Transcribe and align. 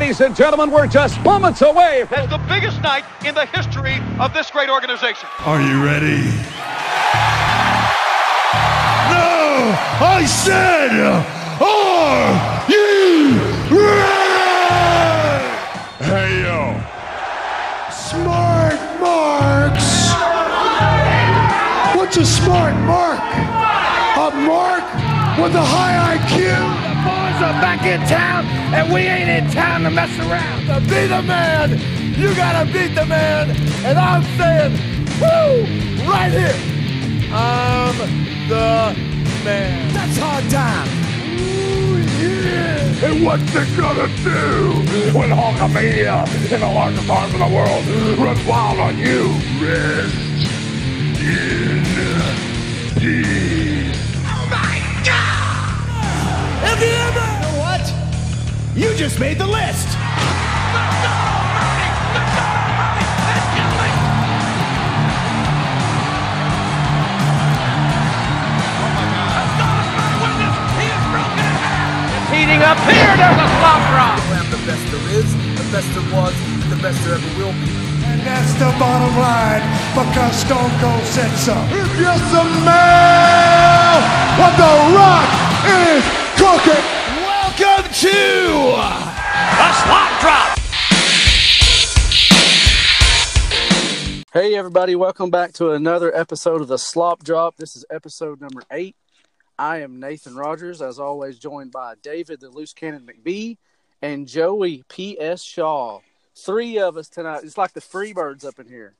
ladies 0.00 0.20
and 0.20 0.36
gentlemen, 0.36 0.70
we're 0.70 0.86
just 0.86 1.20
moments 1.24 1.60
away 1.60 2.04
from 2.08 2.30
the 2.30 2.38
biggest 2.48 2.80
night 2.82 3.04
in 3.26 3.34
the 3.34 3.44
history 3.46 3.96
of 4.20 4.32
this 4.32 4.48
great 4.48 4.70
organization. 4.70 5.28
Are 5.44 5.60
you 5.60 5.84
ready? 5.84 6.22
No! 9.10 9.74
I 9.98 10.24
said, 10.24 10.92
are 11.60 12.70
you 12.70 13.50
ready? 13.72 13.98
Hey, 16.04 16.42
yo. 16.44 16.80
Smart 17.90 18.78
marks. 19.00 20.12
What's 21.96 22.16
a 22.18 22.24
smart 22.24 22.76
mark? 22.86 23.18
A 24.16 24.30
mark 24.46 24.84
with 25.42 25.56
a 25.56 25.64
high 25.64 26.18
IQ? 26.18 26.87
Boys 27.38 27.46
are 27.46 27.60
back 27.60 27.84
in 27.84 28.00
town, 28.08 28.44
and 28.74 28.92
we 28.92 29.02
ain't 29.02 29.28
in 29.28 29.50
town 29.52 29.82
to 29.82 29.90
mess 29.90 30.10
around. 30.18 30.66
To 30.66 30.80
be 30.88 31.06
the 31.06 31.22
man, 31.22 31.78
you 32.18 32.34
gotta 32.34 32.70
beat 32.72 32.94
the 32.94 33.06
man. 33.06 33.50
And 33.84 33.98
I'm 33.98 34.22
saying, 34.38 34.72
woo, 35.20 35.64
right 36.08 36.32
here. 36.32 36.56
I'm 37.32 37.96
the 38.48 38.94
man. 39.44 39.92
That's 39.92 40.18
hard 40.18 40.50
time. 40.50 40.88
Ooh, 41.38 41.98
yeah. 42.20 43.06
And 43.06 43.24
what's 43.24 43.54
it 43.54 43.68
gonna 43.76 44.08
do 44.24 45.16
when 45.16 45.30
Hulkamania 45.30 46.26
in 46.52 46.60
the 46.60 46.66
largest 46.66 47.08
arms 47.08 47.34
in 47.34 47.40
the 47.40 47.46
world 47.46 47.86
runs 48.18 48.44
wild 48.46 48.80
on 48.80 48.98
you? 48.98 49.28
Rest 49.62 50.14
in 51.22 51.84
peace. 52.98 53.78
Have 56.60 56.82
you 56.82 56.88
ever? 56.88 56.88
You 56.88 56.96
know 56.98 57.20
what? 57.20 57.27
You 58.78 58.94
just 58.94 59.18
made 59.18 59.38
the 59.38 59.46
list. 59.46 59.88
Heating 72.30 72.62
up 72.62 72.78
here, 72.86 73.10
there's 73.18 73.34
a 73.34 73.48
slop 73.58 73.82
drop. 73.90 74.14
I 74.14 74.38
am 74.38 74.46
the 74.46 74.62
best 74.62 74.86
there 74.92 75.10
is, 75.10 75.26
the 75.58 75.66
best 75.74 75.90
there 75.90 76.06
was, 76.14 76.34
the 76.70 76.78
best 76.80 77.02
there 77.02 77.14
ever 77.18 77.30
will 77.34 77.50
be. 77.58 77.74
And 78.06 78.20
that's 78.22 78.54
the 78.62 78.70
bottom 78.78 79.10
line 79.18 79.66
because 79.90 80.36
Stone 80.36 80.70
Cold 80.78 81.02
said 81.02 81.34
so. 81.34 81.58
If 81.74 81.98
you 81.98 82.14
smell 82.30 83.98
what 84.38 84.54
the 84.54 84.70
rock 84.94 85.26
is 85.66 86.04
cooking. 86.38 86.97
Welcome 88.00 88.16
to 88.16 88.18
A 89.60 89.74
slop 89.82 90.20
drop. 90.20 90.58
Hey, 94.32 94.54
everybody, 94.54 94.94
welcome 94.94 95.30
back 95.30 95.52
to 95.54 95.72
another 95.72 96.14
episode 96.14 96.60
of 96.60 96.68
the 96.68 96.78
Slop 96.78 97.24
Drop. 97.24 97.56
This 97.56 97.74
is 97.74 97.84
episode 97.90 98.40
number 98.40 98.62
eight. 98.70 98.94
I 99.58 99.78
am 99.78 99.98
Nathan 99.98 100.36
Rogers, 100.36 100.80
as 100.80 101.00
always, 101.00 101.38
joined 101.38 101.72
by 101.72 101.94
David 102.02 102.40
the 102.40 102.50
Loose 102.50 102.72
Cannon 102.72 103.04
McBee 103.06 103.56
and 104.00 104.28
Joey 104.28 104.84
P.S. 104.88 105.42
Shaw. 105.42 106.00
Three 106.36 106.78
of 106.78 106.96
us 106.96 107.08
tonight. 107.08 107.40
It's 107.42 107.58
like 107.58 107.72
the 107.72 107.80
Freebirds 107.80 108.44
up 108.44 108.60
in 108.60 108.68
here. 108.68 108.94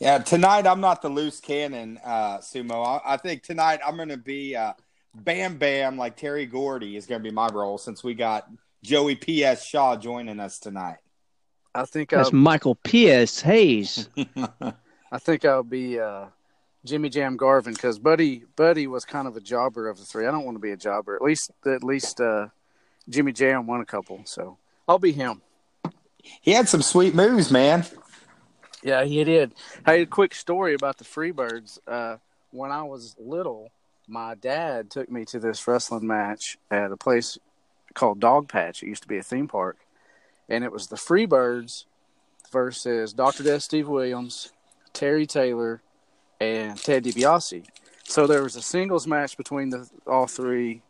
Yeah, 0.00 0.18
tonight 0.18 0.66
I'm 0.66 0.80
not 0.80 1.00
the 1.00 1.10
loose 1.10 1.38
cannon, 1.38 2.00
uh, 2.04 2.38
Sumo. 2.38 3.00
I, 3.04 3.14
I 3.14 3.16
think 3.18 3.44
tonight 3.44 3.78
I'm 3.86 3.96
going 3.96 4.08
to 4.08 4.16
be 4.16 4.56
uh, 4.56 4.72
Bam 5.14 5.58
Bam, 5.58 5.96
like 5.96 6.16
Terry 6.16 6.46
Gordy 6.46 6.96
is 6.96 7.06
going 7.06 7.22
to 7.22 7.28
be 7.28 7.34
my 7.34 7.48
role 7.48 7.78
since 7.78 8.02
we 8.02 8.14
got 8.14 8.48
Joey 8.82 9.14
P.S. 9.14 9.66
Shaw 9.66 9.96
joining 9.96 10.40
us 10.40 10.58
tonight. 10.58 10.98
I 11.74 11.84
think 11.84 12.10
That's 12.10 12.28
I'll, 12.28 12.34
Michael 12.34 12.74
P.S. 12.76 13.40
Hayes. 13.40 14.08
I 15.12 15.18
think 15.18 15.44
I'll 15.44 15.62
be 15.62 16.00
uh, 16.00 16.26
Jimmy 16.84 17.08
Jam 17.08 17.36
Garvin 17.36 17.74
because 17.74 17.98
Buddy 17.98 18.44
Buddy 18.56 18.86
was 18.86 19.04
kind 19.04 19.28
of 19.28 19.36
a 19.36 19.40
jobber 19.40 19.88
of 19.88 19.98
the 19.98 20.04
three. 20.04 20.26
I 20.26 20.30
don't 20.30 20.44
want 20.44 20.56
to 20.56 20.60
be 20.60 20.72
a 20.72 20.76
jobber. 20.76 21.14
At 21.14 21.22
least 21.22 21.50
at 21.66 21.84
least 21.84 22.20
uh, 22.20 22.48
Jimmy 23.08 23.32
Jam 23.32 23.66
won 23.66 23.80
a 23.80 23.86
couple, 23.86 24.22
so 24.24 24.58
I'll 24.88 24.98
be 24.98 25.12
him. 25.12 25.42
He 26.40 26.52
had 26.52 26.68
some 26.68 26.82
sweet 26.82 27.14
moves, 27.14 27.50
man. 27.50 27.84
Yeah, 28.82 29.04
he 29.04 29.22
did. 29.24 29.54
Hey, 29.86 30.02
a 30.02 30.06
quick 30.06 30.34
story 30.34 30.74
about 30.74 30.98
the 30.98 31.04
Freebirds. 31.04 31.78
Uh, 31.86 32.16
when 32.50 32.70
I 32.70 32.82
was 32.82 33.14
little, 33.18 33.70
my 34.08 34.34
dad 34.34 34.90
took 34.90 35.10
me 35.10 35.24
to 35.26 35.38
this 35.38 35.66
wrestling 35.66 36.06
match 36.06 36.58
at 36.70 36.92
a 36.92 36.96
place 36.96 37.38
called 37.94 38.20
Dog 38.20 38.48
Patch. 38.48 38.82
It 38.82 38.88
used 38.88 39.02
to 39.02 39.08
be 39.08 39.18
a 39.18 39.22
theme 39.22 39.48
park, 39.48 39.78
and 40.48 40.64
it 40.64 40.72
was 40.72 40.88
the 40.88 40.96
Freebirds 40.96 41.84
versus 42.50 43.12
Dr. 43.12 43.42
Death 43.42 43.62
Steve 43.62 43.88
Williams, 43.88 44.52
Terry 44.92 45.26
Taylor, 45.26 45.82
and 46.40 46.76
Ted 46.76 47.04
DiBiase. 47.04 47.64
So 48.04 48.26
there 48.26 48.42
was 48.42 48.56
a 48.56 48.62
singles 48.62 49.06
match 49.06 49.36
between 49.36 49.70
the 49.70 49.88
all 50.06 50.26
three, 50.26 50.82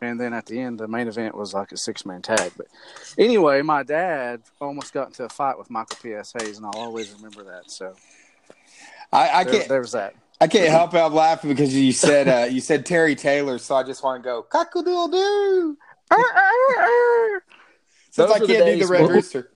and 0.00 0.20
then 0.20 0.32
at 0.32 0.46
the 0.46 0.60
end, 0.60 0.78
the 0.78 0.86
main 0.86 1.08
event 1.08 1.34
was 1.34 1.54
like 1.54 1.72
a 1.72 1.76
six 1.76 2.06
man 2.06 2.22
tag. 2.22 2.52
But 2.56 2.66
anyway, 3.16 3.62
my 3.62 3.82
dad 3.82 4.42
almost 4.60 4.92
got 4.92 5.08
into 5.08 5.24
a 5.24 5.28
fight 5.28 5.58
with 5.58 5.70
Michael 5.70 5.96
P.S. 6.02 6.34
Hayes, 6.38 6.58
and 6.58 6.66
I'll 6.66 6.76
always 6.76 7.10
remember 7.12 7.42
that. 7.44 7.70
So 7.70 7.94
I, 9.12 9.28
I 9.30 9.44
there, 9.44 9.54
can't. 9.54 9.68
there 9.68 9.80
was 9.80 9.92
that. 9.92 10.14
I 10.40 10.46
can't 10.46 10.70
help 10.70 10.94
out 10.94 11.12
laughing 11.12 11.50
because 11.50 11.74
you 11.74 11.92
said 11.92 12.28
uh, 12.28 12.46
you 12.46 12.60
said 12.60 12.86
Terry 12.86 13.16
Taylor, 13.16 13.58
so 13.58 13.74
I 13.74 13.82
just 13.82 14.04
want 14.04 14.22
to 14.22 14.26
go 14.26 14.46
cockadoodle 14.48 15.10
doo. 15.10 15.76
Since 16.12 16.22
Those 18.16 18.30
I 18.30 18.38
were 18.38 18.46
the 18.46 18.52
can't 18.54 18.66
do 18.66 18.86
the 18.86 18.92
red 18.92 19.06
boy. 19.08 19.14
rooster. 19.14 19.50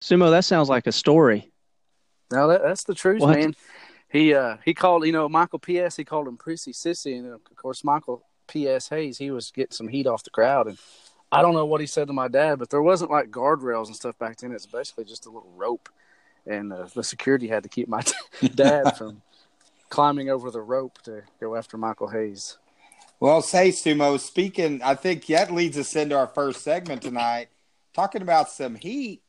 Sumo, 0.00 0.30
that 0.30 0.44
sounds 0.44 0.68
like 0.68 0.86
a 0.86 0.92
story. 0.92 1.50
No, 2.30 2.48
that, 2.48 2.62
that's 2.62 2.84
the 2.84 2.94
truth, 2.94 3.20
What? 3.20 3.38
man. 3.38 3.54
He 4.10 4.34
uh 4.34 4.58
he 4.62 4.74
called 4.74 5.06
you 5.06 5.12
know 5.12 5.26
Michael 5.26 5.58
P.S. 5.58 5.96
He 5.96 6.04
called 6.04 6.28
him 6.28 6.36
prissy 6.36 6.72
sissy, 6.72 7.18
and 7.18 7.32
of 7.32 7.40
course 7.56 7.82
Michael 7.82 8.26
P.S. 8.46 8.90
Hayes 8.90 9.16
he 9.16 9.30
was 9.30 9.50
getting 9.50 9.72
some 9.72 9.88
heat 9.88 10.06
off 10.06 10.22
the 10.22 10.28
crowd, 10.28 10.66
and 10.66 10.76
I 11.32 11.40
don't 11.42 11.54
know 11.54 11.64
what 11.64 11.80
he 11.80 11.86
said 11.86 12.08
to 12.08 12.12
my 12.12 12.28
dad, 12.28 12.58
but 12.58 12.68
there 12.70 12.82
wasn't 12.82 13.10
like 13.10 13.30
guardrails 13.30 13.86
and 13.86 13.96
stuff 13.96 14.18
back 14.18 14.36
then. 14.36 14.52
It's 14.52 14.66
basically 14.66 15.04
just 15.04 15.24
a 15.26 15.30
little 15.30 15.50
rope, 15.56 15.88
and 16.46 16.72
uh, 16.72 16.86
the 16.94 17.02
security 17.02 17.48
had 17.48 17.62
to 17.62 17.68
keep 17.70 17.88
my 17.88 18.02
dad 18.54 18.96
from 18.98 19.22
climbing 19.88 20.28
over 20.28 20.50
the 20.50 20.60
rope 20.60 21.00
to 21.02 21.22
go 21.40 21.56
after 21.56 21.76
Michael 21.78 22.08
Hayes. 22.08 22.58
Well, 23.18 23.40
say 23.40 23.70
Sumo. 23.70 24.18
Speaking, 24.20 24.82
I 24.82 24.94
think 24.94 25.26
that 25.26 25.52
leads 25.52 25.78
us 25.78 25.96
into 25.96 26.16
our 26.18 26.26
first 26.26 26.62
segment 26.62 27.02
tonight, 27.02 27.48
talking 27.94 28.20
about 28.22 28.50
some 28.50 28.74
heat. 28.74 29.22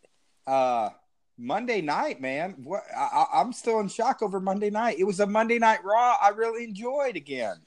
Uh, 0.45 0.89
Monday 1.37 1.81
night, 1.81 2.21
man. 2.21 2.55
What 2.63 2.83
I, 2.95 3.25
I- 3.33 3.41
I'm 3.41 3.53
still 3.53 3.79
in 3.79 3.87
shock 3.87 4.21
over 4.21 4.39
Monday 4.39 4.69
night. 4.69 4.97
It 4.99 5.05
was 5.05 5.19
a 5.19 5.25
Monday 5.25 5.57
night 5.57 5.83
Raw. 5.83 6.15
I 6.21 6.29
really 6.29 6.63
enjoyed 6.63 7.15
again. 7.15 7.57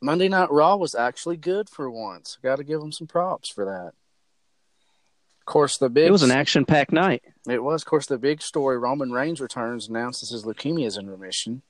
Monday 0.00 0.28
Night 0.28 0.50
Raw 0.50 0.76
was 0.76 0.94
actually 0.94 1.36
good 1.36 1.68
for 1.68 1.90
once. 1.90 2.38
Got 2.42 2.56
to 2.56 2.64
give 2.64 2.80
them 2.80 2.92
some 2.92 3.06
props 3.06 3.48
for 3.48 3.64
that. 3.64 3.92
Of 5.40 5.46
course, 5.46 5.78
the 5.78 5.88
big 5.88 6.08
It 6.08 6.12
was 6.12 6.22
an 6.22 6.30
action-packed 6.30 6.92
night. 6.92 7.22
It 7.48 7.62
was, 7.62 7.82
of 7.82 7.86
course, 7.86 8.06
the 8.06 8.18
big 8.18 8.42
story. 8.42 8.78
Roman 8.78 9.12
Reigns 9.12 9.40
returns, 9.40 9.88
announces 9.88 10.30
his 10.30 10.44
leukemia 10.44 10.86
is 10.86 10.96
in 10.96 11.08
remission, 11.08 11.62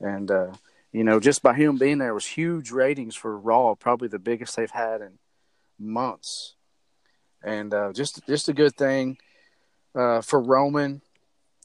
and 0.00 0.30
uh, 0.30 0.52
you 0.92 1.04
know, 1.04 1.20
just 1.20 1.42
by 1.42 1.54
him 1.54 1.78
being 1.78 1.98
there 1.98 2.14
was 2.14 2.26
huge 2.26 2.70
ratings 2.70 3.14
for 3.14 3.38
Raw, 3.38 3.74
probably 3.74 4.08
the 4.08 4.18
biggest 4.18 4.56
they've 4.56 4.70
had 4.70 5.00
in 5.00 5.18
months, 5.78 6.54
and 7.42 7.72
uh, 7.72 7.92
just 7.92 8.26
just 8.26 8.48
a 8.48 8.52
good 8.52 8.74
thing 8.74 9.18
uh, 9.94 10.20
for 10.20 10.40
Roman. 10.40 11.00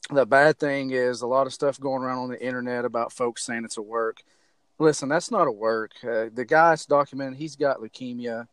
The 0.08 0.26
bad 0.26 0.58
thing 0.58 0.90
is 0.90 1.20
a 1.20 1.26
lot 1.26 1.46
of 1.46 1.52
stuff 1.52 1.78
going 1.78 2.02
around 2.02 2.18
on 2.18 2.30
the 2.30 2.44
internet 2.44 2.84
about 2.84 3.12
folks 3.12 3.44
saying 3.44 3.64
it's 3.64 3.76
a 3.76 3.82
work. 3.82 4.22
Listen, 4.80 5.08
that's 5.08 5.30
not 5.30 5.46
a 5.46 5.52
work. 5.52 5.92
Uh, 6.02 6.26
the 6.34 6.44
guy's 6.44 6.86
documented 6.86 7.38
he's 7.38 7.54
got 7.54 7.78
leukemia 7.78 8.48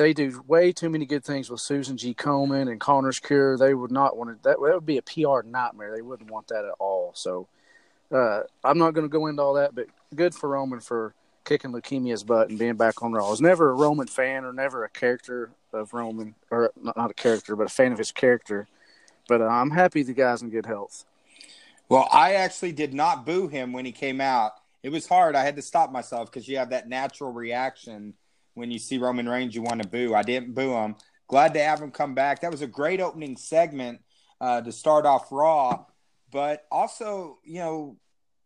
they 0.00 0.14
do 0.14 0.42
way 0.46 0.72
too 0.72 0.88
many 0.88 1.04
good 1.04 1.22
things 1.22 1.50
with 1.50 1.60
Susan 1.60 1.98
G. 1.98 2.14
Komen 2.14 2.70
and 2.70 2.80
Connor's 2.80 3.18
Cure. 3.18 3.58
They 3.58 3.74
would 3.74 3.90
not 3.90 4.16
want 4.16 4.30
to. 4.30 4.42
That, 4.48 4.56
that 4.58 4.74
would 4.74 4.86
be 4.86 4.96
a 4.96 5.02
PR 5.02 5.46
nightmare. 5.46 5.94
They 5.94 6.00
wouldn't 6.00 6.30
want 6.30 6.48
that 6.48 6.64
at 6.64 6.72
all. 6.78 7.12
So 7.14 7.48
uh, 8.10 8.40
I'm 8.64 8.78
not 8.78 8.94
going 8.94 9.04
to 9.04 9.12
go 9.12 9.26
into 9.26 9.42
all 9.42 9.54
that, 9.54 9.74
but 9.74 9.88
good 10.14 10.34
for 10.34 10.48
Roman 10.48 10.80
for 10.80 11.12
kicking 11.44 11.72
leukemia's 11.72 12.24
butt 12.24 12.48
and 12.48 12.58
being 12.58 12.76
back 12.76 13.02
on 13.02 13.12
Raw. 13.12 13.26
I 13.26 13.30
was 13.30 13.42
never 13.42 13.68
a 13.68 13.74
Roman 13.74 14.06
fan 14.06 14.44
or 14.46 14.54
never 14.54 14.84
a 14.84 14.88
character 14.88 15.50
of 15.74 15.92
Roman, 15.92 16.34
or 16.50 16.72
not, 16.80 16.96
not 16.96 17.10
a 17.10 17.14
character, 17.14 17.54
but 17.54 17.66
a 17.66 17.70
fan 17.70 17.92
of 17.92 17.98
his 17.98 18.10
character. 18.10 18.68
But 19.28 19.42
uh, 19.42 19.48
I'm 19.48 19.70
happy 19.70 20.02
the 20.02 20.14
guy's 20.14 20.40
in 20.40 20.48
good 20.48 20.64
health. 20.64 21.04
Well, 21.90 22.08
I 22.10 22.34
actually 22.34 22.72
did 22.72 22.94
not 22.94 23.26
boo 23.26 23.48
him 23.48 23.74
when 23.74 23.84
he 23.84 23.92
came 23.92 24.22
out. 24.22 24.52
It 24.82 24.90
was 24.90 25.06
hard. 25.06 25.36
I 25.36 25.44
had 25.44 25.56
to 25.56 25.62
stop 25.62 25.92
myself 25.92 26.30
because 26.30 26.48
you 26.48 26.58
have 26.58 26.70
that 26.70 26.88
natural 26.88 27.32
reaction 27.32 28.14
when 28.54 28.70
you 28.70 28.78
see 28.78 28.98
Roman 28.98 29.28
Reigns, 29.28 29.54
you 29.54 29.62
want 29.62 29.82
to 29.82 29.88
boo. 29.88 30.14
I 30.14 30.22
didn't 30.22 30.54
boo 30.54 30.72
him. 30.72 30.96
Glad 31.28 31.54
to 31.54 31.62
have 31.62 31.80
him 31.80 31.90
come 31.90 32.14
back. 32.14 32.40
That 32.40 32.50
was 32.50 32.62
a 32.62 32.66
great 32.66 33.00
opening 33.00 33.36
segment 33.36 34.00
uh, 34.40 34.60
to 34.62 34.72
start 34.72 35.06
off 35.06 35.30
Raw. 35.30 35.84
But 36.32 36.66
also, 36.70 37.38
you 37.44 37.58
know, 37.58 37.96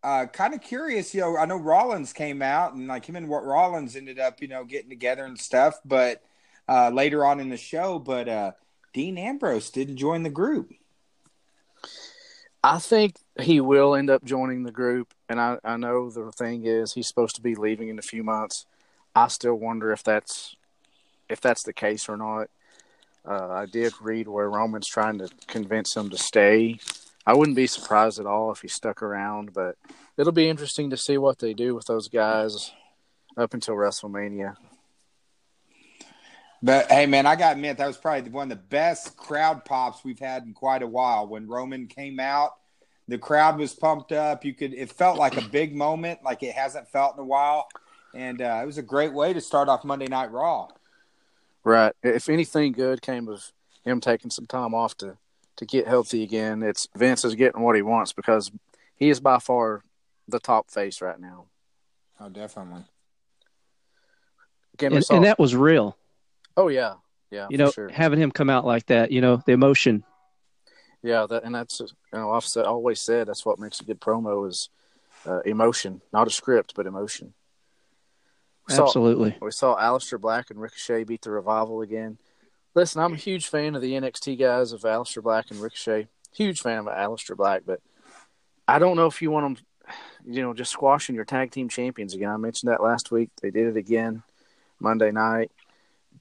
uh, 0.02 0.26
kind 0.26 0.54
of 0.54 0.60
curious. 0.60 1.14
You 1.14 1.22
know, 1.22 1.36
I 1.38 1.46
know 1.46 1.56
Rollins 1.56 2.12
came 2.12 2.42
out 2.42 2.74
and 2.74 2.86
like 2.86 3.06
him 3.06 3.16
and 3.16 3.28
what 3.28 3.44
Rollins 3.44 3.96
ended 3.96 4.18
up, 4.18 4.42
you 4.42 4.48
know, 4.48 4.64
getting 4.64 4.90
together 4.90 5.24
and 5.24 5.38
stuff. 5.38 5.80
But 5.84 6.22
uh, 6.68 6.90
later 6.90 7.24
on 7.24 7.40
in 7.40 7.48
the 7.48 7.56
show, 7.56 7.98
but 7.98 8.28
uh, 8.28 8.52
Dean 8.92 9.16
Ambrose 9.16 9.70
didn't 9.70 9.96
join 9.96 10.22
the 10.22 10.30
group. 10.30 10.72
I 12.62 12.78
think 12.78 13.16
he 13.40 13.60
will 13.60 13.94
end 13.94 14.10
up 14.10 14.24
joining 14.24 14.62
the 14.62 14.72
group, 14.72 15.13
and 15.28 15.40
I, 15.40 15.58
I 15.64 15.76
know 15.76 16.10
the 16.10 16.30
thing 16.32 16.66
is 16.66 16.92
he's 16.92 17.08
supposed 17.08 17.36
to 17.36 17.42
be 17.42 17.54
leaving 17.54 17.88
in 17.88 17.98
a 17.98 18.02
few 18.02 18.22
months. 18.22 18.66
I 19.14 19.28
still 19.28 19.54
wonder 19.54 19.92
if 19.92 20.02
that's 20.02 20.56
if 21.28 21.40
that's 21.40 21.62
the 21.62 21.72
case 21.72 22.08
or 22.08 22.16
not. 22.16 22.48
Uh, 23.26 23.48
I 23.48 23.66
did 23.66 23.94
read 24.02 24.28
where 24.28 24.50
Roman's 24.50 24.88
trying 24.88 25.18
to 25.18 25.28
convince 25.46 25.96
him 25.96 26.10
to 26.10 26.18
stay. 26.18 26.78
I 27.26 27.32
wouldn't 27.32 27.56
be 27.56 27.66
surprised 27.66 28.20
at 28.20 28.26
all 28.26 28.52
if 28.52 28.60
he 28.60 28.68
stuck 28.68 29.02
around, 29.02 29.54
but 29.54 29.76
it'll 30.18 30.32
be 30.32 30.48
interesting 30.48 30.90
to 30.90 30.96
see 30.98 31.16
what 31.16 31.38
they 31.38 31.54
do 31.54 31.74
with 31.74 31.86
those 31.86 32.08
guys 32.08 32.72
up 33.36 33.54
until 33.54 33.76
WrestleMania. 33.76 34.56
But 36.62 36.90
hey, 36.90 37.06
man, 37.06 37.26
I 37.26 37.36
got 37.36 37.54
to 37.54 37.74
that 37.74 37.86
was 37.86 37.96
probably 37.96 38.30
one 38.30 38.50
of 38.50 38.58
the 38.58 38.64
best 38.64 39.16
crowd 39.16 39.64
pops 39.64 40.04
we've 40.04 40.18
had 40.18 40.44
in 40.44 40.54
quite 40.54 40.82
a 40.82 40.86
while. 40.86 41.26
When 41.26 41.46
Roman 41.46 41.88
came 41.88 42.20
out, 42.20 42.52
the 43.08 43.18
crowd 43.18 43.58
was 43.58 43.74
pumped 43.74 44.12
up. 44.12 44.44
You 44.44 44.54
could 44.54 44.72
it 44.72 44.90
felt 44.90 45.18
like 45.18 45.36
a 45.36 45.48
big 45.48 45.74
moment, 45.74 46.20
like 46.24 46.42
it 46.42 46.54
hasn't 46.54 46.88
felt 46.88 47.14
in 47.14 47.20
a 47.20 47.26
while, 47.26 47.66
and 48.14 48.40
uh, 48.40 48.60
it 48.62 48.66
was 48.66 48.78
a 48.78 48.82
great 48.82 49.12
way 49.12 49.32
to 49.32 49.40
start 49.40 49.68
off 49.68 49.84
Monday 49.84 50.06
Night 50.06 50.30
Raw. 50.30 50.68
Right. 51.64 51.94
If 52.02 52.28
anything 52.28 52.72
good 52.72 53.02
came 53.02 53.28
of 53.28 53.52
him 53.84 54.00
taking 54.00 54.30
some 54.30 54.46
time 54.46 54.74
off 54.74 54.96
to 54.98 55.16
to 55.56 55.66
get 55.66 55.86
healthy 55.86 56.22
again, 56.22 56.62
it's 56.62 56.88
Vince 56.96 57.24
is 57.24 57.34
getting 57.34 57.62
what 57.62 57.76
he 57.76 57.82
wants 57.82 58.12
because 58.12 58.50
he 58.96 59.08
is 59.10 59.20
by 59.20 59.38
far 59.38 59.82
the 60.28 60.40
top 60.40 60.70
face 60.70 61.00
right 61.00 61.18
now. 61.20 61.46
Oh, 62.18 62.28
definitely. 62.28 62.84
And, 64.80 65.04
and 65.10 65.24
that 65.24 65.38
was 65.38 65.54
real. 65.54 65.96
Oh 66.56 66.68
yeah, 66.68 66.94
yeah. 67.30 67.46
You 67.50 67.58
know, 67.58 67.70
sure. 67.70 67.88
having 67.88 68.18
him 68.18 68.30
come 68.30 68.50
out 68.50 68.64
like 68.64 68.86
that, 68.86 69.12
you 69.12 69.20
know, 69.20 69.42
the 69.44 69.52
emotion. 69.52 70.04
Yeah, 71.04 71.26
that 71.28 71.44
and 71.44 71.54
that's 71.54 71.80
you 71.80 71.86
know 72.12 72.32
I've 72.32 72.44
said, 72.44 72.64
always 72.64 73.00
said 73.00 73.28
that's 73.28 73.46
what 73.46 73.58
makes 73.58 73.80
a 73.80 73.84
good 73.84 74.00
promo 74.00 74.48
is 74.48 74.70
uh, 75.26 75.40
emotion, 75.40 76.00
not 76.12 76.26
a 76.26 76.30
script, 76.30 76.72
but 76.74 76.86
emotion. 76.86 77.34
We 78.68 78.74
Absolutely. 78.74 79.32
Saw, 79.32 79.44
we 79.44 79.50
saw 79.50 79.76
Aleister 79.76 80.20
Black 80.20 80.50
and 80.50 80.60
Ricochet 80.60 81.04
beat 81.04 81.22
the 81.22 81.30
Revival 81.30 81.82
again. 81.82 82.18
Listen, 82.74 83.02
I'm 83.02 83.12
a 83.12 83.16
huge 83.16 83.46
fan 83.46 83.74
of 83.74 83.82
the 83.82 83.92
NXT 83.92 84.38
guys 84.38 84.72
of 84.72 84.80
Aleister 84.80 85.22
Black 85.22 85.50
and 85.50 85.60
Ricochet. 85.60 86.08
Huge 86.32 86.60
fan 86.60 86.78
of 86.78 86.86
Aleister 86.86 87.36
Black, 87.36 87.62
but 87.66 87.80
I 88.66 88.78
don't 88.78 88.96
know 88.96 89.06
if 89.06 89.20
you 89.20 89.30
want 89.30 89.58
them, 89.58 89.66
you 90.26 90.42
know, 90.42 90.54
just 90.54 90.72
squashing 90.72 91.14
your 91.14 91.26
tag 91.26 91.50
team 91.50 91.68
champions 91.68 92.14
again. 92.14 92.30
I 92.30 92.38
mentioned 92.38 92.72
that 92.72 92.82
last 92.82 93.10
week. 93.10 93.30
They 93.42 93.50
did 93.50 93.68
it 93.68 93.76
again 93.76 94.22
Monday 94.80 95.12
night 95.12 95.52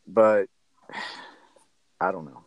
but 0.07 0.47
I 2.01 2.12
don't 2.12 2.25
know. 2.25 2.44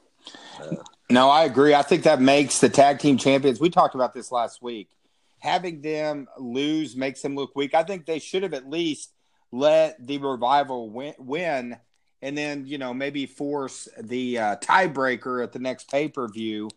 Uh, 0.61 0.83
no, 1.11 1.31
I 1.31 1.45
agree. 1.45 1.75
I 1.75 1.83
think 1.83 2.05
that 2.05 2.21
makes 2.21 2.61
the 2.61 2.69
tag 2.69 2.99
team 2.99 3.19
champions. 3.19 3.61
We 3.61 3.71
talked 3.71 3.95
about 3.95 4.15
this 4.15 4.33
last 4.33 4.63
week. 4.63 4.91
Having 5.39 5.83
them 5.83 6.29
lose 6.39 6.97
makes 6.97 7.23
them 7.23 7.37
look 7.37 7.55
weak. 7.55 7.75
I 7.75 7.83
think 7.83 8.07
they 8.07 8.19
should 8.19 8.43
have 8.43 8.55
at 8.55 8.69
least 8.69 9.13
let 9.53 10.05
the 10.05 10.19
revival 10.19 10.91
win, 10.91 11.15
win 11.19 11.77
and 12.23 12.37
then 12.37 12.67
you 12.67 12.79
know 12.79 12.95
maybe 12.95 13.27
force 13.27 13.89
the 14.01 14.39
uh, 14.39 14.57
tiebreaker 14.57 15.43
at 15.43 15.53
the 15.53 15.59
next 15.59 15.91
pay 15.91 16.09
per 16.09 16.29
view. 16.29 16.69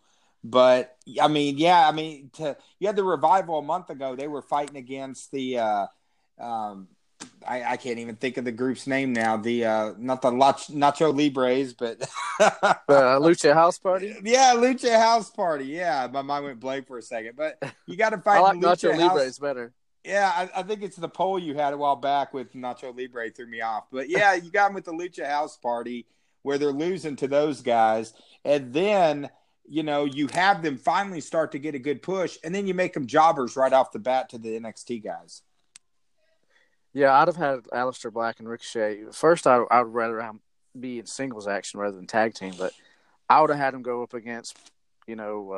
But 0.42 0.96
I 1.20 1.28
mean, 1.28 1.58
yeah, 1.58 1.86
I 1.86 1.92
mean, 1.92 2.30
to, 2.34 2.56
you 2.78 2.86
had 2.86 2.96
the 2.96 3.04
revival 3.04 3.58
a 3.58 3.62
month 3.62 3.90
ago. 3.90 4.16
They 4.16 4.28
were 4.28 4.42
fighting 4.42 4.76
against 4.76 5.30
the 5.32 5.58
uh, 5.58 5.86
um, 6.38 6.88
I, 7.46 7.72
I, 7.72 7.76
can't 7.76 7.98
even 7.98 8.16
think 8.16 8.36
of 8.36 8.44
the 8.44 8.52
group's 8.52 8.86
name 8.86 9.12
now. 9.12 9.36
The 9.36 9.64
uh, 9.64 9.92
not 9.98 10.22
the 10.22 10.30
Nacho 10.30 11.14
Libres, 11.14 11.74
but 11.74 12.00
uh, 12.40 12.74
Lucha 12.88 13.54
House 13.54 13.78
Party. 13.78 14.14
Yeah, 14.22 14.54
Lucha 14.56 14.96
House 14.96 15.30
Party. 15.30 15.66
Yeah, 15.66 16.08
my 16.12 16.22
mind 16.22 16.44
went 16.44 16.60
blank 16.60 16.86
for 16.86 16.98
a 16.98 17.02
second. 17.02 17.36
But 17.36 17.62
you 17.86 17.96
got 17.96 18.10
to 18.10 18.18
fight 18.18 18.36
I 18.38 18.40
like 18.40 18.58
Lucha 18.58 18.60
Nacho 18.60 18.90
House. 18.92 19.00
Libres 19.00 19.38
better. 19.38 19.72
Yeah, 20.04 20.32
I, 20.34 20.60
I, 20.60 20.62
think 20.62 20.82
it's 20.82 20.96
the 20.96 21.08
poll 21.08 21.38
you 21.38 21.54
had 21.54 21.74
a 21.74 21.76
while 21.76 21.96
back 21.96 22.32
with 22.32 22.54
Nacho 22.54 22.96
Libre 22.96 23.30
threw 23.30 23.46
me 23.46 23.60
off. 23.60 23.84
But 23.92 24.08
yeah, 24.08 24.34
you 24.34 24.50
got 24.50 24.68
them 24.68 24.74
with 24.74 24.84
the 24.84 24.92
Lucha 24.92 25.26
House 25.26 25.58
Party 25.58 26.06
where 26.42 26.56
they're 26.56 26.72
losing 26.72 27.16
to 27.16 27.28
those 27.28 27.60
guys, 27.60 28.14
and 28.44 28.72
then 28.72 29.28
you 29.68 29.82
know 29.82 30.04
you 30.04 30.28
have 30.28 30.62
them 30.62 30.78
finally 30.78 31.20
start 31.20 31.52
to 31.52 31.58
get 31.58 31.74
a 31.74 31.78
good 31.78 32.02
push, 32.02 32.38
and 32.42 32.54
then 32.54 32.66
you 32.66 32.74
make 32.74 32.94
them 32.94 33.06
jobbers 33.06 33.56
right 33.56 33.72
off 33.72 33.92
the 33.92 33.98
bat 33.98 34.30
to 34.30 34.38
the 34.38 34.58
NXT 34.58 35.04
guys. 35.04 35.42
Yeah, 36.92 37.14
I'd 37.14 37.28
have 37.28 37.36
had 37.36 37.60
Aleister 37.72 38.12
Black 38.12 38.40
and 38.40 38.48
Ricochet. 38.48 39.04
First, 39.12 39.46
I, 39.46 39.62
I 39.70 39.82
would 39.82 39.94
rather 39.94 40.20
have 40.20 40.36
be 40.78 40.98
in 40.98 41.06
singles 41.06 41.48
action 41.48 41.80
rather 41.80 41.96
than 41.96 42.06
tag 42.06 42.34
team, 42.34 42.54
but 42.58 42.72
I 43.28 43.40
would 43.40 43.50
have 43.50 43.58
had 43.58 43.74
them 43.74 43.82
go 43.82 44.02
up 44.02 44.14
against, 44.14 44.56
you 45.06 45.16
know, 45.16 45.52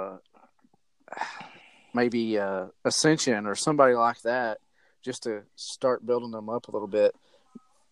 uh, 1.10 1.16
maybe 1.94 2.38
uh, 2.38 2.66
Ascension 2.84 3.46
or 3.46 3.54
somebody 3.54 3.94
like 3.94 4.20
that, 4.22 4.58
just 5.02 5.24
to 5.24 5.42
start 5.56 6.06
building 6.06 6.30
them 6.30 6.48
up 6.48 6.68
a 6.68 6.70
little 6.70 6.88
bit. 6.88 7.14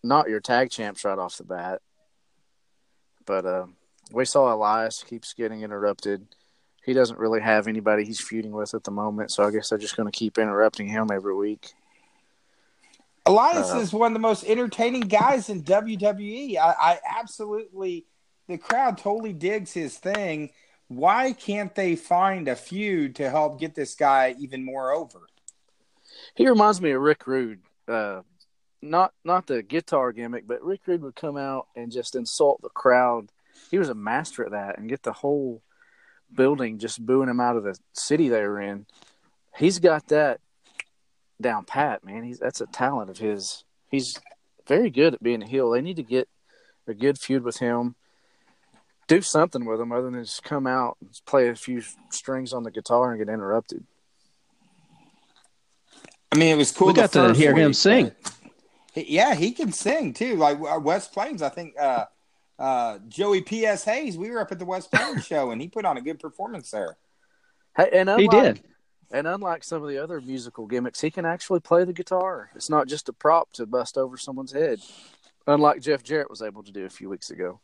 Not 0.03 0.29
your 0.29 0.39
tag 0.39 0.71
champs 0.71 1.05
right 1.05 1.19
off 1.19 1.37
the 1.37 1.43
bat, 1.43 1.81
but 3.25 3.45
uh, 3.45 3.65
we 4.11 4.25
saw 4.25 4.53
Elias 4.53 5.03
keeps 5.07 5.33
getting 5.33 5.61
interrupted. 5.61 6.27
He 6.83 6.93
doesn't 6.93 7.19
really 7.19 7.41
have 7.41 7.67
anybody 7.67 8.03
he's 8.03 8.19
feuding 8.19 8.51
with 8.51 8.73
at 8.73 8.83
the 8.83 8.91
moment, 8.91 9.31
so 9.31 9.43
I 9.43 9.51
guess 9.51 9.69
they're 9.69 9.77
just 9.77 9.95
going 9.95 10.11
to 10.11 10.17
keep 10.17 10.39
interrupting 10.39 10.87
him 10.87 11.09
every 11.13 11.35
week. 11.35 11.73
Elias 13.25 13.71
uh, 13.71 13.77
is 13.77 13.93
one 13.93 14.07
of 14.07 14.13
the 14.13 14.19
most 14.19 14.43
entertaining 14.45 15.01
guys 15.01 15.49
in 15.49 15.63
WWE. 15.63 16.57
I, 16.57 16.73
I 16.79 16.99
absolutely, 17.19 18.05
the 18.47 18.57
crowd 18.57 18.97
totally 18.97 19.33
digs 19.33 19.73
his 19.73 19.97
thing. 19.97 20.51
Why 20.87 21.33
can't 21.33 21.73
they 21.73 21.95
find 21.95 22.47
a 22.47 22.55
feud 22.55 23.15
to 23.15 23.29
help 23.29 23.59
get 23.59 23.75
this 23.75 23.95
guy 23.95 24.35
even 24.39 24.65
more 24.65 24.91
over? 24.91 25.21
He 26.35 26.47
reminds 26.47 26.81
me 26.81 26.91
of 26.91 27.01
Rick 27.01 27.27
Rude. 27.27 27.61
Uh, 27.87 28.21
not 28.81 29.13
not 29.23 29.47
the 29.47 29.61
guitar 29.61 30.11
gimmick, 30.11 30.47
but 30.47 30.63
Rick 30.63 30.81
Rude 30.87 31.03
would 31.03 31.15
come 31.15 31.37
out 31.37 31.67
and 31.75 31.91
just 31.91 32.15
insult 32.15 32.61
the 32.61 32.69
crowd. 32.69 33.31
He 33.69 33.77
was 33.77 33.89
a 33.89 33.95
master 33.95 34.45
at 34.45 34.51
that 34.51 34.77
and 34.77 34.89
get 34.89 35.03
the 35.03 35.13
whole 35.13 35.61
building 36.33 36.79
just 36.79 37.05
booing 37.05 37.29
him 37.29 37.39
out 37.39 37.57
of 37.57 37.63
the 37.63 37.77
city 37.93 38.29
they 38.29 38.41
were 38.41 38.61
in. 38.61 38.85
He's 39.57 39.79
got 39.79 40.07
that 40.07 40.39
down 41.41 41.65
pat, 41.65 42.03
man. 42.03 42.23
He's 42.23 42.39
that's 42.39 42.61
a 42.61 42.67
talent 42.67 43.09
of 43.09 43.17
his. 43.17 43.63
He's 43.89 44.19
very 44.67 44.89
good 44.89 45.15
at 45.15 45.23
being 45.23 45.43
a 45.43 45.47
heel. 45.47 45.71
They 45.71 45.81
need 45.81 45.97
to 45.97 46.03
get 46.03 46.29
a 46.87 46.93
good 46.93 47.19
feud 47.19 47.43
with 47.43 47.57
him. 47.57 47.95
Do 49.07 49.21
something 49.21 49.65
with 49.65 49.81
him 49.81 49.91
other 49.91 50.09
than 50.09 50.23
just 50.23 50.43
come 50.43 50.67
out 50.67 50.97
and 51.01 51.09
play 51.25 51.49
a 51.49 51.55
few 51.55 51.81
strings 52.09 52.53
on 52.53 52.63
the 52.63 52.71
guitar 52.71 53.11
and 53.11 53.19
get 53.19 53.33
interrupted. 53.33 53.85
I 56.31 56.37
mean, 56.37 56.53
it 56.53 56.57
was 56.57 56.71
cool. 56.71 56.87
We 56.87 56.93
got 56.93 57.11
to 57.13 57.33
hear 57.33 57.53
week, 57.53 57.63
him 57.63 57.73
sing. 57.73 58.11
yeah, 58.95 59.35
he 59.35 59.51
can 59.51 59.73
sing 59.73 60.13
too. 60.13 60.37
Like 60.37 60.57
uh, 60.59 60.79
West 60.79 61.11
Plains, 61.11 61.41
I 61.41 61.49
think 61.49 61.73
uh, 61.77 62.05
uh, 62.57 62.99
Joey 63.09 63.41
P.S. 63.41 63.83
Hayes. 63.83 64.17
We 64.17 64.31
were 64.31 64.39
up 64.39 64.51
at 64.51 64.59
the 64.59 64.65
West 64.65 64.91
Plains 64.91 65.25
show, 65.27 65.51
and 65.51 65.61
he 65.61 65.67
put 65.67 65.83
on 65.83 65.97
a 65.97 66.01
good 66.01 66.19
performance 66.19 66.71
there. 66.71 66.95
Hey, 67.75 67.89
and 67.93 68.09
unlike, 68.09 68.21
he 68.21 68.41
did. 68.41 68.63
And 69.11 69.27
unlike 69.27 69.63
some 69.63 69.83
of 69.83 69.89
the 69.89 69.97
other 69.97 70.21
musical 70.21 70.65
gimmicks, 70.65 71.01
he 71.01 71.11
can 71.11 71.25
actually 71.25 71.59
play 71.59 71.83
the 71.83 71.93
guitar. 71.93 72.49
It's 72.55 72.69
not 72.69 72.87
just 72.87 73.09
a 73.09 73.13
prop 73.13 73.51
to 73.53 73.65
bust 73.65 73.97
over 73.97 74.17
someone's 74.17 74.53
head, 74.53 74.79
unlike 75.45 75.81
Jeff 75.81 76.01
Jarrett 76.01 76.29
was 76.29 76.41
able 76.41 76.63
to 76.63 76.71
do 76.71 76.85
a 76.85 76.89
few 76.89 77.09
weeks 77.09 77.29
ago. 77.29 77.59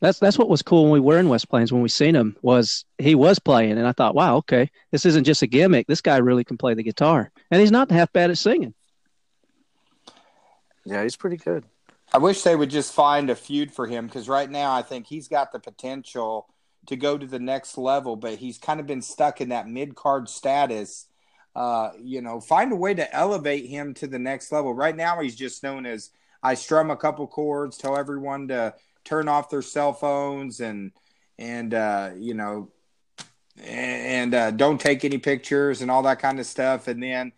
That's 0.00 0.20
that's 0.20 0.38
what 0.38 0.48
was 0.48 0.62
cool 0.62 0.84
when 0.84 0.92
we 0.92 1.00
were 1.00 1.18
in 1.18 1.28
West 1.28 1.48
Plains 1.48 1.72
when 1.72 1.82
we 1.82 1.88
seen 1.88 2.14
him 2.14 2.36
was 2.40 2.84
he 2.98 3.16
was 3.16 3.40
playing 3.40 3.72
and 3.72 3.86
I 3.86 3.90
thought, 3.90 4.14
wow, 4.14 4.36
okay, 4.36 4.70
this 4.92 5.04
isn't 5.04 5.24
just 5.24 5.42
a 5.42 5.48
gimmick. 5.48 5.88
This 5.88 6.00
guy 6.00 6.18
really 6.18 6.44
can 6.44 6.56
play 6.56 6.74
the 6.74 6.84
guitar, 6.84 7.32
and 7.50 7.60
he's 7.60 7.72
not 7.72 7.90
half 7.90 8.12
bad 8.12 8.30
at 8.30 8.38
singing. 8.38 8.74
Yeah, 10.84 11.02
he's 11.02 11.16
pretty 11.16 11.36
good. 11.36 11.64
I 12.12 12.18
wish 12.18 12.42
they 12.42 12.54
would 12.54 12.70
just 12.70 12.92
find 12.92 13.28
a 13.28 13.34
feud 13.34 13.72
for 13.72 13.86
him 13.86 14.06
because 14.06 14.28
right 14.28 14.48
now 14.48 14.72
I 14.72 14.82
think 14.82 15.06
he's 15.06 15.28
got 15.28 15.52
the 15.52 15.58
potential 15.58 16.48
to 16.88 16.96
go 16.96 17.18
to 17.18 17.26
the 17.26 17.38
next 17.38 17.76
level, 17.78 18.16
but 18.16 18.34
he's 18.34 18.58
kind 18.58 18.80
of 18.80 18.86
been 18.86 19.02
stuck 19.02 19.40
in 19.40 19.50
that 19.50 19.68
mid 19.68 19.94
card 19.94 20.28
status. 20.28 21.06
Uh, 21.54 21.90
you 22.00 22.20
know, 22.22 22.40
find 22.40 22.72
a 22.72 22.76
way 22.76 22.94
to 22.94 23.14
elevate 23.14 23.66
him 23.66 23.92
to 23.92 24.06
the 24.06 24.18
next 24.18 24.50
level. 24.52 24.72
Right 24.72 24.96
now, 24.96 25.20
he's 25.20 25.36
just 25.36 25.62
known 25.62 25.86
as 25.86 26.10
I 26.42 26.54
strum 26.54 26.90
a 26.90 26.96
couple 26.96 27.26
chords, 27.26 27.76
tell 27.76 27.96
everyone 27.96 28.48
to 28.48 28.74
turn 29.04 29.28
off 29.28 29.50
their 29.50 29.62
cell 29.62 29.92
phones, 29.92 30.60
and 30.60 30.92
and 31.38 31.74
uh, 31.74 32.10
you 32.16 32.32
know, 32.32 32.70
and 33.62 34.34
uh, 34.34 34.50
don't 34.50 34.80
take 34.80 35.04
any 35.04 35.18
pictures 35.18 35.82
and 35.82 35.90
all 35.90 36.02
that 36.02 36.20
kind 36.20 36.40
of 36.40 36.46
stuff. 36.46 36.88
And 36.88 37.02
then 37.02 37.32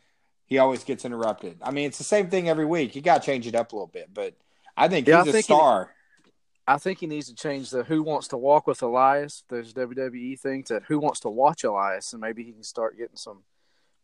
he 0.47 0.59
always 0.59 0.85
gets 0.85 1.04
interrupted. 1.04 1.59
I 1.61 1.73
mean, 1.73 1.87
it's 1.87 1.99
the 1.99 2.04
same 2.04 2.30
thing 2.30 2.49
every 2.49 2.66
week. 2.66 2.95
You 2.95 3.02
got 3.02 3.23
to 3.23 3.26
change 3.26 3.49
it 3.49 3.57
up 3.57 3.73
a 3.73 3.76
little 3.76 3.88
bit, 3.88 4.11
but 4.14 4.35
I 4.76 4.87
think 4.87 5.09
yeah, 5.09 5.25
he's 5.25 5.28
I 5.28 5.33
think 5.33 5.45
a 5.45 5.54
star. 5.54 5.90
I 6.71 6.79
think 6.79 7.00
he 7.00 7.09
needs 7.09 7.27
to 7.27 7.35
change 7.35 7.71
the 7.71 7.83
"Who 7.83 8.00
Wants 8.00 8.29
to 8.29 8.37
Walk 8.37 8.69
with 8.69 8.81
Elias," 8.81 9.43
there's 9.49 9.75
WWE 9.75 10.39
thing, 10.39 10.62
to 10.65 10.79
"Who 10.87 11.00
Wants 11.00 11.19
to 11.21 11.29
Watch 11.29 11.65
Elias," 11.65 12.12
and 12.12 12.21
maybe 12.21 12.45
he 12.45 12.53
can 12.53 12.62
start 12.62 12.97
getting 12.97 13.17
some 13.17 13.43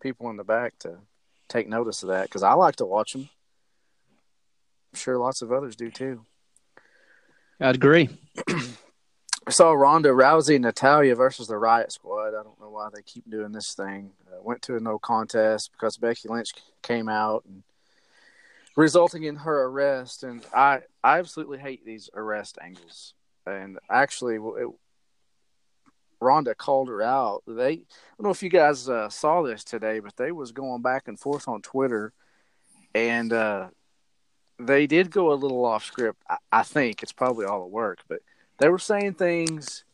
people 0.01 0.29
in 0.31 0.37
the 0.37 0.43
back 0.43 0.77
to 0.81 0.99
take 1.49 1.69
notice 1.69 2.03
of 2.03 2.09
that 2.09 2.25
because 2.25 2.43
I 2.43 2.55
like 2.55 2.75
to 2.77 2.85
watch 2.85 3.13
them. 3.13 3.29
I'm 4.93 4.99
sure 4.99 5.17
lots 5.17 5.43
of 5.43 5.53
others 5.53 5.77
do 5.77 5.93
too. 5.93 6.27
I'd 7.61 7.77
agree. 7.77 8.09
I 8.49 8.73
saw 9.49 9.71
Ronda 9.71 10.09
Rousey 10.09 10.61
Natalya 10.61 11.15
versus 11.15 11.47
the 11.47 11.59
Riot 11.59 11.93
Squad. 11.93 12.31
I 12.31 12.43
don't 12.43 12.61
know 12.61 12.71
why 12.71 12.89
they 12.93 13.03
keep 13.03 13.31
doing 13.31 13.53
this 13.53 13.75
thing. 13.75 14.11
Uh, 14.27 14.43
went 14.43 14.63
to 14.63 14.75
a 14.75 14.81
no 14.81 14.99
contest 14.99 15.71
because 15.71 15.99
Becky 15.99 16.29
Lynch 16.29 16.53
came 16.83 17.09
out 17.09 17.45
and 17.47 17.63
resulting 18.77 19.25
in 19.25 19.37
her 19.37 19.65
arrest. 19.65 20.23
And 20.23 20.45
I, 20.55 20.81
I 21.03 21.19
absolutely 21.19 21.59
hate 21.59 21.85
these 21.85 22.09
arrest 22.15 22.59
angles. 22.63 23.15
And 23.47 23.79
actually, 23.91 24.37
it, 24.37 24.69
Ronda 26.21 26.55
called 26.55 26.89
her 26.89 27.03
out. 27.03 27.43
They, 27.47 27.71
I 27.71 27.77
don't 28.19 28.25
know 28.25 28.31
if 28.31 28.43
you 28.43 28.51
guys 28.51 28.89
uh, 28.89 29.09
saw 29.09 29.43
this 29.43 29.65
today, 29.65 30.01
but 30.01 30.17
they 30.17 30.33
was 30.33 30.53
going 30.53 30.83
back 30.83 31.09
and 31.09 31.19
forth 31.19 31.49
on 31.49 31.63
Twitter, 31.63 32.13
and 32.95 33.33
uh, 33.33 33.69
they 34.59 34.87
did 34.87 35.11
go 35.11 35.33
a 35.33 35.35
little 35.35 35.65
off 35.65 35.85
script. 35.85 36.23
I, 36.29 36.37
I 36.51 36.63
think 36.63 37.03
it's 37.03 37.13
probably 37.13 37.47
all 37.47 37.61
the 37.61 37.67
work, 37.67 37.99
but 38.09 38.21
they 38.59 38.69
were 38.69 38.79
saying 38.79 39.15
things 39.15 39.85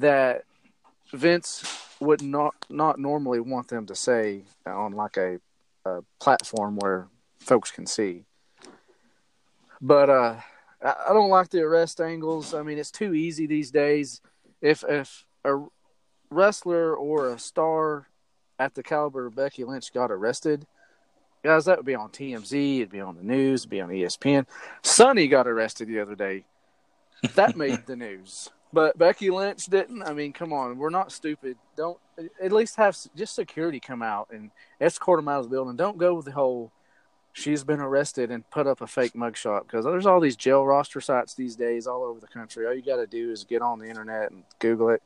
that 0.00 0.44
Vince 1.12 1.64
would 2.00 2.22
not 2.22 2.54
not 2.68 2.98
normally 2.98 3.38
want 3.38 3.68
them 3.68 3.86
to 3.86 3.94
say 3.94 4.42
on 4.66 4.92
like 4.92 5.16
a, 5.16 5.38
a 5.84 6.00
platform 6.18 6.76
where 6.76 7.06
folks 7.44 7.70
can 7.70 7.86
see. 7.86 8.24
But 9.80 10.10
uh, 10.10 10.36
I 10.82 11.12
don't 11.12 11.30
like 11.30 11.50
the 11.50 11.62
arrest 11.62 12.00
angles. 12.00 12.54
I 12.54 12.62
mean, 12.62 12.78
it's 12.78 12.90
too 12.90 13.14
easy 13.14 13.46
these 13.46 13.70
days. 13.70 14.20
If 14.60 14.84
if 14.88 15.24
a 15.44 15.64
wrestler 16.30 16.94
or 16.94 17.30
a 17.30 17.38
star 17.38 18.08
at 18.58 18.74
the 18.74 18.82
caliber 18.82 19.26
of 19.26 19.34
Becky 19.34 19.64
Lynch 19.64 19.92
got 19.92 20.10
arrested, 20.10 20.66
guys, 21.42 21.66
that 21.66 21.76
would 21.76 21.86
be 21.86 21.94
on 21.94 22.10
TMZ. 22.10 22.76
It'd 22.76 22.90
be 22.90 23.00
on 23.00 23.16
the 23.16 23.22
news. 23.22 23.62
It'd 23.62 23.70
be 23.70 23.80
on 23.80 23.90
ESPN. 23.90 24.46
Sonny 24.82 25.26
got 25.26 25.46
arrested 25.46 25.88
the 25.88 26.00
other 26.00 26.14
day. 26.14 26.44
That 27.34 27.56
made 27.56 27.86
the 27.86 27.96
news. 27.96 28.50
But 28.72 28.98
Becky 28.98 29.30
Lynch 29.30 29.66
didn't. 29.66 30.02
I 30.02 30.12
mean, 30.12 30.32
come 30.32 30.52
on, 30.52 30.78
we're 30.78 30.90
not 30.90 31.12
stupid. 31.12 31.56
Don't 31.76 31.98
at 32.42 32.52
least 32.52 32.76
have 32.76 32.96
just 33.14 33.34
security 33.34 33.80
come 33.80 34.02
out 34.02 34.28
and 34.32 34.50
escort 34.80 35.18
them 35.18 35.28
out 35.28 35.40
of 35.40 35.44
the 35.44 35.50
building. 35.50 35.76
Don't 35.76 35.98
go 35.98 36.14
with 36.14 36.24
the 36.24 36.32
whole 36.32 36.72
she's 37.34 37.64
been 37.64 37.80
arrested 37.80 38.30
and 38.30 38.48
put 38.50 38.66
up 38.66 38.80
a 38.80 38.86
fake 38.86 39.12
mugshot 39.12 39.64
because 39.64 39.84
there's 39.84 40.06
all 40.06 40.20
these 40.20 40.36
jail 40.36 40.64
roster 40.64 41.00
sites 41.00 41.34
these 41.34 41.56
days 41.56 41.86
all 41.86 42.02
over 42.04 42.20
the 42.20 42.28
country. 42.28 42.66
All 42.66 42.72
you 42.72 42.80
got 42.80 42.96
to 42.96 43.06
do 43.06 43.30
is 43.30 43.44
get 43.44 43.60
on 43.60 43.80
the 43.80 43.88
internet 43.88 44.30
and 44.30 44.44
Google 44.60 44.90
it. 44.90 45.02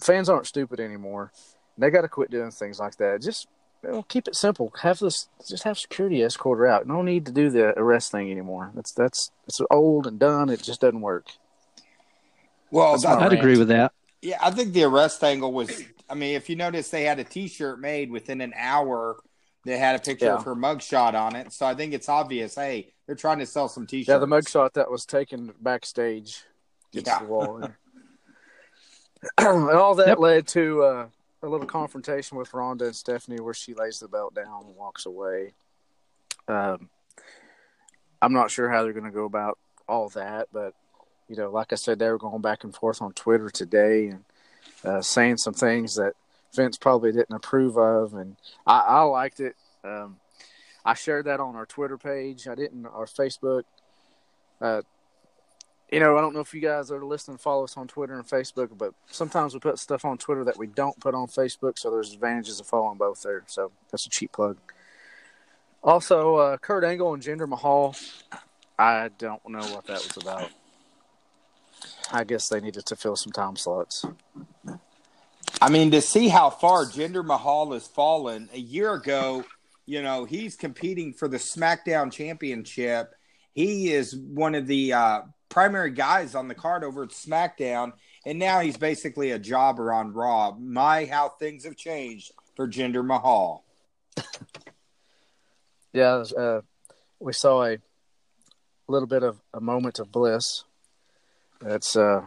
Fans 0.00 0.28
aren't 0.28 0.46
stupid 0.46 0.80
anymore. 0.80 1.30
They 1.78 1.90
got 1.90 2.00
to 2.00 2.08
quit 2.08 2.30
doing 2.30 2.50
things 2.50 2.80
like 2.80 2.96
that. 2.96 3.22
Just 3.22 3.46
you 3.82 3.90
know, 3.90 4.02
keep 4.02 4.26
it 4.26 4.34
simple. 4.34 4.72
Have 4.80 4.98
this, 4.98 5.28
just 5.46 5.64
have 5.64 5.78
security 5.78 6.22
escort 6.22 6.58
her 6.58 6.66
out. 6.66 6.86
No 6.86 7.02
need 7.02 7.26
to 7.26 7.32
do 7.32 7.50
the 7.50 7.78
arrest 7.78 8.10
thing 8.10 8.30
anymore. 8.30 8.72
That's 8.74 8.92
that's 8.92 9.30
it's 9.46 9.60
old 9.70 10.06
and 10.06 10.18
done. 10.18 10.48
It 10.48 10.62
just 10.62 10.80
doesn't 10.80 11.02
work. 11.02 11.26
Well, 12.70 12.94
I'd 13.06 13.20
rant. 13.20 13.32
agree 13.34 13.58
with 13.58 13.68
that. 13.68 13.92
Yeah, 14.22 14.38
I 14.40 14.50
think 14.50 14.72
the 14.72 14.84
arrest 14.84 15.22
angle 15.22 15.52
was. 15.52 15.84
I 16.08 16.14
mean, 16.14 16.36
if 16.36 16.48
you 16.48 16.56
notice, 16.56 16.88
they 16.88 17.04
had 17.04 17.18
a 17.18 17.24
T-shirt 17.24 17.80
made 17.80 18.10
within 18.10 18.40
an 18.40 18.52
hour 18.56 19.18
they 19.64 19.78
had 19.78 19.96
a 19.96 19.98
picture 19.98 20.26
yeah. 20.26 20.34
of 20.34 20.44
her 20.44 20.54
mugshot 20.54 21.14
on 21.14 21.36
it. 21.36 21.52
So 21.52 21.66
I 21.66 21.74
think 21.74 21.94
it's 21.94 22.08
obvious. 22.08 22.54
Hey, 22.54 22.92
they're 23.06 23.16
trying 23.16 23.38
to 23.38 23.46
sell 23.46 23.68
some 23.68 23.86
T-shirts. 23.86 24.08
Yeah, 24.08 24.18
the 24.18 24.26
mugshot 24.26 24.74
that 24.74 24.90
was 24.90 25.06
taken 25.06 25.52
backstage 25.60 26.44
against 26.92 27.10
yeah. 27.10 27.18
the 27.20 27.24
wall. 27.26 27.62
and 29.38 29.70
all 29.70 29.94
that 29.94 30.08
yep. 30.08 30.18
led 30.18 30.46
to 30.48 30.82
uh, 30.82 31.06
a 31.42 31.48
little 31.48 31.66
confrontation 31.66 32.36
with 32.36 32.52
Ronda 32.52 32.86
and 32.86 32.96
Stephanie, 32.96 33.40
where 33.40 33.54
she 33.54 33.74
lays 33.74 34.00
the 34.00 34.08
belt 34.08 34.34
down 34.34 34.64
and 34.66 34.76
walks 34.76 35.06
away. 35.06 35.54
Um, 36.48 36.90
I'm 38.20 38.32
not 38.32 38.50
sure 38.50 38.70
how 38.70 38.82
they're 38.82 38.92
going 38.92 39.04
to 39.04 39.10
go 39.10 39.24
about 39.24 39.58
all 39.88 40.08
that, 40.10 40.48
but 40.52 40.74
you 41.28 41.36
know, 41.36 41.50
like 41.50 41.72
I 41.72 41.76
said, 41.76 41.98
they 41.98 42.08
were 42.08 42.18
going 42.18 42.42
back 42.42 42.64
and 42.64 42.74
forth 42.74 43.00
on 43.00 43.12
Twitter 43.12 43.48
today 43.48 44.08
and 44.08 44.24
uh, 44.84 45.00
saying 45.00 45.38
some 45.38 45.54
things 45.54 45.96
that 45.96 46.12
Vince 46.54 46.76
probably 46.76 47.12
didn't 47.12 47.34
approve 47.34 47.76
of, 47.76 48.14
and 48.14 48.36
I, 48.66 48.80
I 48.80 49.02
liked 49.02 49.40
it. 49.40 49.56
Um, 49.82 50.16
I 50.84 50.94
shared 50.94 51.26
that 51.26 51.40
on 51.40 51.56
our 51.56 51.66
Twitter 51.66 51.98
page. 51.98 52.46
I 52.46 52.54
didn't 52.54 52.86
our 52.86 53.06
Facebook. 53.06 53.64
Uh, 54.60 54.82
you 55.90 56.00
know, 56.00 56.16
I 56.16 56.20
don't 56.20 56.34
know 56.34 56.40
if 56.40 56.54
you 56.54 56.60
guys 56.60 56.90
are 56.90 57.04
listening, 57.04 57.36
follow 57.36 57.64
us 57.64 57.76
on 57.76 57.86
Twitter 57.86 58.14
and 58.14 58.26
Facebook, 58.26 58.76
but 58.76 58.94
sometimes 59.06 59.54
we 59.54 59.60
put 59.60 59.78
stuff 59.78 60.04
on 60.04 60.18
Twitter 60.18 60.44
that 60.44 60.58
we 60.58 60.66
don't 60.66 60.98
put 60.98 61.14
on 61.14 61.28
Facebook, 61.28 61.78
so 61.78 61.90
there's 61.90 62.12
advantages 62.12 62.58
of 62.58 62.66
following 62.66 62.98
both 62.98 63.22
there. 63.22 63.44
So 63.46 63.70
that's 63.90 64.06
a 64.06 64.10
cheap 64.10 64.32
plug. 64.32 64.58
Also, 65.82 66.36
uh, 66.36 66.56
Kurt 66.56 66.82
Angle 66.82 67.14
and 67.14 67.22
Jinder 67.22 67.46
Mahal. 67.46 67.94
I 68.78 69.10
don't 69.18 69.46
know 69.48 69.60
what 69.60 69.86
that 69.86 70.02
was 70.02 70.16
about. 70.16 70.50
I 72.10 72.24
guess 72.24 72.48
they 72.48 72.60
needed 72.60 72.86
to 72.86 72.96
fill 72.96 73.16
some 73.16 73.32
time 73.32 73.56
slots. 73.56 74.04
I 75.60 75.70
mean, 75.70 75.90
to 75.92 76.00
see 76.00 76.28
how 76.28 76.50
far 76.50 76.84
Jinder 76.84 77.24
Mahal 77.24 77.72
has 77.72 77.86
fallen 77.86 78.48
a 78.52 78.58
year 78.58 78.94
ago, 78.94 79.44
you 79.86 80.02
know, 80.02 80.24
he's 80.24 80.56
competing 80.56 81.12
for 81.12 81.28
the 81.28 81.36
SmackDown 81.36 82.12
Championship. 82.12 83.14
He 83.52 83.92
is 83.92 84.16
one 84.16 84.54
of 84.54 84.66
the 84.66 84.92
uh, 84.92 85.20
primary 85.48 85.92
guys 85.92 86.34
on 86.34 86.48
the 86.48 86.54
card 86.54 86.82
over 86.84 87.04
at 87.04 87.10
SmackDown, 87.10 87.92
and 88.26 88.38
now 88.38 88.60
he's 88.60 88.76
basically 88.76 89.30
a 89.30 89.38
jobber 89.38 89.92
on 89.92 90.12
Raw. 90.12 90.56
My, 90.58 91.04
how 91.04 91.28
things 91.28 91.64
have 91.64 91.76
changed 91.76 92.32
for 92.56 92.68
Jinder 92.68 93.04
Mahal. 93.04 93.64
yeah, 95.92 96.24
uh, 96.36 96.60
we 97.20 97.32
saw 97.32 97.64
a 97.64 97.78
little 98.88 99.08
bit 99.08 99.22
of 99.22 99.40
a 99.52 99.60
moment 99.60 99.98
of 99.98 100.10
bliss. 100.10 100.64
That's 101.60 101.96
uh, 101.96 102.22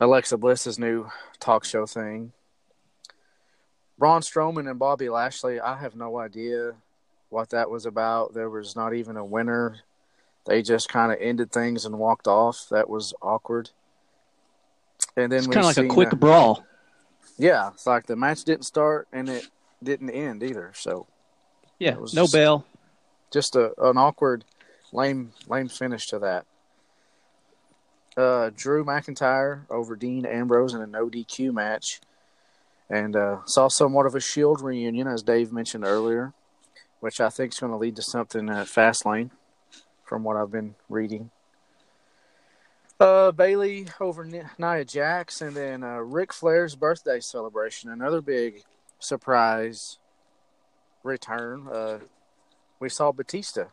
Alexa 0.00 0.36
Bliss's 0.36 0.78
new 0.78 1.08
talk 1.40 1.64
show 1.64 1.86
thing. 1.86 2.32
Braun 3.98 4.20
Strowman 4.20 4.68
and 4.68 4.78
Bobby 4.78 5.08
Lashley, 5.08 5.58
I 5.58 5.78
have 5.78 5.96
no 5.96 6.18
idea 6.18 6.72
what 7.30 7.50
that 7.50 7.70
was 7.70 7.86
about. 7.86 8.34
There 8.34 8.50
was 8.50 8.76
not 8.76 8.92
even 8.92 9.16
a 9.16 9.24
winner. 9.24 9.78
They 10.44 10.62
just 10.62 10.88
kind 10.88 11.12
of 11.12 11.18
ended 11.20 11.50
things 11.50 11.86
and 11.86 11.98
walked 11.98 12.28
off. 12.28 12.66
That 12.70 12.90
was 12.90 13.14
awkward. 13.22 13.70
And 15.16 15.32
then 15.32 15.38
it's 15.38 15.46
kind 15.46 15.60
of 15.60 15.76
like 15.76 15.78
a 15.78 15.88
quick 15.88 16.12
a, 16.12 16.16
brawl. 16.16 16.64
Yeah, 17.38 17.70
it's 17.72 17.86
like 17.86 18.06
the 18.06 18.16
match 18.16 18.44
didn't 18.44 18.66
start 18.66 19.08
and 19.12 19.30
it 19.30 19.48
didn't 19.82 20.10
end 20.10 20.42
either. 20.42 20.72
So 20.74 21.06
yeah, 21.78 21.94
no 21.94 22.06
just, 22.06 22.32
bell. 22.34 22.66
Just 23.32 23.56
a, 23.56 23.72
an 23.82 23.96
awkward, 23.96 24.44
lame, 24.92 25.32
lame 25.48 25.68
finish 25.68 26.06
to 26.08 26.18
that 26.18 26.44
uh, 28.16 28.50
Drew 28.54 28.84
McIntyre 28.84 29.62
over 29.70 29.96
Dean 29.96 30.24
Ambrose 30.24 30.74
in 30.74 30.80
a 30.80 30.86
no 30.86 31.08
DQ 31.08 31.52
match, 31.52 32.00
and 32.88 33.14
uh, 33.14 33.38
saw 33.44 33.68
somewhat 33.68 34.06
of 34.06 34.14
a 34.14 34.20
Shield 34.20 34.60
reunion, 34.60 35.06
as 35.06 35.22
Dave 35.22 35.52
mentioned 35.52 35.84
earlier, 35.84 36.32
which 37.00 37.20
I 37.20 37.28
think 37.28 37.52
is 37.52 37.60
going 37.60 37.72
to 37.72 37.78
lead 37.78 37.96
to 37.96 38.02
something 38.02 38.48
at 38.48 38.66
Fastlane, 38.66 39.30
from 40.04 40.24
what 40.24 40.36
I've 40.36 40.52
been 40.52 40.74
reading. 40.88 41.30
Uh, 42.98 43.30
Bayley 43.30 43.88
over 44.00 44.24
Nia 44.24 44.84
Jax, 44.84 45.42
and 45.42 45.54
then 45.54 45.84
uh, 45.84 45.98
Ric 45.98 46.32
Flair's 46.32 46.74
birthday 46.74 47.20
celebration, 47.20 47.90
another 47.90 48.22
big 48.22 48.62
surprise 48.98 49.98
return. 51.02 51.68
Uh, 51.70 51.98
we 52.80 52.88
saw 52.88 53.12
Batista 53.12 53.66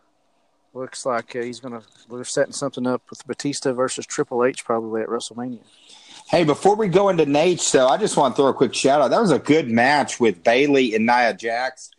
looks 0.74 1.06
like 1.06 1.36
uh, 1.36 1.42
he's 1.42 1.60
going 1.60 1.80
to. 1.80 1.86
We're 2.10 2.24
setting 2.24 2.54
something 2.54 2.86
up 2.88 3.04
with 3.10 3.26
Batista 3.26 3.74
versus 3.74 4.06
Triple 4.06 4.44
H 4.44 4.66
probably 4.66 5.02
at 5.02 5.08
WrestleMania. 5.08 5.62
Hey, 6.28 6.44
before 6.44 6.76
we 6.76 6.88
go 6.88 7.10
into 7.10 7.26
Nate, 7.26 7.68
though, 7.72 7.88
I 7.88 7.98
just 7.98 8.18
want 8.18 8.36
to 8.36 8.42
throw 8.42 8.50
a 8.50 8.54
quick 8.54 8.74
shout 8.74 9.02
out. 9.02 9.10
That 9.10 9.22
was 9.22 9.32
a 9.32 9.40
good 9.40 9.70
match 9.70 10.20
with 10.20 10.44
Bayley 10.44 10.96
and 10.96 11.06
Nia 11.06 11.34
Jax, 11.34 11.92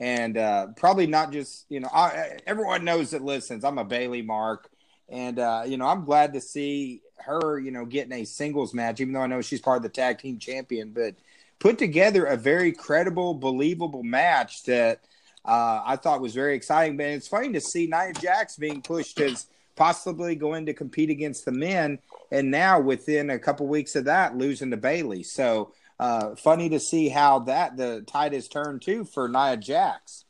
and 0.00 0.36
uh, 0.36 0.68
probably 0.76 1.06
not 1.06 1.32
just 1.32 1.66
you 1.68 1.80
know 1.80 1.88
I, 1.92 2.38
everyone 2.46 2.84
knows 2.84 3.10
that 3.10 3.22
listens. 3.22 3.64
I'm 3.64 3.78
a 3.78 3.84
Bayley 3.84 4.22
mark, 4.22 4.68
and 5.08 5.38
uh, 5.38 5.62
you 5.66 5.76
know 5.76 5.86
I'm 5.86 6.04
glad 6.04 6.32
to 6.34 6.40
see 6.40 7.02
her 7.18 7.58
you 7.58 7.70
know 7.70 7.84
getting 7.84 8.12
a 8.12 8.24
singles 8.24 8.74
match, 8.74 9.00
even 9.00 9.14
though 9.14 9.20
I 9.20 9.26
know 9.26 9.40
she's 9.40 9.60
part 9.60 9.76
of 9.78 9.82
the 9.82 9.88
tag 9.88 10.18
team 10.18 10.38
champion, 10.38 10.90
but 10.90 11.14
put 11.58 11.78
together 11.78 12.24
a 12.24 12.36
very 12.36 12.72
credible, 12.72 13.34
believable 13.34 14.02
match 14.02 14.64
that 14.64 15.00
uh, 15.46 15.82
I 15.84 15.96
thought 15.96 16.20
was 16.20 16.34
very 16.34 16.54
exciting. 16.54 16.96
But 16.96 17.06
it's 17.06 17.28
funny 17.28 17.52
to 17.52 17.60
see 17.60 17.86
Nia 17.86 18.12
Jax 18.12 18.56
being 18.56 18.82
pushed 18.82 19.20
as 19.20 19.46
possibly 19.76 20.34
going 20.34 20.66
to 20.66 20.74
compete 20.74 21.10
against 21.10 21.44
the 21.44 21.52
men, 21.52 21.98
and 22.30 22.50
now 22.50 22.80
within 22.80 23.30
a 23.30 23.38
couple 23.38 23.66
weeks 23.66 23.94
of 23.96 24.06
that, 24.06 24.36
losing 24.36 24.70
to 24.70 24.76
Bayley. 24.76 25.22
So 25.22 25.72
uh, 26.00 26.34
funny 26.36 26.68
to 26.70 26.80
see 26.80 27.08
how 27.08 27.40
that 27.40 27.76
the 27.76 28.02
tide 28.06 28.32
has 28.32 28.48
turned 28.48 28.82
too 28.82 29.04
for 29.04 29.28
Nia 29.28 29.56
Jax. 29.56 30.24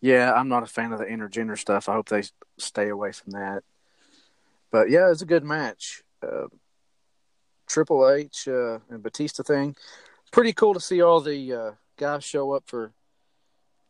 Yeah, 0.00 0.32
I'm 0.32 0.48
not 0.48 0.62
a 0.62 0.66
fan 0.66 0.92
of 0.92 0.98
the 0.98 1.06
intergender 1.06 1.58
stuff. 1.58 1.88
I 1.88 1.94
hope 1.94 2.08
they 2.08 2.24
stay 2.58 2.88
away 2.88 3.12
from 3.12 3.32
that. 3.32 3.62
But 4.70 4.90
yeah, 4.90 5.10
it's 5.10 5.22
a 5.22 5.26
good 5.26 5.44
match. 5.44 6.02
Uh, 6.22 6.48
Triple 7.66 8.10
H 8.10 8.46
uh, 8.48 8.80
and 8.90 9.02
Batista 9.02 9.42
thing 9.42 9.74
pretty 10.34 10.52
cool 10.52 10.74
to 10.74 10.80
see 10.80 11.00
all 11.00 11.20
the 11.20 11.52
uh, 11.52 11.70
guys 11.96 12.24
show 12.24 12.50
up 12.52 12.64
for 12.66 12.92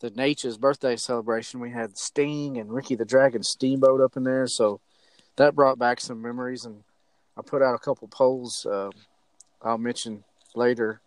the 0.04 0.10
Nature's 0.10 0.58
birthday 0.58 0.96
celebration. 0.96 1.60
We 1.60 1.70
had 1.70 1.96
Sting 1.96 2.58
and 2.58 2.70
Ricky 2.70 2.94
the 2.94 3.06
Dragon 3.06 3.42
Steamboat 3.42 4.02
up 4.02 4.18
in 4.18 4.24
there, 4.24 4.46
so 4.46 4.78
that 5.36 5.54
brought 5.54 5.78
back 5.78 5.98
some 5.98 6.20
memories. 6.20 6.66
And 6.66 6.82
I 7.38 7.40
put 7.40 7.62
out 7.62 7.74
a 7.74 7.78
couple 7.78 8.06
polls. 8.08 8.66
Uh, 8.66 8.90
I'll 9.62 9.78
mention 9.78 10.22
later 10.54 11.00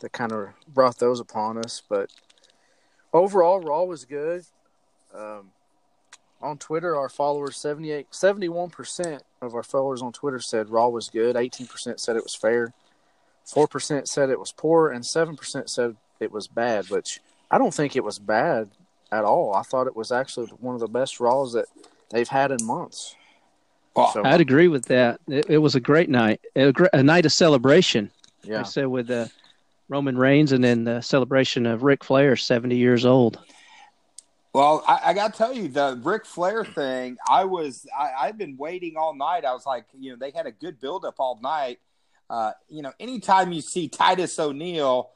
that 0.00 0.12
kind 0.12 0.32
of 0.32 0.48
brought 0.66 0.98
those 0.98 1.20
upon 1.20 1.58
us. 1.58 1.82
But 1.86 2.10
overall, 3.12 3.60
Raw 3.60 3.84
was 3.84 4.06
good. 4.06 4.46
Um, 5.14 5.50
on 6.40 6.56
Twitter, 6.56 6.96
our 6.96 7.10
followers 7.10 7.58
78, 7.58 8.12
71% 8.12 9.20
of 9.42 9.54
our 9.54 9.62
followers 9.62 10.00
on 10.00 10.12
Twitter 10.12 10.40
said 10.40 10.70
Raw 10.70 10.88
was 10.88 11.10
good. 11.10 11.36
18% 11.36 12.00
said 12.00 12.16
it 12.16 12.22
was 12.22 12.34
fair. 12.34 12.72
4% 13.46 14.08
said 14.08 14.30
it 14.30 14.40
was 14.40 14.52
poor. 14.52 14.88
And 14.88 15.04
7% 15.04 15.68
said 15.68 15.96
it 16.18 16.32
was 16.32 16.48
bad, 16.48 16.88
which 16.88 17.20
I 17.50 17.58
don't 17.58 17.72
think 17.72 17.96
it 17.96 18.04
was 18.04 18.18
bad 18.18 18.70
at 19.12 19.24
all. 19.24 19.54
I 19.54 19.62
thought 19.62 19.86
it 19.86 19.96
was 19.96 20.12
actually 20.12 20.46
one 20.60 20.74
of 20.74 20.80
the 20.80 20.88
best 20.88 21.20
Raws 21.20 21.52
that 21.52 21.66
they've 22.10 22.28
had 22.28 22.50
in 22.50 22.64
months. 22.64 23.14
So, 24.12 24.22
I'd 24.24 24.42
agree 24.42 24.68
with 24.68 24.84
that. 24.86 25.20
It, 25.26 25.46
it 25.48 25.58
was 25.58 25.74
a 25.74 25.80
great 25.80 26.10
night, 26.10 26.42
a, 26.54 26.70
a, 26.92 27.02
night 27.02 27.24
of 27.24 27.32
celebration. 27.32 28.10
Yeah. 28.42 28.60
I 28.60 28.62
said 28.64 28.88
with 28.88 29.10
uh, 29.10 29.28
Roman 29.88 30.18
Reigns 30.18 30.52
and 30.52 30.62
then 30.62 30.84
the 30.84 31.00
celebration 31.00 31.64
of 31.64 31.82
Ric 31.82 32.04
Flair, 32.04 32.36
70 32.36 32.76
years 32.76 33.06
old. 33.06 33.38
Well, 34.52 34.84
I, 34.86 35.00
I 35.04 35.14
got 35.14 35.32
to 35.32 35.38
tell 35.38 35.54
you, 35.54 35.68
the 35.68 35.98
Ric 36.02 36.26
Flair 36.26 36.62
thing, 36.62 37.16
I 37.26 37.44
was, 37.44 37.86
I, 37.98 38.10
I've 38.20 38.36
been 38.36 38.58
waiting 38.58 38.96
all 38.98 39.14
night. 39.14 39.46
I 39.46 39.54
was 39.54 39.64
like, 39.64 39.86
you 39.98 40.10
know, 40.10 40.16
they 40.16 40.30
had 40.30 40.46
a 40.46 40.52
good 40.52 40.78
buildup 40.78 41.14
all 41.18 41.38
night. 41.42 41.78
Uh, 42.28 42.52
you 42.68 42.82
know, 42.82 42.92
anytime 43.00 43.52
you 43.52 43.62
see 43.62 43.88
Titus 43.88 44.38
O'Neil 44.38 45.10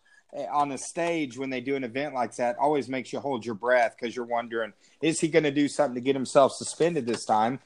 on 0.50 0.68
the 0.68 0.78
stage 0.78 1.36
when 1.36 1.50
they 1.50 1.60
do 1.60 1.76
an 1.76 1.84
event 1.84 2.14
like 2.14 2.36
that, 2.36 2.56
always 2.58 2.88
makes 2.88 3.12
you 3.12 3.20
hold 3.20 3.44
your 3.44 3.54
breath 3.54 3.96
because 3.98 4.14
you're 4.14 4.24
wondering, 4.24 4.72
is 5.00 5.20
he 5.20 5.28
going 5.28 5.44
to 5.44 5.50
do 5.50 5.68
something 5.68 5.94
to 5.94 6.00
get 6.00 6.14
himself 6.14 6.52
suspended 6.52 7.06
this 7.06 7.24
time? 7.24 7.58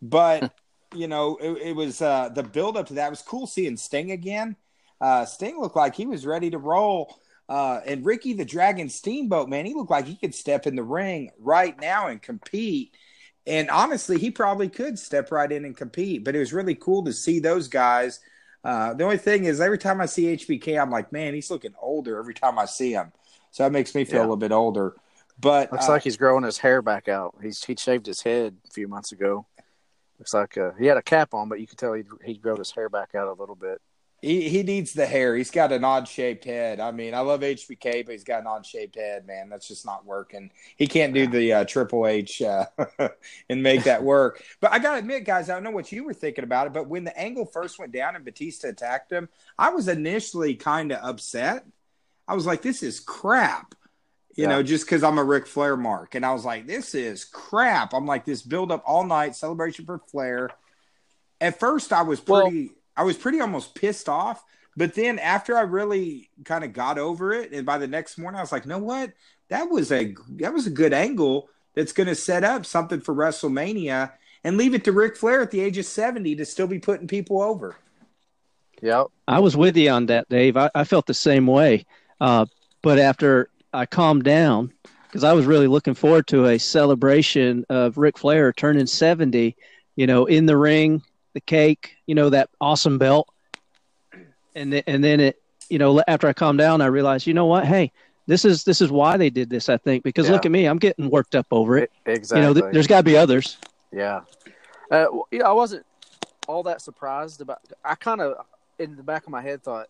But 0.00 0.52
you 0.94 1.08
know, 1.08 1.36
it, 1.36 1.68
it 1.68 1.76
was 1.76 2.02
uh, 2.02 2.28
the 2.28 2.42
build 2.42 2.76
up 2.76 2.86
to 2.88 2.94
that 2.94 3.06
it 3.06 3.10
was 3.10 3.22
cool 3.22 3.46
seeing 3.46 3.76
Sting 3.76 4.10
again. 4.10 4.56
Uh, 5.00 5.24
Sting 5.24 5.58
looked 5.60 5.76
like 5.76 5.94
he 5.94 6.06
was 6.06 6.26
ready 6.26 6.50
to 6.50 6.58
roll. 6.58 7.18
Uh, 7.48 7.80
and 7.86 8.06
Ricky 8.06 8.34
the 8.34 8.44
Dragon 8.44 8.88
Steamboat, 8.88 9.48
man, 9.48 9.66
he 9.66 9.74
looked 9.74 9.90
like 9.90 10.06
he 10.06 10.16
could 10.16 10.34
step 10.34 10.66
in 10.66 10.76
the 10.76 10.82
ring 10.82 11.30
right 11.38 11.78
now 11.80 12.06
and 12.08 12.22
compete. 12.22 12.96
And 13.46 13.68
honestly, 13.68 14.18
he 14.18 14.30
probably 14.30 14.68
could 14.68 14.98
step 14.98 15.32
right 15.32 15.50
in 15.50 15.64
and 15.64 15.76
compete. 15.76 16.24
But 16.24 16.36
it 16.36 16.38
was 16.38 16.52
really 16.52 16.76
cool 16.76 17.04
to 17.04 17.12
see 17.12 17.40
those 17.40 17.68
guys. 17.68 18.20
Uh, 18.64 18.94
the 18.94 19.04
only 19.04 19.18
thing 19.18 19.44
is, 19.44 19.60
every 19.60 19.78
time 19.78 20.00
I 20.00 20.06
see 20.06 20.36
HBK, 20.36 20.80
I'm 20.80 20.90
like, 20.90 21.12
man, 21.12 21.34
he's 21.34 21.50
looking 21.50 21.74
older 21.80 22.18
every 22.18 22.34
time 22.34 22.58
I 22.58 22.66
see 22.66 22.92
him. 22.92 23.12
So 23.50 23.64
that 23.64 23.72
makes 23.72 23.94
me 23.94 24.04
feel 24.04 24.16
yeah. 24.16 24.20
a 24.20 24.22
little 24.22 24.36
bit 24.36 24.52
older. 24.52 24.94
But 25.38 25.72
looks 25.72 25.88
uh, 25.88 25.92
like 25.92 26.02
he's 26.02 26.16
growing 26.16 26.44
his 26.44 26.58
hair 26.58 26.82
back 26.82 27.08
out. 27.08 27.34
He's 27.42 27.62
he 27.64 27.74
shaved 27.76 28.06
his 28.06 28.22
head 28.22 28.56
a 28.68 28.70
few 28.70 28.86
months 28.86 29.12
ago. 29.12 29.46
Looks 30.18 30.34
like 30.34 30.56
uh, 30.56 30.70
he 30.78 30.86
had 30.86 30.96
a 30.96 31.02
cap 31.02 31.34
on, 31.34 31.48
but 31.48 31.60
you 31.60 31.66
could 31.66 31.78
tell 31.78 31.94
he 31.94 32.04
he 32.24 32.34
growed 32.34 32.58
his 32.58 32.70
hair 32.70 32.88
back 32.88 33.14
out 33.14 33.28
a 33.28 33.32
little 33.32 33.56
bit. 33.56 33.80
He 34.22 34.48
he 34.48 34.62
needs 34.62 34.92
the 34.92 35.04
hair. 35.04 35.36
He's 35.36 35.50
got 35.50 35.72
an 35.72 35.82
odd 35.82 36.06
shaped 36.06 36.44
head. 36.44 36.78
I 36.78 36.92
mean, 36.92 37.12
I 37.12 37.20
love 37.20 37.40
HBK, 37.40 38.06
but 38.06 38.12
he's 38.12 38.22
got 38.22 38.40
an 38.40 38.46
odd 38.46 38.64
shaped 38.64 38.94
head. 38.94 39.26
Man, 39.26 39.48
that's 39.48 39.66
just 39.66 39.84
not 39.84 40.06
working. 40.06 40.52
He 40.76 40.86
can't 40.86 41.12
do 41.12 41.26
the 41.26 41.52
uh, 41.52 41.64
Triple 41.64 42.06
H 42.06 42.40
uh, 42.40 42.66
and 43.50 43.62
make 43.64 43.82
that 43.82 44.04
work. 44.04 44.40
but 44.60 44.72
I 44.72 44.78
gotta 44.78 45.00
admit, 45.00 45.24
guys, 45.24 45.50
I 45.50 45.54
don't 45.54 45.64
know 45.64 45.72
what 45.72 45.90
you 45.90 46.04
were 46.04 46.14
thinking 46.14 46.44
about 46.44 46.68
it, 46.68 46.72
but 46.72 46.86
when 46.86 47.02
the 47.02 47.18
angle 47.18 47.46
first 47.46 47.80
went 47.80 47.90
down 47.90 48.14
and 48.14 48.24
Batista 48.24 48.68
attacked 48.68 49.10
him, 49.10 49.28
I 49.58 49.70
was 49.70 49.88
initially 49.88 50.54
kind 50.54 50.92
of 50.92 51.00
upset. 51.02 51.66
I 52.28 52.34
was 52.34 52.46
like, 52.46 52.62
"This 52.62 52.84
is 52.84 53.00
crap." 53.00 53.74
you 54.34 54.44
yeah. 54.44 54.50
know, 54.50 54.62
just 54.62 54.86
because 54.86 55.02
I'm 55.02 55.18
a 55.18 55.24
Ric 55.24 55.46
Flair 55.46 55.76
mark. 55.76 56.14
And 56.14 56.24
I 56.24 56.32
was 56.32 56.44
like, 56.44 56.66
this 56.66 56.94
is 56.94 57.24
crap. 57.24 57.92
I'm 57.92 58.06
like, 58.06 58.24
this 58.24 58.42
build 58.42 58.72
up 58.72 58.82
all 58.86 59.04
night 59.04 59.36
celebration 59.36 59.84
for 59.84 59.98
Flair. 59.98 60.48
At 61.40 61.60
first, 61.60 61.92
I 61.92 62.02
was 62.02 62.18
pretty, 62.18 62.68
well, 62.68 62.76
I 62.96 63.04
was 63.04 63.16
pretty 63.16 63.40
almost 63.40 63.74
pissed 63.74 64.08
off. 64.08 64.44
But 64.76 64.94
then 64.94 65.18
after 65.18 65.56
I 65.56 65.62
really 65.62 66.30
kind 66.44 66.64
of 66.64 66.72
got 66.72 66.98
over 66.98 67.32
it, 67.32 67.52
and 67.52 67.66
by 67.66 67.78
the 67.78 67.86
next 67.86 68.16
morning, 68.18 68.38
I 68.38 68.42
was 68.42 68.52
like, 68.52 68.66
know 68.66 68.78
what? 68.78 69.12
That 69.48 69.70
was 69.70 69.92
a 69.92 70.14
that 70.36 70.54
was 70.54 70.66
a 70.66 70.70
good 70.70 70.94
angle 70.94 71.48
that's 71.74 71.92
going 71.92 72.06
to 72.06 72.14
set 72.14 72.44
up 72.44 72.64
something 72.64 73.00
for 73.00 73.14
WrestleMania 73.14 74.12
and 74.44 74.56
leave 74.56 74.74
it 74.74 74.84
to 74.84 74.92
Ric 74.92 75.16
Flair 75.16 75.42
at 75.42 75.50
the 75.50 75.60
age 75.60 75.78
of 75.78 75.84
70 75.84 76.36
to 76.36 76.44
still 76.44 76.66
be 76.66 76.78
putting 76.78 77.06
people 77.06 77.42
over. 77.42 77.76
Yeah, 78.80 79.04
I 79.28 79.40
was 79.40 79.56
with 79.56 79.76
you 79.76 79.90
on 79.90 80.06
that, 80.06 80.28
Dave. 80.28 80.56
I, 80.56 80.70
I 80.74 80.84
felt 80.84 81.06
the 81.06 81.14
same 81.14 81.46
way. 81.46 81.86
Uh, 82.20 82.46
but 82.82 82.98
after 82.98 83.48
I 83.72 83.86
calmed 83.86 84.24
down 84.24 84.72
because 85.06 85.22
I 85.22 85.34
was 85.34 85.46
really 85.46 85.66
looking 85.66 85.94
forward 85.94 86.26
to 86.28 86.46
a 86.46 86.58
celebration 86.58 87.64
of 87.68 87.98
Ric 87.98 88.18
Flair 88.18 88.52
turning 88.52 88.86
70, 88.86 89.54
you 89.94 90.06
know, 90.06 90.26
in 90.26 90.46
the 90.46 90.56
ring, 90.56 91.02
the 91.34 91.40
cake, 91.40 91.96
you 92.06 92.14
know, 92.14 92.30
that 92.30 92.50
awesome 92.60 92.98
belt. 92.98 93.28
And 94.54 94.72
th- 94.72 94.84
and 94.86 95.02
then 95.02 95.20
it, 95.20 95.42
you 95.68 95.78
know, 95.78 96.02
after 96.06 96.28
I 96.28 96.32
calmed 96.32 96.58
down, 96.58 96.80
I 96.80 96.86
realized, 96.86 97.26
you 97.26 97.34
know 97.34 97.46
what? 97.46 97.64
Hey, 97.64 97.92
this 98.26 98.44
is 98.44 98.64
this 98.64 98.80
is 98.80 98.90
why 98.90 99.16
they 99.16 99.30
did 99.30 99.48
this, 99.50 99.68
I 99.68 99.76
think, 99.78 100.04
because 100.04 100.26
yeah. 100.26 100.32
look 100.32 100.46
at 100.46 100.52
me, 100.52 100.66
I'm 100.66 100.78
getting 100.78 101.10
worked 101.10 101.34
up 101.34 101.46
over 101.50 101.78
it. 101.78 101.90
Exactly. 102.06 102.40
You 102.40 102.54
know, 102.54 102.60
th- 102.60 102.72
there's 102.72 102.86
got 102.86 102.98
to 102.98 103.04
be 103.04 103.16
others. 103.16 103.58
Yeah. 103.90 104.20
Uh, 104.90 105.06
you 105.30 105.38
know, 105.38 105.46
I 105.46 105.52
wasn't 105.52 105.86
all 106.46 106.62
that 106.64 106.82
surprised 106.82 107.40
about. 107.40 107.60
I 107.84 107.94
kind 107.94 108.20
of 108.20 108.44
in 108.78 108.96
the 108.96 109.02
back 109.02 109.24
of 109.24 109.30
my 109.30 109.40
head 109.40 109.62
thought 109.62 109.88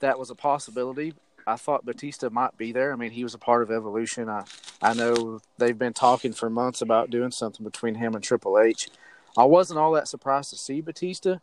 that 0.00 0.18
was 0.18 0.30
a 0.30 0.34
possibility, 0.34 1.14
I 1.46 1.56
thought 1.56 1.84
Batista 1.84 2.28
might 2.28 2.56
be 2.58 2.72
there. 2.72 2.92
I 2.92 2.96
mean, 2.96 3.12
he 3.12 3.22
was 3.22 3.34
a 3.34 3.38
part 3.38 3.62
of 3.62 3.70
Evolution. 3.70 4.28
I 4.28 4.44
I 4.82 4.94
know 4.94 5.40
they've 5.58 5.78
been 5.78 5.92
talking 5.92 6.32
for 6.32 6.50
months 6.50 6.82
about 6.82 7.10
doing 7.10 7.30
something 7.30 7.64
between 7.64 7.94
him 7.94 8.14
and 8.14 8.22
Triple 8.22 8.58
H. 8.58 8.88
I 9.36 9.44
wasn't 9.44 9.78
all 9.78 9.92
that 9.92 10.08
surprised 10.08 10.50
to 10.50 10.56
see 10.56 10.80
Batista. 10.80 11.38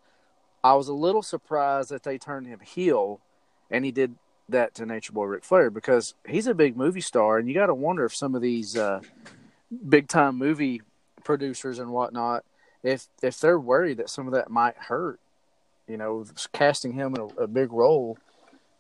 I 0.63 0.73
was 0.73 0.88
a 0.88 0.93
little 0.93 1.21
surprised 1.21 1.89
that 1.89 2.03
they 2.03 2.17
turned 2.17 2.47
him 2.47 2.60
heel, 2.60 3.19
and 3.69 3.86
he 3.86 3.91
did 3.91 4.15
that 4.49 4.73
to 4.75 4.86
Nature 4.86 5.13
Boy 5.13 5.25
Ric 5.25 5.43
Flair 5.43 5.69
because 5.69 6.13
he's 6.27 6.47
a 6.47 6.53
big 6.53 6.77
movie 6.77 7.01
star, 7.01 7.38
and 7.38 7.47
you 7.47 7.53
got 7.53 7.67
to 7.67 7.73
wonder 7.73 8.06
if 8.06 8.15
some 8.15 8.36
of 8.36 8.41
these 8.41 8.77
uh, 8.77 9.01
big 9.88 10.08
time 10.08 10.38
movie 10.38 10.82
producers 11.23 11.79
and 11.79 11.91
whatnot, 11.91 12.43
if 12.82 13.08
if 13.21 13.39
they're 13.39 13.60
worried 13.60 13.97
that 13.97 14.10
some 14.10 14.27
of 14.27 14.34
that 14.34 14.49
might 14.49 14.75
hurt, 14.77 15.19
you 15.88 15.97
know, 15.97 16.25
casting 16.51 16.93
him 16.93 17.15
in 17.15 17.21
a, 17.21 17.43
a 17.43 17.47
big 17.47 17.71
role 17.71 18.17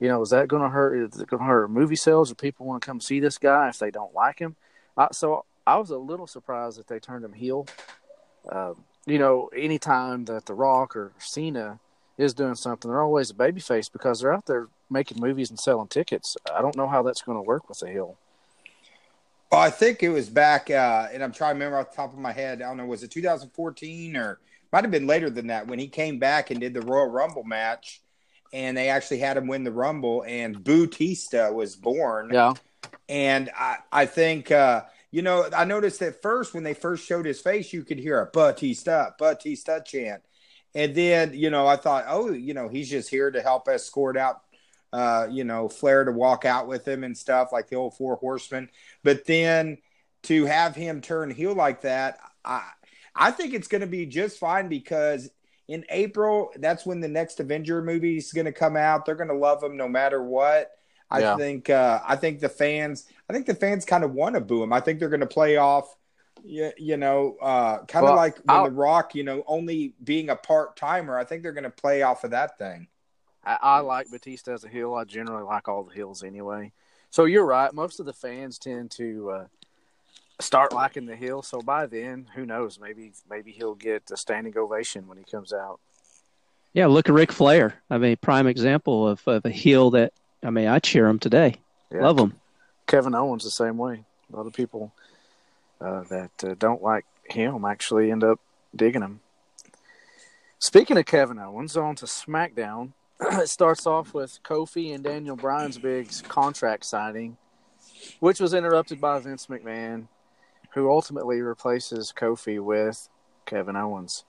you 0.03 0.09
know, 0.09 0.21
is 0.21 0.31
that 0.31 0.49
going 0.49 0.61
to 0.61 0.67
hurt? 0.67 0.97
Is 0.97 1.21
it 1.21 1.29
going 1.29 1.39
to 1.39 1.47
hurt 1.47 1.71
movie 1.71 1.95
sales? 1.95 2.29
Or 2.29 2.35
people 2.35 2.65
want 2.65 2.81
to 2.81 2.85
come 2.85 2.99
see 2.99 3.21
this 3.21 3.37
guy 3.37 3.69
if 3.69 3.79
they 3.79 3.89
don't 3.89 4.13
like 4.13 4.37
him? 4.37 4.57
I, 4.97 5.07
so 5.13 5.45
I 5.65 5.77
was 5.77 5.91
a 5.91 5.97
little 5.97 6.27
surprised 6.27 6.77
that 6.77 6.87
they 6.87 6.99
turned 6.99 7.23
him 7.23 7.31
heel. 7.31 7.67
Uh, 8.49 8.73
you 9.05 9.19
know, 9.19 9.49
anytime 9.55 10.25
that 10.25 10.45
The 10.45 10.53
Rock 10.53 10.95
or 10.95 11.11
Cena 11.19 11.79
is 12.17 12.33
doing 12.33 12.55
something, 12.55 12.89
they're 12.89 13.01
always 13.01 13.31
a 13.31 13.33
babyface 13.33 13.91
because 13.91 14.19
they're 14.19 14.33
out 14.33 14.45
there 14.45 14.67
making 14.89 15.19
movies 15.19 15.49
and 15.49 15.59
selling 15.59 15.87
tickets. 15.87 16.37
I 16.53 16.61
don't 16.61 16.77
know 16.77 16.87
how 16.87 17.03
that's 17.03 17.21
going 17.21 17.37
to 17.37 17.41
work 17.41 17.67
with 17.69 17.81
a 17.83 17.89
heel. 17.89 18.17
Well, 19.51 19.61
I 19.61 19.69
think 19.69 20.01
it 20.01 20.09
was 20.09 20.29
back, 20.29 20.71
uh, 20.71 21.09
and 21.13 21.23
I'm 21.23 21.31
trying 21.31 21.51
to 21.51 21.53
remember 21.55 21.77
off 21.77 21.91
the 21.91 21.95
top 21.95 22.13
of 22.13 22.19
my 22.19 22.31
head. 22.31 22.61
I 22.61 22.65
don't 22.65 22.77
know, 22.77 22.85
was 22.85 23.03
it 23.03 23.11
2014 23.11 24.15
or 24.15 24.39
might 24.71 24.83
have 24.83 24.91
been 24.91 25.05
later 25.05 25.29
than 25.29 25.47
that 25.47 25.67
when 25.67 25.77
he 25.77 25.87
came 25.87 26.17
back 26.17 26.49
and 26.49 26.59
did 26.59 26.73
the 26.73 26.81
Royal 26.81 27.07
Rumble 27.07 27.43
match 27.43 28.01
and 28.53 28.77
they 28.77 28.87
actually 28.87 29.17
had 29.17 29.35
him 29.35 29.47
win 29.47 29.63
the 29.63 29.71
Rumble, 29.71 30.23
and 30.27 30.63
Bautista 30.63 31.51
was 31.51 31.75
born. 31.75 32.29
Yeah, 32.31 32.53
and 33.09 33.49
I 33.57 33.77
I 33.91 34.05
think 34.05 34.51
uh, 34.51 34.83
you 35.13 35.21
know 35.21 35.47
I 35.55 35.63
noticed 35.63 36.01
at 36.01 36.23
first 36.23 36.55
when 36.55 36.63
they 36.63 36.73
first 36.73 37.05
showed 37.05 37.27
his 37.27 37.39
face, 37.39 37.71
you 37.71 37.83
could 37.83 37.99
hear 37.99 38.19
a 38.19 38.25
Batista 38.25 39.11
Batista 39.19 39.79
chant, 39.79 40.23
and 40.73 40.95
then 40.95 41.35
you 41.35 41.51
know 41.51 41.67
I 41.67 41.75
thought, 41.75 42.05
oh, 42.07 42.31
you 42.31 42.55
know 42.55 42.67
he's 42.67 42.89
just 42.89 43.09
here 43.09 43.29
to 43.29 43.41
help 43.41 43.67
escort 43.67 44.17
out. 44.17 44.41
Uh, 44.91 45.27
you 45.31 45.43
know, 45.43 45.69
Flair 45.69 46.03
to 46.03 46.11
walk 46.11 46.45
out 46.45 46.67
with 46.67 46.87
him 46.87 47.03
and 47.03 47.17
stuff 47.17 47.51
like 47.51 47.67
the 47.67 47.75
old 47.75 47.95
Four 47.95 48.15
Horsemen, 48.15 48.69
but 49.03 49.25
then 49.25 49.77
to 50.23 50.45
have 50.45 50.75
him 50.75 50.99
turn 50.99 51.29
heel 51.29 51.53
like 51.53 51.81
that, 51.81 52.17
I 52.43 52.63
I 53.15 53.29
think 53.29 53.53
it's 53.53 53.67
going 53.67 53.81
to 53.81 53.87
be 53.87 54.07
just 54.07 54.39
fine 54.39 54.67
because 54.67 55.29
in 55.67 55.85
April, 55.89 56.51
that's 56.57 56.85
when 56.85 57.01
the 57.01 57.07
next 57.07 57.39
Avenger 57.39 57.83
movie 57.83 58.17
is 58.17 58.33
going 58.33 58.45
to 58.45 58.51
come 58.51 58.75
out. 58.75 59.05
They're 59.05 59.15
going 59.15 59.29
to 59.29 59.35
love 59.35 59.63
him 59.63 59.77
no 59.77 59.87
matter 59.87 60.21
what. 60.21 60.71
I 61.13 61.19
yeah. 61.19 61.37
think 61.37 61.69
uh, 61.69 62.01
I 62.05 62.15
think 62.15 62.39
the 62.39 62.49
fans 62.49 63.05
I 63.29 63.33
think 63.33 63.45
the 63.45 63.55
fans 63.55 63.85
kind 63.85 64.03
of 64.03 64.13
want 64.13 64.35
to 64.35 64.41
boo 64.41 64.63
him. 64.63 64.73
I 64.73 64.79
think 64.79 64.99
they're 64.99 65.09
going 65.09 65.19
to 65.19 65.27
play 65.27 65.57
off 65.57 65.95
you, 66.43 66.71
you 66.77 66.97
know 66.97 67.37
uh, 67.41 67.77
kind 67.85 68.03
of 68.03 68.09
well, 68.09 68.15
like 68.15 68.37
when 68.37 68.57
I'll, 68.57 68.63
the 68.65 68.71
Rock, 68.71 69.15
you 69.15 69.23
know, 69.23 69.43
only 69.47 69.93
being 70.03 70.29
a 70.29 70.35
part 70.35 70.75
timer. 70.75 71.17
I 71.17 71.23
think 71.23 71.43
they're 71.43 71.53
going 71.53 71.63
to 71.63 71.69
play 71.69 72.01
off 72.01 72.23
of 72.23 72.31
that 72.31 72.57
thing. 72.57 72.87
I, 73.45 73.57
I 73.61 73.79
like 73.79 74.09
Batista 74.09 74.53
as 74.53 74.63
a 74.63 74.69
heel. 74.69 74.95
I 74.95 75.03
generally 75.03 75.43
like 75.43 75.67
all 75.67 75.83
the 75.83 75.93
heels 75.93 76.23
anyway. 76.23 76.71
So 77.11 77.25
you're 77.25 77.45
right. 77.45 77.71
Most 77.73 77.99
of 77.99 78.07
the 78.07 78.13
fans 78.13 78.57
tend 78.57 78.89
to 78.91 79.29
uh, 79.29 79.45
start 80.39 80.73
liking 80.73 81.05
the 81.05 81.15
heel. 81.15 81.43
So 81.43 81.61
by 81.61 81.85
then, 81.85 82.27
who 82.33 82.45
knows? 82.45 82.79
Maybe 82.79 83.11
maybe 83.29 83.51
he'll 83.51 83.75
get 83.75 84.09
a 84.11 84.17
standing 84.17 84.57
ovation 84.57 85.07
when 85.07 85.17
he 85.17 85.23
comes 85.23 85.53
out. 85.53 85.79
Yeah, 86.73 86.87
look 86.87 87.07
at 87.07 87.13
Ric 87.13 87.31
Flair. 87.31 87.75
I 87.89 87.99
mean, 87.99 88.17
prime 88.17 88.47
example 88.47 89.07
of, 89.07 89.21
of 89.27 89.45
a 89.45 89.51
heel 89.51 89.91
that 89.91 90.13
I 90.43 90.49
mean, 90.49 90.67
I 90.67 90.79
cheer 90.79 91.07
him 91.07 91.19
today. 91.19 91.55
Yeah. 91.91 92.01
Love 92.01 92.19
him. 92.19 92.33
Kevin 92.87 93.15
Owens 93.15 93.43
the 93.43 93.51
same 93.51 93.77
way. 93.77 94.03
A 94.31 94.35
lot 94.35 94.45
of 94.45 94.53
people 94.53 94.91
uh, 95.79 96.03
that 96.03 96.31
uh, 96.43 96.55
don't 96.57 96.81
like 96.81 97.05
him 97.29 97.65
actually 97.65 98.11
end 98.11 98.23
up 98.23 98.39
digging 98.75 99.01
him. 99.01 99.21
Speaking 100.59 100.97
of 100.97 101.05
Kevin 101.05 101.39
Owens, 101.39 101.75
on 101.77 101.95
to 101.95 102.05
SmackDown. 102.05 102.93
it 103.21 103.49
starts 103.49 103.85
off 103.85 104.13
with 104.13 104.39
Kofi 104.43 104.93
and 104.93 105.03
Daniel 105.03 105.35
Bryan's 105.35 105.77
big 105.77 106.09
contract 106.27 106.85
signing, 106.85 107.37
which 108.19 108.39
was 108.39 108.53
interrupted 108.53 108.99
by 108.99 109.19
Vince 109.19 109.47
McMahon, 109.47 110.07
who 110.73 110.89
ultimately 110.89 111.41
replaces 111.41 112.13
Kofi 112.15 112.59
with 112.59 113.09
Kevin 113.45 113.75
Owens. 113.75 114.25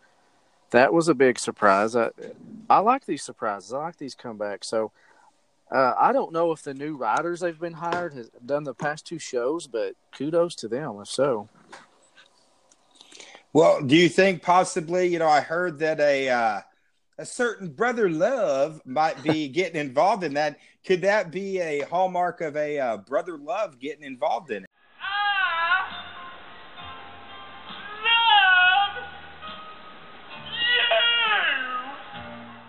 That 0.70 0.92
was 0.92 1.08
a 1.08 1.14
big 1.14 1.38
surprise. 1.38 1.96
I, 1.96 2.10
I 2.68 2.80
like 2.80 3.06
these 3.06 3.22
surprises. 3.22 3.72
I 3.72 3.78
like 3.78 3.96
these 3.96 4.14
comebacks. 4.14 4.64
So 4.64 4.92
uh, 5.70 5.94
I 5.98 6.12
don't 6.12 6.32
know 6.32 6.52
if 6.52 6.62
the 6.62 6.74
new 6.74 6.96
writers 6.96 7.40
they've 7.40 7.58
been 7.58 7.72
hired 7.72 8.14
has 8.14 8.30
done 8.44 8.64
the 8.64 8.74
past 8.74 9.06
two 9.06 9.18
shows, 9.18 9.66
but 9.66 9.94
kudos 10.12 10.54
to 10.56 10.68
them 10.68 10.98
if 11.00 11.08
so. 11.08 11.48
Well, 13.52 13.82
do 13.82 13.96
you 13.96 14.08
think 14.08 14.42
possibly? 14.42 15.06
You 15.06 15.20
know, 15.20 15.28
I 15.28 15.40
heard 15.40 15.78
that 15.78 16.00
a 16.00 16.28
uh, 16.28 16.60
a 17.18 17.24
certain 17.24 17.68
brother 17.68 18.10
love 18.10 18.82
might 18.84 19.22
be 19.22 19.48
getting 19.60 19.80
involved 19.80 20.24
in 20.24 20.34
that. 20.34 20.58
Could 20.84 21.02
that 21.02 21.30
be 21.30 21.60
a 21.60 21.80
hallmark 21.82 22.40
of 22.40 22.56
a 22.56 22.78
uh, 22.78 22.96
brother 22.98 23.38
love 23.38 23.78
getting 23.78 24.04
involved 24.04 24.50
in 24.50 24.64
it? 24.64 24.70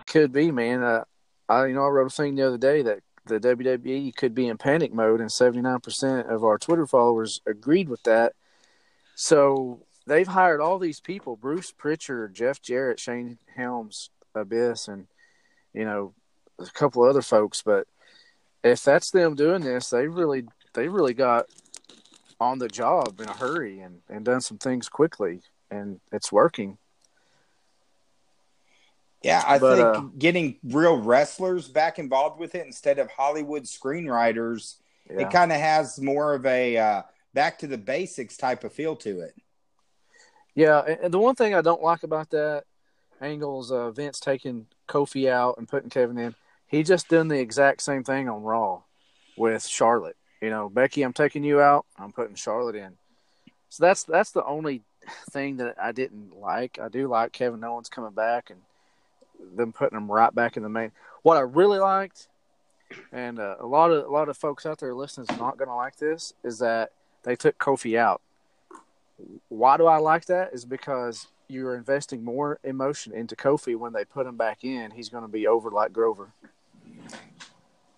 Could 0.07 0.31
be, 0.31 0.49
man. 0.49 1.03
I 1.47 1.67
you 1.67 1.73
know 1.73 1.85
I 1.85 1.89
wrote 1.89 2.07
a 2.07 2.09
thing 2.09 2.35
the 2.35 2.47
other 2.47 2.57
day 2.57 2.81
that 2.81 2.99
the 3.25 3.39
WWE 3.39 4.15
could 4.15 4.35
be 4.35 4.47
in 4.47 4.57
panic 4.57 4.93
mode, 4.93 5.21
and 5.21 5.31
seventy 5.31 5.61
nine 5.61 5.79
percent 5.79 6.29
of 6.29 6.43
our 6.43 6.57
Twitter 6.57 6.85
followers 6.85 7.41
agreed 7.45 7.89
with 7.89 8.03
that. 8.03 8.33
So 9.15 9.81
they've 10.05 10.27
hired 10.27 10.61
all 10.61 10.79
these 10.79 10.99
people: 10.99 11.35
Bruce 11.35 11.71
Prichard, 11.71 12.33
Jeff 12.33 12.61
Jarrett, 12.61 12.99
Shane 12.99 13.37
Helms, 13.55 14.09
Abyss, 14.33 14.87
and 14.87 15.07
you 15.73 15.85
know 15.85 16.13
a 16.59 16.65
couple 16.67 17.03
other 17.03 17.21
folks. 17.21 17.61
But 17.61 17.87
if 18.63 18.83
that's 18.83 19.11
them 19.11 19.35
doing 19.35 19.61
this, 19.61 19.89
they 19.89 20.07
really 20.07 20.45
they 20.73 20.87
really 20.87 21.13
got 21.13 21.47
on 22.39 22.59
the 22.59 22.67
job 22.67 23.19
in 23.21 23.29
a 23.29 23.33
hurry 23.33 23.79
and 23.79 24.01
and 24.09 24.25
done 24.25 24.41
some 24.41 24.57
things 24.57 24.89
quickly, 24.89 25.41
and 25.71 25.99
it's 26.11 26.31
working. 26.31 26.77
Yeah, 29.25 29.43
I 29.45 29.57
But, 29.59 29.75
think 29.75 29.87
uh, 29.97 30.01
getting 30.19 30.57
real 30.63 30.97
wrestlers 31.01 31.67
back 31.67 31.97
involved 31.99 32.39
with 32.39 32.53
it 32.55 32.65
instead 32.65 32.99
of 32.99 33.09
Hollywood 33.09 33.63
screenwriters, 33.63 34.75
Yeah. 35.09 35.21
it 35.21 35.31
kind 35.31 35.51
of 35.51 35.59
has 35.59 35.99
more 35.99 36.35
of 36.35 36.45
a 36.45 36.77
uh, 36.77 37.01
back 37.33 37.57
to 37.59 37.67
the 37.67 37.77
basics 37.77 38.37
type 38.37 38.63
of 38.63 38.71
feel 38.71 38.95
to 38.97 39.21
it. 39.21 39.35
Yeah, 40.53 40.79
and 40.81 41.13
the 41.13 41.19
one 41.19 41.35
thing 41.35 41.53
I 41.53 41.61
don't 41.61 41.81
like 41.81 42.03
about 42.03 42.29
that 42.29 42.63
angle 43.21 43.61
is 43.61 43.71
uh, 43.71 43.91
Vince 43.91 44.19
taking 44.19 44.67
Kofi 44.87 45.29
out 45.29 45.57
and 45.57 45.67
putting 45.67 45.89
Kevin 45.89 46.17
in. 46.17 46.35
He 46.67 46.83
just 46.83 47.09
done 47.09 47.27
the 47.27 47.39
exact 47.39 47.81
same 47.81 48.03
thing 48.03 48.29
on 48.29 48.43
Raw 48.43 48.81
with 49.37 49.65
Charlotte. 49.65 50.17
You 50.41 50.49
know, 50.49 50.69
Becky, 50.69 51.01
I'm 51.03 51.13
taking 51.13 51.43
you 51.43 51.59
out. 51.61 51.85
I'm 51.97 52.11
putting 52.11 52.35
Charlotte 52.35 52.75
in. 52.75 52.93
So 53.69 53.83
that's 53.85 54.03
that's 54.03 54.31
the 54.31 54.45
only 54.45 54.83
thing 55.31 55.57
that 55.57 55.75
I 55.81 55.91
didn't 55.91 56.39
like. 56.39 56.79
I 56.79 56.89
do 56.89 57.07
like 57.07 57.31
Kevin 57.31 57.63
Owens 57.63 57.89
coming 57.89 58.11
back 58.11 58.49
and 58.49 58.61
them 59.55 59.73
putting 59.73 59.97
him 59.97 60.11
right 60.11 60.33
back 60.33 60.57
in 60.57 60.63
the 60.63 60.69
main. 60.69 60.91
What 61.23 61.37
I 61.37 61.41
really 61.41 61.79
liked, 61.79 62.27
and 63.11 63.39
uh, 63.39 63.55
a 63.59 63.65
lot 63.65 63.91
of 63.91 64.05
a 64.05 64.09
lot 64.09 64.29
of 64.29 64.37
folks 64.37 64.65
out 64.65 64.79
there 64.79 64.93
listening 64.93 65.27
is 65.29 65.39
not 65.39 65.57
going 65.57 65.69
to 65.69 65.75
like 65.75 65.97
this, 65.97 66.33
is 66.43 66.59
that 66.59 66.91
they 67.23 67.35
took 67.35 67.57
Kofi 67.57 67.97
out. 67.97 68.21
Why 69.49 69.77
do 69.77 69.87
I 69.87 69.97
like 69.97 70.25
that? 70.25 70.53
Is 70.53 70.65
because 70.65 71.27
you're 71.47 71.75
investing 71.75 72.23
more 72.23 72.59
emotion 72.63 73.13
into 73.13 73.35
Kofi 73.35 73.77
when 73.77 73.93
they 73.93 74.05
put 74.05 74.25
him 74.25 74.37
back 74.37 74.63
in. 74.63 74.91
He's 74.91 75.09
going 75.09 75.23
to 75.23 75.29
be 75.29 75.47
over 75.47 75.69
like 75.71 75.93
Grover. 75.93 76.31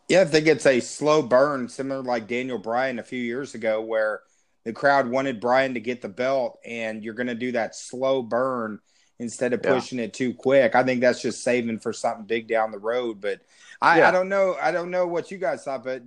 Yeah, 0.09 0.21
I 0.21 0.25
think 0.25 0.47
it's 0.47 0.65
a 0.65 0.79
slow 0.79 1.21
burn, 1.21 1.67
similar 1.67 2.01
like 2.01 2.27
Daniel 2.27 2.57
Bryan 2.57 2.99
a 2.99 3.03
few 3.03 3.21
years 3.21 3.55
ago, 3.55 3.81
where 3.81 4.21
the 4.63 4.71
crowd 4.71 5.09
wanted 5.09 5.41
Bryan 5.41 5.73
to 5.73 5.79
get 5.79 6.01
the 6.01 6.09
belt, 6.09 6.59
and 6.65 7.03
you're 7.03 7.13
going 7.13 7.27
to 7.27 7.35
do 7.35 7.51
that 7.53 7.75
slow 7.75 8.21
burn 8.21 8.79
instead 9.19 9.53
of 9.53 9.61
Yeah. 9.63 9.73
pushing 9.73 9.99
it 9.99 10.13
too 10.13 10.33
quick. 10.33 10.75
I 10.75 10.83
think 10.83 11.01
that's 11.01 11.21
just 11.21 11.43
saving 11.43 11.79
for 11.79 11.91
something 11.93 12.25
big 12.25 12.47
down 12.47 12.71
the 12.71 12.77
road. 12.79 13.19
But 13.21 13.41
I, 13.81 13.99
Yeah. 13.99 14.09
I 14.09 14.11
don't 14.11 14.29
know. 14.29 14.55
I 14.61 14.71
don't 14.71 14.91
know 14.91 15.07
what 15.07 15.31
you 15.31 15.37
guys 15.37 15.63
thought, 15.63 15.83
but 15.83 16.03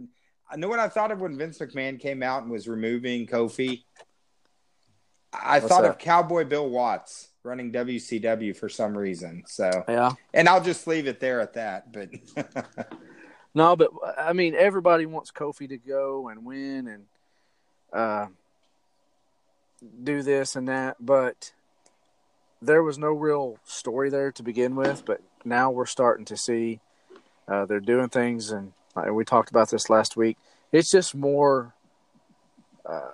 I 0.51 0.57
know 0.57 0.69
what 0.69 0.79
I 0.81 0.89
thought 0.89 1.11
of 1.13 1.21
when 1.21 1.37
Vince 1.37 1.59
McMahon 1.59 1.99
came 2.01 2.23
out 2.23 2.43
and 2.43 2.51
was 2.51 2.69
removing 2.69 3.27
Kofi. 3.27 3.83
I 5.33 5.59
What's 5.59 5.69
thought 5.69 5.83
that? 5.83 5.91
of 5.93 5.99
Cowboy 5.99 6.45
Bill 6.45 6.69
Watts 6.69 7.29
running 7.43 7.73
WCW 7.73 8.55
for 8.57 8.69
some 8.69 8.97
reason. 8.99 9.45
So, 9.47 9.85
Yeah. 9.89 10.13
and 10.35 10.49
I'll 10.49 10.63
just 10.63 10.87
leave 10.87 11.07
it 11.07 11.21
there 11.21 11.41
at 11.41 11.55
that. 11.55 11.93
But 11.93 12.11
No, 13.55 13.75
but 13.75 13.91
I 14.17 14.33
mean, 14.33 14.55
everybody 14.55 15.07
wants 15.07 15.33
Kofi 15.33 15.69
to 15.69 15.79
go 15.79 16.29
and 16.29 16.45
win 16.45 16.87
and 16.87 17.07
uh, 17.93 18.27
do 20.05 20.23
this 20.23 20.55
and 20.57 20.69
that, 20.69 20.97
but 21.01 21.53
there 22.63 22.83
was 22.83 22.99
no 22.99 23.13
real 23.13 23.59
story 23.65 24.11
there 24.11 24.33
to 24.33 24.43
begin 24.43 24.77
with. 24.77 25.05
But 25.05 25.21
now 25.45 25.71
we're 25.71 25.87
starting 25.87 26.25
to 26.27 26.37
see 26.37 26.81
uh, 27.49 27.65
they're 27.65 27.81
doing 27.81 28.09
things, 28.09 28.51
and 28.51 28.73
uh, 28.97 29.13
we 29.13 29.25
talked 29.25 29.51
about 29.51 29.71
this 29.71 29.91
last 29.91 30.17
week. 30.17 30.37
It's 30.73 30.91
just 30.91 31.15
more 31.15 31.75
uh, 32.87 33.11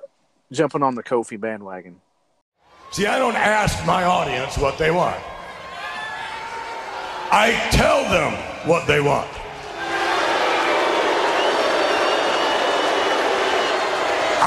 jumping 0.52 0.82
on 0.82 0.94
the 0.94 1.02
Kofi 1.02 1.40
bandwagon. 1.40 2.00
See, 2.90 3.06
I 3.06 3.18
don't 3.18 3.36
ask 3.36 3.84
my 3.86 4.04
audience 4.04 4.58
what 4.58 4.78
they 4.78 4.90
want. 4.90 5.20
I 7.30 7.52
tell 7.72 8.04
them 8.04 8.32
what 8.68 8.86
they 8.86 9.00
want. 9.00 9.28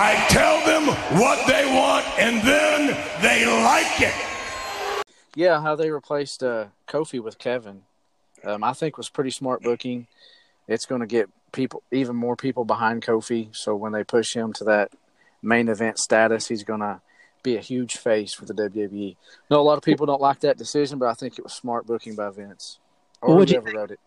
I 0.01 0.25
tell 0.29 0.65
them 0.65 0.87
what 1.19 1.45
they 1.45 1.65
want 1.65 2.05
and 2.17 2.41
then 2.41 2.95
they 3.21 3.45
like 3.45 3.99
it. 3.99 4.13
Yeah, 5.35 5.61
how 5.61 5.75
they 5.75 5.91
replaced 5.91 6.43
uh, 6.43 6.67
Kofi 6.87 7.21
with 7.21 7.37
Kevin, 7.37 7.83
um, 8.43 8.63
I 8.63 8.73
think 8.73 8.97
was 8.97 9.09
pretty 9.09 9.31
smart 9.31 9.61
booking. 9.61 10.07
It's 10.67 10.85
going 10.85 11.01
to 11.01 11.07
get 11.07 11.29
people, 11.51 11.83
even 11.91 12.15
more 12.15 12.35
people 12.35 12.65
behind 12.65 13.03
Kofi. 13.03 13.55
So 13.55 13.75
when 13.75 13.91
they 13.91 14.03
push 14.03 14.33
him 14.33 14.53
to 14.53 14.63
that 14.65 14.91
main 15.41 15.67
event 15.67 15.99
status, 15.99 16.47
he's 16.47 16.63
going 16.63 16.81
to 16.81 17.01
be 17.43 17.55
a 17.57 17.61
huge 17.61 17.97
face 17.97 18.33
for 18.33 18.45
the 18.45 18.53
WWE. 18.53 19.15
No, 19.49 19.59
a 19.59 19.63
lot 19.63 19.77
of 19.77 19.83
people 19.83 20.05
don't 20.05 20.21
like 20.21 20.41
that 20.41 20.57
decision, 20.57 20.99
but 20.99 21.07
I 21.07 21.13
think 21.13 21.37
it 21.37 21.43
was 21.43 21.53
smart 21.53 21.87
booking 21.87 22.15
by 22.15 22.29
Vince 22.29 22.79
or 23.21 23.29
Well, 23.29 23.37
what'd 23.37 23.53
you 23.53 23.61
whoever 23.61 23.77
wrote 23.77 23.91
it. 23.91 23.99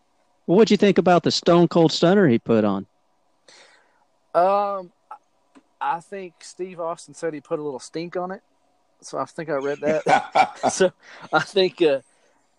What'd 0.45 0.71
you 0.71 0.77
think 0.77 0.97
about 0.97 1.23
the 1.23 1.31
Stone 1.31 1.69
Cold 1.69 1.91
Stunner 1.91 2.27
he 2.27 2.37
put 2.37 2.65
on? 2.65 2.85
Um, 4.35 4.91
I 5.79 5.99
think 6.01 6.33
Steve 6.41 6.79
Austin 6.79 7.13
said 7.13 7.33
he 7.33 7.39
put 7.39 7.59
a 7.59 7.63
little 7.63 7.79
stink 7.79 8.17
on 8.17 8.31
it, 8.31 8.41
so 9.05 9.17
I 9.17 9.25
think 9.25 9.49
I 9.49 9.53
read 9.55 9.79
that. 9.81 10.59
so 10.71 10.91
I 11.31 11.39
think 11.39 11.81
uh, 11.81 11.99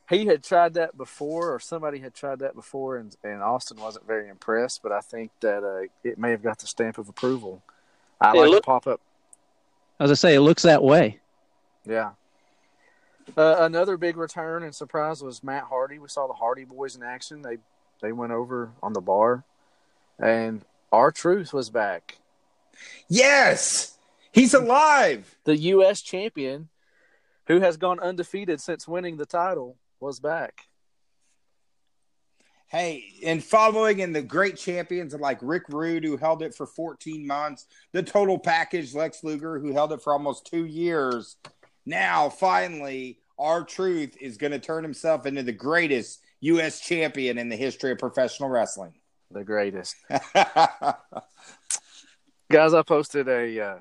he 0.08 0.26
had 0.26 0.42
tried 0.44 0.74
that 0.74 0.96
before, 0.96 1.54
or 1.54 1.60
somebody 1.60 1.98
had 1.98 2.14
tried 2.14 2.40
that 2.40 2.54
before, 2.54 2.96
and, 2.96 3.14
and 3.24 3.42
Austin 3.42 3.78
wasn't 3.78 4.06
very 4.06 4.28
impressed. 4.28 4.82
But 4.82 4.92
I 4.92 5.00
think 5.00 5.30
that 5.40 5.62
uh, 5.64 5.88
it 6.08 6.18
may 6.18 6.30
have 6.30 6.42
got 6.42 6.58
the 6.58 6.66
stamp 6.66 6.98
of 6.98 7.08
approval. 7.08 7.62
I 8.20 8.30
It 8.32 8.36
like 8.40 8.50
look- 8.50 8.62
to 8.62 8.66
pop 8.66 8.86
up. 8.86 9.00
As 10.00 10.10
I 10.10 10.14
say, 10.14 10.34
it 10.34 10.40
looks 10.40 10.62
that 10.62 10.82
way. 10.82 11.20
Yeah. 11.86 12.10
Uh, 13.36 13.56
another 13.60 13.96
big 13.96 14.16
return 14.16 14.62
and 14.62 14.74
surprise 14.74 15.22
was 15.22 15.42
Matt 15.42 15.64
Hardy. 15.64 15.98
We 15.98 16.08
saw 16.08 16.26
the 16.26 16.34
Hardy 16.34 16.64
Boys 16.64 16.96
in 16.96 17.02
action. 17.02 17.42
They 17.42 17.58
they 18.02 18.12
went 18.12 18.32
over 18.32 18.70
on 18.82 18.92
the 18.92 19.00
bar, 19.00 19.44
and 20.18 20.62
R-Truth 20.92 21.52
was 21.54 21.70
back. 21.70 22.18
yes, 23.08 23.93
he's 24.34 24.52
alive. 24.52 25.36
The 25.44 25.56
U.S. 25.56 26.02
champion, 26.02 26.68
who 27.46 27.60
has 27.60 27.76
gone 27.76 28.00
undefeated 28.00 28.60
since 28.60 28.86
winning 28.86 29.16
the 29.16 29.26
title, 29.26 29.78
was 30.00 30.20
back. 30.20 30.66
Hey, 32.66 33.04
and 33.24 33.42
following 33.42 34.00
in 34.00 34.12
the 34.12 34.22
great 34.22 34.56
champions 34.56 35.14
like 35.14 35.38
Rick 35.40 35.68
Rude, 35.68 36.02
who 36.02 36.16
held 36.16 36.42
it 36.42 36.54
for 36.54 36.66
14 36.66 37.24
months, 37.26 37.66
the 37.92 38.02
total 38.02 38.38
package, 38.38 38.94
Lex 38.94 39.22
Luger, 39.22 39.60
who 39.60 39.72
held 39.72 39.92
it 39.92 40.02
for 40.02 40.12
almost 40.12 40.46
two 40.46 40.64
years. 40.64 41.36
Now, 41.86 42.28
finally, 42.28 43.20
R-Truth 43.38 44.16
is 44.20 44.36
going 44.38 44.50
to 44.52 44.58
turn 44.58 44.82
himself 44.82 45.24
into 45.24 45.44
the 45.44 45.52
greatest 45.52 46.20
U.S. 46.40 46.80
champion 46.80 47.38
in 47.38 47.48
the 47.48 47.56
history 47.56 47.92
of 47.92 47.98
professional 47.98 48.48
wrestling. 48.48 48.94
The 49.30 49.44
greatest. 49.44 49.94
Guys, 52.50 52.74
I 52.74 52.82
posted 52.82 53.28
a, 53.28 53.60
uh, 53.60 53.76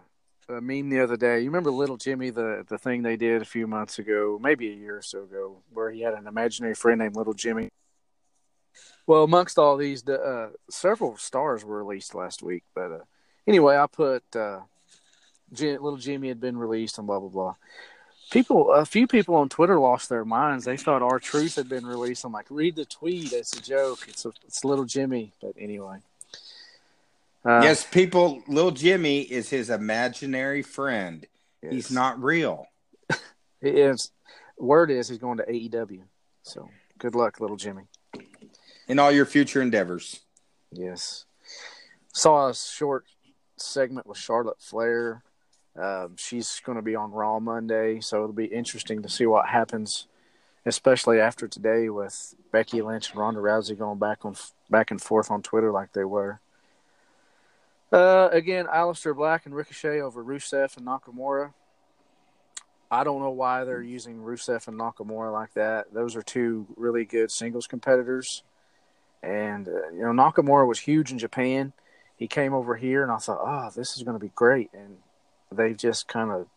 a 0.50 0.62
meme 0.62 0.90
the 0.90 1.00
other 1.00 1.18
day. 1.18 1.40
You 1.40 1.46
remember 1.46 1.72
Little 1.72 1.98
Jimmy, 1.98 2.30
the, 2.30 2.66
the 2.68 2.78
thing 2.78 3.02
they 3.02 3.16
did 3.16 3.42
a 3.42 3.46
few 3.46 3.68
months 3.68 4.00
ago, 4.00 4.40
maybe 4.42 4.70
a 4.70 4.76
year 4.76 4.98
or 4.98 5.02
so 5.02 5.24
ago, 5.24 5.58
where 5.74 5.92
he 5.92 6.02
had 6.02 6.14
an 6.14 6.28
imaginary 6.28 6.76
friend 6.76 7.00
named 7.00 7.16
Little 7.16 7.34
Jimmy. 7.34 7.70
Well, 9.06 9.24
amongst 9.24 9.58
all 9.58 9.78
these, 9.78 10.08
uh, 10.08 10.50
several 10.70 11.18
stars 11.18 11.66
were 11.66 11.84
released 11.84 12.16
last 12.16 12.42
week. 12.42 12.64
But 12.74 12.92
uh, 12.92 13.04
anyway, 13.48 13.78
I 13.78 13.88
put 13.88 14.24
uh, 14.36 14.62
little 15.52 15.98
Jimmy 15.98 16.30
had 16.30 16.40
been 16.40 16.58
released 16.58 16.98
and 16.98 17.08
blah 17.08 17.20
blah 17.20 17.30
blah. 17.30 17.56
People, 18.32 18.72
a 18.72 18.86
few 18.86 19.06
people 19.06 19.36
on 19.36 19.50
Twitter 19.50 19.80
lost 19.80 20.10
their 20.10 20.26
minds. 20.26 20.66
They 20.66 20.78
thought 20.78 21.04
R-Truth 21.04 21.56
had 21.56 21.70
been 21.70 21.86
released. 21.86 22.24
I'm 22.24 22.32
like, 22.32 22.48
read 22.50 22.76
the 22.76 22.86
tweet. 22.86 23.32
It's 23.32 23.56
a 23.56 23.62
joke. 23.62 24.08
It's 24.08 24.26
a, 24.26 24.32
it's 24.48 24.66
little 24.66 24.86
Jimmy. 24.86 25.34
But 25.40 25.54
anyway. 25.60 25.98
Uh, 27.46 27.62
yes, 27.62 27.86
people. 27.86 28.42
Little 28.48 28.72
Jimmy 28.72 29.22
is 29.22 29.50
his 29.50 29.70
imaginary 29.70 30.62
friend. 30.62 31.26
Yes. 31.62 31.74
He's 31.74 31.92
not 31.92 32.22
real. 32.22 32.68
he 33.62 33.70
is. 33.70 34.12
Word 34.58 34.92
is 34.92 35.10
he's 35.10 35.18
going 35.18 35.38
to 35.38 35.46
AEW. 35.46 36.04
So 36.44 36.70
good 36.98 37.16
luck, 37.16 37.40
little 37.40 37.58
Jimmy. 37.58 37.84
In 38.88 39.00
all 39.00 39.12
your 39.12 39.26
future 39.26 39.62
endeavors. 39.62 40.22
Yes. 40.72 41.26
Saw 42.14 42.50
a 42.50 42.54
short 42.54 43.06
segment 43.58 44.08
with 44.08 44.18
Charlotte 44.18 44.62
Flair. 44.62 45.24
Um, 45.82 46.16
she's 46.18 46.62
going 46.64 46.76
to 46.76 46.82
be 46.82 46.96
on 46.96 47.12
Raw 47.12 47.40
Monday, 47.40 48.00
so 48.00 48.18
it'll 48.18 48.34
be 48.34 48.46
interesting 48.46 49.02
to 49.02 49.10
see 49.10 49.26
what 49.26 49.48
happens, 49.48 50.08
especially 50.66 51.20
after 51.20 51.48
today 51.48 51.90
with 51.90 52.36
Becky 52.52 52.82
Lynch 52.82 53.10
and 53.10 53.20
Ronda 53.20 53.40
Rousey 53.40 53.78
going 53.78 53.98
back 53.98 54.24
on 54.24 54.36
back 54.70 54.92
and 54.92 55.02
forth 55.02 55.32
on 55.32 55.42
Twitter 55.42 55.72
like 55.72 55.94
they 55.94 56.04
were. 56.04 56.40
Uh, 57.94 58.28
again, 58.32 58.66
Aleister 58.66 59.16
Black 59.16 59.46
and 59.46 59.54
Ricochet 59.54 60.02
over 60.02 60.24
Rusev 60.24 60.76
and 60.78 60.88
Nakamura. 60.88 61.54
I 62.90 63.04
don't 63.04 63.22
know 63.22 63.30
why 63.30 63.66
they're 63.66 63.84
using 63.84 64.18
Rusev 64.18 64.68
and 64.68 64.80
Nakamura 64.80 65.32
like 65.32 65.54
that. 65.54 65.94
Those 65.94 66.16
are 66.16 66.24
two 66.24 66.66
really 66.76 67.06
good 67.06 67.30
singles 67.30 67.68
competitors. 67.68 68.42
And, 69.22 69.68
uh, 69.68 69.92
you 69.92 70.02
know, 70.02 70.12
Nakamura 70.12 70.68
was 70.68 70.80
huge 70.80 71.12
in 71.12 71.20
Japan. 71.20 71.72
He 72.18 72.28
came 72.28 72.56
over 72.56 72.76
here, 72.76 73.04
and 73.04 73.12
I 73.12 73.18
thought, 73.18 73.42
oh, 73.42 73.70
this 73.76 73.96
is 73.96 74.02
going 74.02 74.18
to 74.18 74.24
be 74.24 74.32
great. 74.34 74.72
And 74.74 74.98
they've 75.52 75.78
just 75.78 76.08
kind 76.08 76.32
of 76.32 76.48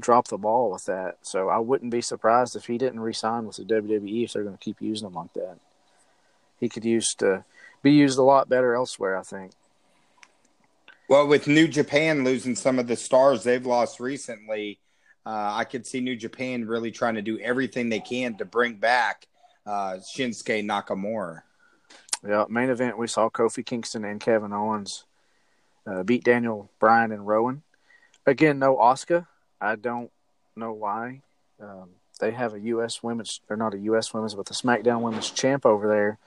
dropped 0.00 0.30
the 0.30 0.38
ball 0.38 0.70
with 0.70 0.84
that. 0.84 1.16
So 1.22 1.48
I 1.48 1.58
wouldn't 1.58 1.90
be 1.90 2.00
surprised 2.00 2.54
if 2.54 2.66
he 2.66 2.78
didn't 2.78 3.00
resign 3.00 3.44
with 3.44 3.56
the 3.56 3.64
WWE 3.64 4.24
if 4.24 4.32
they're 4.32 4.44
going 4.44 4.56
to 4.56 4.64
keep 4.64 4.80
using 4.80 5.08
him 5.08 5.14
like 5.14 5.32
that. 5.34 5.58
He 6.60 6.68
could 6.68 6.84
use 6.84 7.12
to 7.18 7.44
be 7.82 7.90
used 7.90 8.18
a 8.18 8.22
lot 8.22 8.48
better 8.48 8.74
elsewhere, 8.74 9.18
I 9.18 9.22
think. 9.22 9.52
Well, 11.10 11.26
with 11.26 11.48
New 11.48 11.66
Japan 11.66 12.22
losing 12.22 12.54
some 12.54 12.78
of 12.78 12.86
the 12.86 12.94
stars 12.94 13.42
they've 13.42 13.66
lost 13.66 13.98
recently, 13.98 14.78
uh, 15.26 15.54
I 15.56 15.64
could 15.64 15.84
see 15.84 15.98
New 15.98 16.14
Japan 16.14 16.68
really 16.68 16.92
trying 16.92 17.16
to 17.16 17.20
do 17.20 17.36
everything 17.40 17.88
they 17.88 17.98
can 17.98 18.36
to 18.36 18.44
bring 18.44 18.74
back 18.74 19.26
uh, 19.66 19.94
Shinsuke 19.94 20.64
Nakamura. 20.64 21.42
Yeah, 22.24 22.44
main 22.48 22.70
event 22.70 22.96
we 22.96 23.08
saw 23.08 23.28
Kofi 23.28 23.66
Kingston 23.66 24.04
and 24.04 24.20
Kevin 24.20 24.52
Owens 24.52 25.02
uh, 25.84 26.04
beat 26.04 26.22
Daniel 26.22 26.70
Bryan 26.78 27.10
and 27.10 27.26
Rowan. 27.26 27.62
Again, 28.24 28.60
no 28.60 28.76
Asuka. 28.76 29.26
I 29.60 29.74
don't 29.74 30.12
know 30.54 30.72
why. 30.72 31.22
Um, 31.60 31.88
they 32.20 32.30
have 32.30 32.54
a 32.54 32.60
U.S. 32.60 33.02
women's, 33.02 33.40
or 33.50 33.56
not 33.56 33.74
a 33.74 33.78
U.S. 33.78 34.14
women's, 34.14 34.36
but 34.36 34.46
the 34.46 34.54
SmackDown 34.54 35.00
women's 35.00 35.32
champ 35.32 35.66
over 35.66 35.88
there 35.88 36.18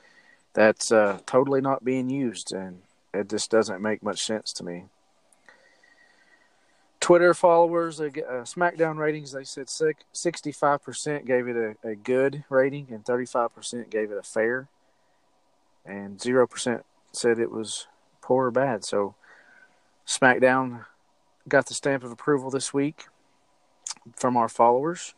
that's 0.54 0.92
uh, 0.92 1.20
totally 1.26 1.62
not 1.62 1.86
being 1.86 2.10
used. 2.10 2.52
And 2.52 2.82
it 3.14 3.30
just 3.30 3.52
doesn't 3.52 3.82
make 3.82 4.04
much 4.04 4.24
sense 4.24 4.52
to 4.54 4.64
me. 4.64 4.86
Twitter 7.00 7.34
followers, 7.34 8.00
uh, 8.00 8.06
SmackDown 8.06 8.96
ratings, 8.98 9.34
they 9.34 9.44
said 9.44 9.68
65% 9.68 11.26
gave 11.26 11.48
it 11.50 11.78
a, 11.84 11.90
a 11.90 11.96
good 11.96 12.46
rating 12.50 12.88
and 12.92 13.04
35% 13.04 13.90
gave 13.90 14.10
it 14.10 14.18
a 14.18 14.24
fair. 14.24 14.70
And 15.86 16.18
0% 16.18 16.84
said 17.12 17.40
it 17.40 17.52
was 17.52 17.88
poor 18.22 18.46
or 18.46 18.52
bad. 18.52 18.86
So 18.86 19.16
SmackDown 20.08 20.86
got 21.48 21.66
the 21.66 21.74
stamp 21.74 22.06
of 22.06 22.12
approval 22.12 22.50
this 22.50 22.74
week 22.74 23.08
from 24.16 24.38
our 24.38 24.48
followers. 24.48 25.14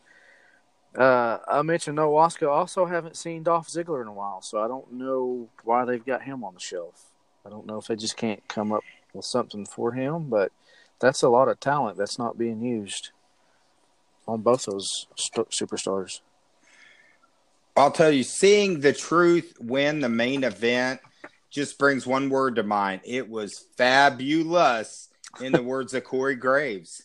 Uh, 0.98 1.38
I 1.48 1.62
mentioned 1.62 1.98
no 1.98 2.12
Asuka. 2.14 2.50
Also, 2.50 2.86
haven't 2.86 3.18
seen 3.18 3.44
Dolph 3.44 3.68
Ziggler 3.68 4.02
in 4.02 4.08
a 4.08 4.14
while, 4.14 4.42
so 4.42 4.60
I 4.64 4.68
don't 4.68 4.94
know 4.94 5.50
why 5.64 5.86
they've 5.86 6.06
got 6.06 6.24
him 6.24 6.44
on 6.44 6.54
the 6.54 6.60
shelf. 6.60 7.12
I 7.46 7.50
don't 7.50 7.66
know 7.66 7.78
if 7.78 7.88
they 7.88 7.96
just 7.96 8.18
can't 8.18 8.46
come 8.48 8.72
up 8.72 8.84
with 9.14 9.26
something 9.26 9.66
for 9.66 9.92
him, 9.92 10.30
but 10.30 10.52
that's 11.00 11.22
a 11.22 11.30
lot 11.30 11.48
of 11.48 11.60
talent 11.60 11.98
that's 11.98 12.18
not 12.18 12.38
being 12.38 12.62
used 12.62 13.12
on 14.28 14.42
both 14.42 14.66
those 14.66 15.08
st- 15.16 15.50
superstars. 15.50 16.22
I'll 17.78 17.92
tell 17.92 18.12
you, 18.12 18.24
seeing 18.24 18.80
the 18.80 18.94
truth 18.94 19.54
win 19.60 20.00
the 20.00 20.10
main 20.10 20.44
event 20.44 21.02
just 21.52 21.78
brings 21.78 22.08
one 22.08 22.30
word 22.30 22.56
to 22.56 22.64
mind. 22.64 23.02
It 23.04 23.30
was 23.30 23.66
fabulous, 23.78 25.10
in 25.42 25.52
the 25.52 25.64
words 25.64 25.94
of 25.94 26.04
Corey 26.04 26.36
Graves. 26.36 27.04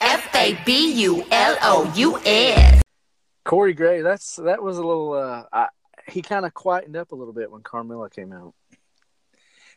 F 0.00 0.34
A 0.34 0.58
B 0.64 0.92
U 1.02 1.24
L 1.30 1.58
O 1.62 1.92
U 1.96 2.18
S. 2.24 2.82
Corey 3.44 3.74
Graves. 3.74 4.04
That's 4.04 4.36
that 4.36 4.62
was 4.62 4.78
a 4.78 4.82
little. 4.82 5.12
Uh, 5.12 5.44
I, 5.52 5.68
he 6.08 6.22
kind 6.22 6.46
of 6.46 6.54
quietened 6.54 6.96
up 6.96 7.12
a 7.12 7.14
little 7.14 7.34
bit 7.34 7.50
when 7.50 7.62
Carmella 7.62 8.10
came 8.10 8.32
out. 8.32 8.54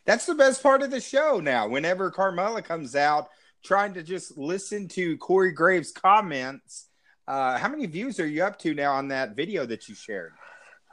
That's 0.06 0.26
the 0.26 0.34
best 0.34 0.62
part 0.62 0.82
of 0.82 0.90
the 0.90 1.00
show 1.00 1.40
now. 1.40 1.68
Whenever 1.68 2.10
Carmella 2.10 2.62
comes 2.62 2.94
out, 2.94 3.28
trying 3.64 3.94
to 3.94 4.02
just 4.02 4.36
listen 4.36 4.88
to 4.88 5.16
Corey 5.16 5.52
Graves' 5.52 5.92
comments. 5.92 6.88
Uh, 7.26 7.56
how 7.56 7.68
many 7.68 7.86
views 7.86 8.20
are 8.20 8.26
you 8.26 8.44
up 8.44 8.58
to 8.60 8.74
now 8.74 8.92
on 8.92 9.08
that 9.08 9.34
video 9.34 9.64
that 9.64 9.88
you 9.88 9.94
shared? 9.94 10.32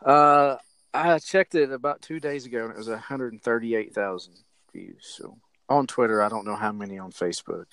Uh, 0.05 0.55
I 0.93 1.19
checked 1.19 1.55
it 1.55 1.71
about 1.71 2.01
two 2.01 2.19
days 2.19 2.45
ago, 2.45 2.63
and 2.63 2.71
it 2.71 2.77
was 2.77 2.87
138,000 2.87 4.33
views. 4.73 5.15
So 5.17 5.37
on 5.67 5.87
Twitter, 5.87 6.21
I 6.21 6.29
don't 6.29 6.45
know 6.45 6.55
how 6.55 6.71
many 6.71 6.97
on 6.97 7.11
Facebook. 7.11 7.65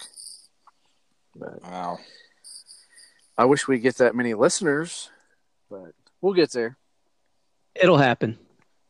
But 1.37 1.63
wow. 1.63 1.99
I 3.37 3.45
wish 3.45 3.69
we 3.69 3.79
get 3.79 3.99
that 3.99 4.17
many 4.17 4.35
listeners, 4.35 5.11
but 5.71 5.93
we'll 6.21 6.35
get 6.35 6.51
there. 6.51 6.77
It'll 7.77 7.99
happen. 7.99 8.39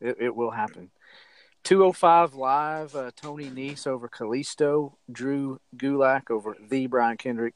It, 0.01 0.17
it 0.19 0.35
will 0.35 0.49
happen. 0.49 0.89
205 1.63 2.35
live, 2.35 2.95
uh, 2.95 3.11
Tony 3.15 3.49
Nese 3.49 3.85
over 3.85 4.07
Kalisto, 4.07 4.93
Drew 5.11 5.59
Gulak 5.75 6.31
over 6.31 6.55
the 6.69 6.87
Brian 6.87 7.17
Kendrick, 7.17 7.53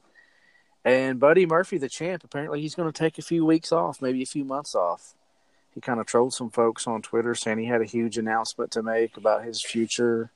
and 0.84 1.18
Buddy 1.18 1.46
Murphy, 1.46 1.78
the 1.78 1.88
champ. 1.88 2.22
Apparently, 2.24 2.60
he's 2.60 2.74
going 2.74 2.90
to 2.90 2.98
take 2.98 3.18
a 3.18 3.22
few 3.22 3.44
weeks 3.44 3.72
off, 3.72 4.02
maybe 4.02 4.22
a 4.22 4.26
few 4.26 4.44
months 4.44 4.74
off. 4.74 5.14
He 5.74 5.80
kind 5.80 5.98
of 5.98 6.06
trolled 6.06 6.34
some 6.34 6.50
folks 6.50 6.86
on 6.86 7.02
Twitter 7.02 7.34
saying 7.34 7.58
he 7.58 7.64
had 7.64 7.80
a 7.80 7.86
huge 7.86 8.16
announcement 8.16 8.70
to 8.72 8.82
make 8.82 9.16
about 9.16 9.44
his 9.44 9.64
future 9.64 10.30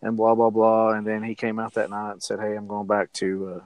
and 0.00 0.16
blah, 0.16 0.34
blah, 0.34 0.50
blah. 0.50 0.90
And 0.90 1.06
then 1.06 1.22
he 1.22 1.34
came 1.34 1.58
out 1.58 1.74
that 1.74 1.90
night 1.90 2.12
and 2.12 2.22
said, 2.22 2.40
Hey, 2.40 2.56
I'm 2.56 2.66
going 2.66 2.88
back 2.88 3.12
to 3.14 3.62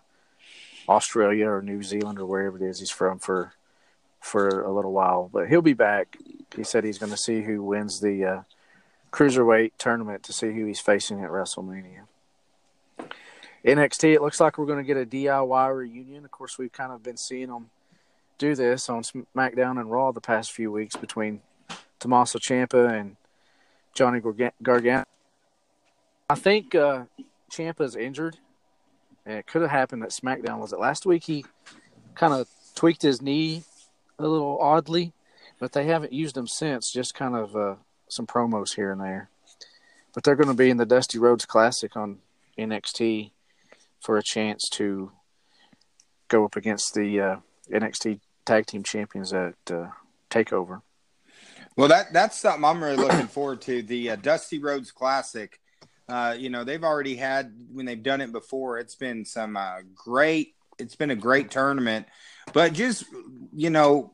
uh, 0.88 0.92
Australia 0.92 1.48
or 1.48 1.62
New 1.62 1.82
Zealand 1.82 2.18
or 2.18 2.26
wherever 2.26 2.58
it 2.58 2.62
is 2.62 2.80
he's 2.80 2.90
from 2.90 3.18
for 3.18 3.52
for 4.20 4.62
a 4.62 4.72
little 4.72 4.92
while. 4.92 5.30
But 5.32 5.48
he'll 5.48 5.62
be 5.62 5.72
back. 5.72 6.18
He 6.54 6.64
said 6.64 6.84
he's 6.84 6.98
going 6.98 7.12
to 7.12 7.16
see 7.16 7.42
who 7.42 7.62
wins 7.62 8.00
the 8.00 8.24
uh, 8.24 8.42
cruiserweight 9.16 9.72
tournament 9.78 10.22
to 10.22 10.32
see 10.32 10.52
who 10.52 10.66
he's 10.66 10.80
facing 10.80 11.24
at 11.24 11.30
WrestleMania. 11.30 12.02
NXT, 13.64 14.14
it 14.14 14.20
looks 14.20 14.40
like 14.40 14.58
we're 14.58 14.66
going 14.66 14.84
to 14.84 14.84
get 14.84 14.98
a 14.98 15.06
DIY 15.06 15.74
reunion. 15.74 16.24
Of 16.26 16.30
course, 16.30 16.58
we've 16.58 16.72
kind 16.72 16.92
of 16.92 17.02
been 17.02 17.16
seeing 17.16 17.48
them 17.48 17.70
do 18.36 18.54
this 18.54 18.90
on 18.90 19.02
SmackDown 19.02 19.80
and 19.80 19.90
Raw 19.90 20.12
the 20.12 20.20
past 20.20 20.52
few 20.52 20.70
weeks 20.70 20.96
between 20.96 21.40
Tommaso 21.98 22.38
Ciampa 22.38 22.92
and 22.92 23.16
Johnny 23.94 24.20
Gargano. 24.62 25.06
I 26.28 26.34
think 26.34 26.74
uh, 26.74 27.04
Ciampa's 27.50 27.96
injured, 27.96 28.36
and 29.24 29.38
it 29.38 29.46
could 29.46 29.62
have 29.62 29.70
happened 29.70 30.02
at 30.02 30.10
SmackDown. 30.10 30.58
Was 30.58 30.74
it 30.74 30.78
last 30.78 31.06
week? 31.06 31.24
He 31.24 31.46
kind 32.14 32.34
of 32.34 32.48
tweaked 32.74 33.00
his 33.00 33.22
knee 33.22 33.62
a 34.18 34.26
little 34.26 34.58
oddly, 34.60 35.14
but 35.58 35.72
they 35.72 35.86
haven't 35.86 36.12
used 36.12 36.36
him 36.36 36.46
since. 36.46 36.92
Just 36.92 37.14
kind 37.14 37.34
of 37.34 37.56
uh, 37.56 37.74
some 38.08 38.26
promos 38.26 38.74
here 38.74 38.92
and 38.92 39.00
there. 39.00 39.30
But 40.14 40.24
they're 40.24 40.36
going 40.36 40.48
to 40.48 40.54
be 40.54 40.70
in 40.70 40.76
the 40.76 40.86
Dusty 40.86 41.18
Rhodes 41.18 41.44
Classic 41.44 41.96
on 41.96 42.18
NXT 42.58 43.32
for 44.00 44.16
a 44.16 44.22
chance 44.22 44.68
to 44.72 45.12
go 46.28 46.44
up 46.44 46.56
against 46.56 46.94
the 46.94 47.20
uh, 47.20 47.36
NXT 47.70 48.20
Tag 48.44 48.66
Team 48.66 48.82
Champions 48.82 49.32
at 49.32 49.54
uh, 49.70 49.88
Takeover. 50.30 50.82
Well, 51.76 51.88
that 51.88 52.12
that's 52.12 52.38
something 52.38 52.64
I'm 52.64 52.82
really 52.82 52.96
looking 52.96 53.26
forward 53.26 53.60
to. 53.62 53.82
The 53.82 54.10
uh, 54.10 54.16
Dusty 54.16 54.58
Rhodes 54.58 54.90
Classic. 54.92 55.60
Uh, 56.08 56.36
you 56.38 56.50
know, 56.50 56.64
they've 56.64 56.84
already 56.84 57.16
had 57.16 57.52
when 57.72 57.84
they've 57.84 58.02
done 58.02 58.20
it 58.20 58.32
before. 58.32 58.78
It's 58.78 58.94
been 58.94 59.24
some 59.24 59.56
uh, 59.56 59.80
great. 59.94 60.54
It's 60.78 60.96
been 60.96 61.10
a 61.10 61.16
great 61.16 61.50
tournament, 61.50 62.06
but 62.52 62.72
just 62.72 63.04
you 63.52 63.70
know, 63.70 64.12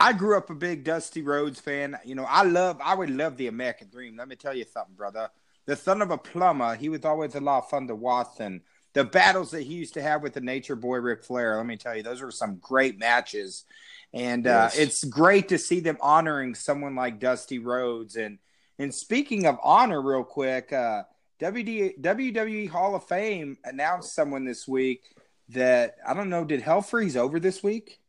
I 0.00 0.14
grew 0.14 0.36
up 0.36 0.48
a 0.48 0.54
big 0.54 0.82
Dusty 0.82 1.20
Rhodes 1.20 1.60
fan. 1.60 1.98
You 2.04 2.14
know, 2.14 2.24
I 2.26 2.42
love, 2.42 2.80
I 2.82 2.94
would 2.94 3.10
love 3.10 3.36
the 3.36 3.48
American 3.48 3.88
Dream. 3.90 4.16
Let 4.16 4.28
me 4.28 4.36
tell 4.36 4.54
you 4.54 4.64
something, 4.64 4.94
brother. 4.94 5.28
The 5.66 5.76
son 5.76 6.00
of 6.00 6.10
a 6.10 6.18
plumber, 6.18 6.74
he 6.74 6.88
was 6.88 7.04
always 7.04 7.34
a 7.34 7.40
lot 7.40 7.64
of 7.64 7.70
fun 7.70 7.86
to 7.88 7.94
watch. 7.94 8.40
And 8.40 8.62
the 8.92 9.04
battles 9.04 9.50
that 9.52 9.62
he 9.62 9.74
used 9.74 9.94
to 9.94 10.02
have 10.02 10.22
with 10.22 10.34
the 10.34 10.40
Nature 10.40 10.76
Boy 10.76 10.98
Ric 10.98 11.22
Flair. 11.22 11.56
Let 11.56 11.66
me 11.66 11.76
tell 11.76 11.96
you, 11.96 12.02
those 12.02 12.22
were 12.22 12.30
some 12.30 12.56
great 12.56 12.98
matches, 12.98 13.64
and 14.12 14.46
uh, 14.46 14.70
it's 14.74 15.04
great 15.04 15.48
to 15.50 15.58
see 15.58 15.80
them 15.80 15.96
honoring 16.00 16.54
someone 16.54 16.96
like 16.96 17.20
Dusty 17.20 17.58
Rhodes. 17.58 18.16
And 18.16 18.38
and 18.78 18.92
speaking 18.92 19.46
of 19.46 19.58
honor, 19.62 20.02
real 20.02 20.24
quick, 20.24 20.72
uh, 20.72 21.04
WD, 21.40 22.00
WWE 22.00 22.68
Hall 22.68 22.94
of 22.94 23.04
Fame 23.04 23.58
announced 23.64 24.14
someone 24.14 24.44
this 24.44 24.66
week 24.66 25.14
that 25.50 25.96
I 26.06 26.14
don't 26.14 26.30
know. 26.30 26.44
Did 26.44 26.62
Hell 26.62 26.82
Freeze 26.82 27.16
over 27.16 27.38
this 27.38 27.62
week? 27.62 27.99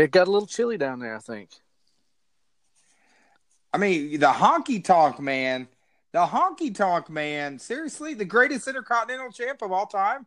It 0.00 0.10
got 0.10 0.28
a 0.28 0.30
little 0.30 0.46
chilly 0.46 0.78
down 0.78 0.98
there, 0.98 1.14
I 1.14 1.18
think. 1.18 1.50
I 3.72 3.78
mean, 3.78 4.18
the 4.18 4.26
honky 4.26 4.82
tonk 4.82 5.20
man, 5.20 5.68
the 6.12 6.26
honky 6.26 6.74
tonk 6.74 7.08
man. 7.08 7.58
Seriously, 7.58 8.14
the 8.14 8.24
greatest 8.24 8.66
intercontinental 8.66 9.30
champ 9.30 9.62
of 9.62 9.72
all 9.72 9.86
time. 9.86 10.26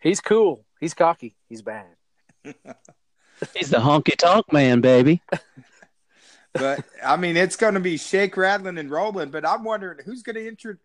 He's 0.00 0.20
cool. 0.20 0.64
He's 0.80 0.94
cocky. 0.94 1.36
He's 1.48 1.62
bad. 1.62 1.86
He's 3.54 3.70
the 3.70 3.78
honky 3.78 4.16
tonk 4.16 4.52
man, 4.52 4.80
baby. 4.80 5.22
But 6.58 6.86
I 7.04 7.16
mean, 7.18 7.36
it's 7.36 7.56
going 7.56 7.74
to 7.74 7.80
be 7.80 7.98
shake, 7.98 8.34
rattling, 8.34 8.78
and 8.78 8.90
rolling. 8.90 9.30
But 9.30 9.46
I'm 9.46 9.62
wondering 9.62 9.98
who's 10.06 10.22
going 10.22 10.36
to 10.36 10.46
enter. 10.46 10.78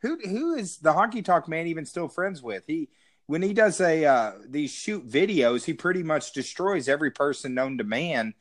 Who 0.00 0.18
who 0.26 0.54
is 0.54 0.78
the 0.78 0.94
honky 0.94 1.22
tonk 1.22 1.48
man 1.48 1.66
even 1.66 1.84
still 1.84 2.08
friends 2.08 2.40
with? 2.40 2.62
He 2.66 2.88
when 3.28 3.42
he 3.42 3.52
does 3.52 3.80
a 3.80 4.04
uh, 4.04 4.32
these 4.48 4.72
shoot 4.72 5.08
videos, 5.08 5.64
he 5.64 5.74
pretty 5.74 6.02
much 6.02 6.32
destroys 6.32 6.88
every 6.88 7.10
person 7.10 7.54
known 7.54 7.78
to 7.78 7.84
man. 7.84 8.34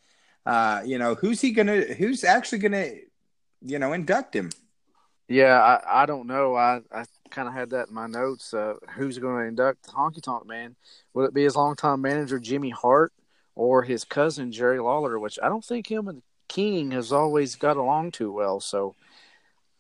Uh, 0.46 0.82
you 0.86 0.98
know, 0.98 1.14
who's 1.14 1.42
he 1.42 1.52
gonna? 1.52 1.82
Who's 1.82 2.24
actually 2.24 2.60
gonna? 2.60 2.92
You 3.62 3.80
know, 3.80 3.94
induct 3.94 4.36
him? 4.36 4.50
Yeah, 5.28 5.62
I, 5.62 6.04
I 6.04 6.06
don't 6.06 6.26
know. 6.26 6.56
I, 6.56 6.80
I 6.92 7.04
kind 7.30 7.50
of 7.50 7.54
had 7.54 7.72
that 7.72 7.90
in 7.90 7.94
my 7.94 8.08
notes. 8.08 8.54
Uh, 8.54 8.76
who's 8.96 9.18
going 9.18 9.42
to 9.42 9.48
induct 9.48 9.88
Honky 9.88 10.22
Tonk 10.22 10.48
Man? 10.48 10.76
Will 11.14 11.26
it 11.26 11.34
be 11.34 11.44
his 11.44 11.58
longtime 11.58 12.00
manager 12.00 12.40
Jimmy 12.40 12.70
Hart 12.70 13.12
or 13.54 13.84
his 13.84 14.06
cousin 14.06 14.54
Jerry 14.54 14.80
Lawler? 14.80 15.20
Which 15.20 15.38
I 15.44 15.50
don't 15.50 15.66
think 15.66 15.92
him 15.92 16.08
and 16.08 16.22
King 16.48 16.92
has 16.92 17.12
always 17.12 17.56
got 17.56 17.76
along 17.76 18.12
too 18.12 18.32
well. 18.32 18.62
So 18.62 18.96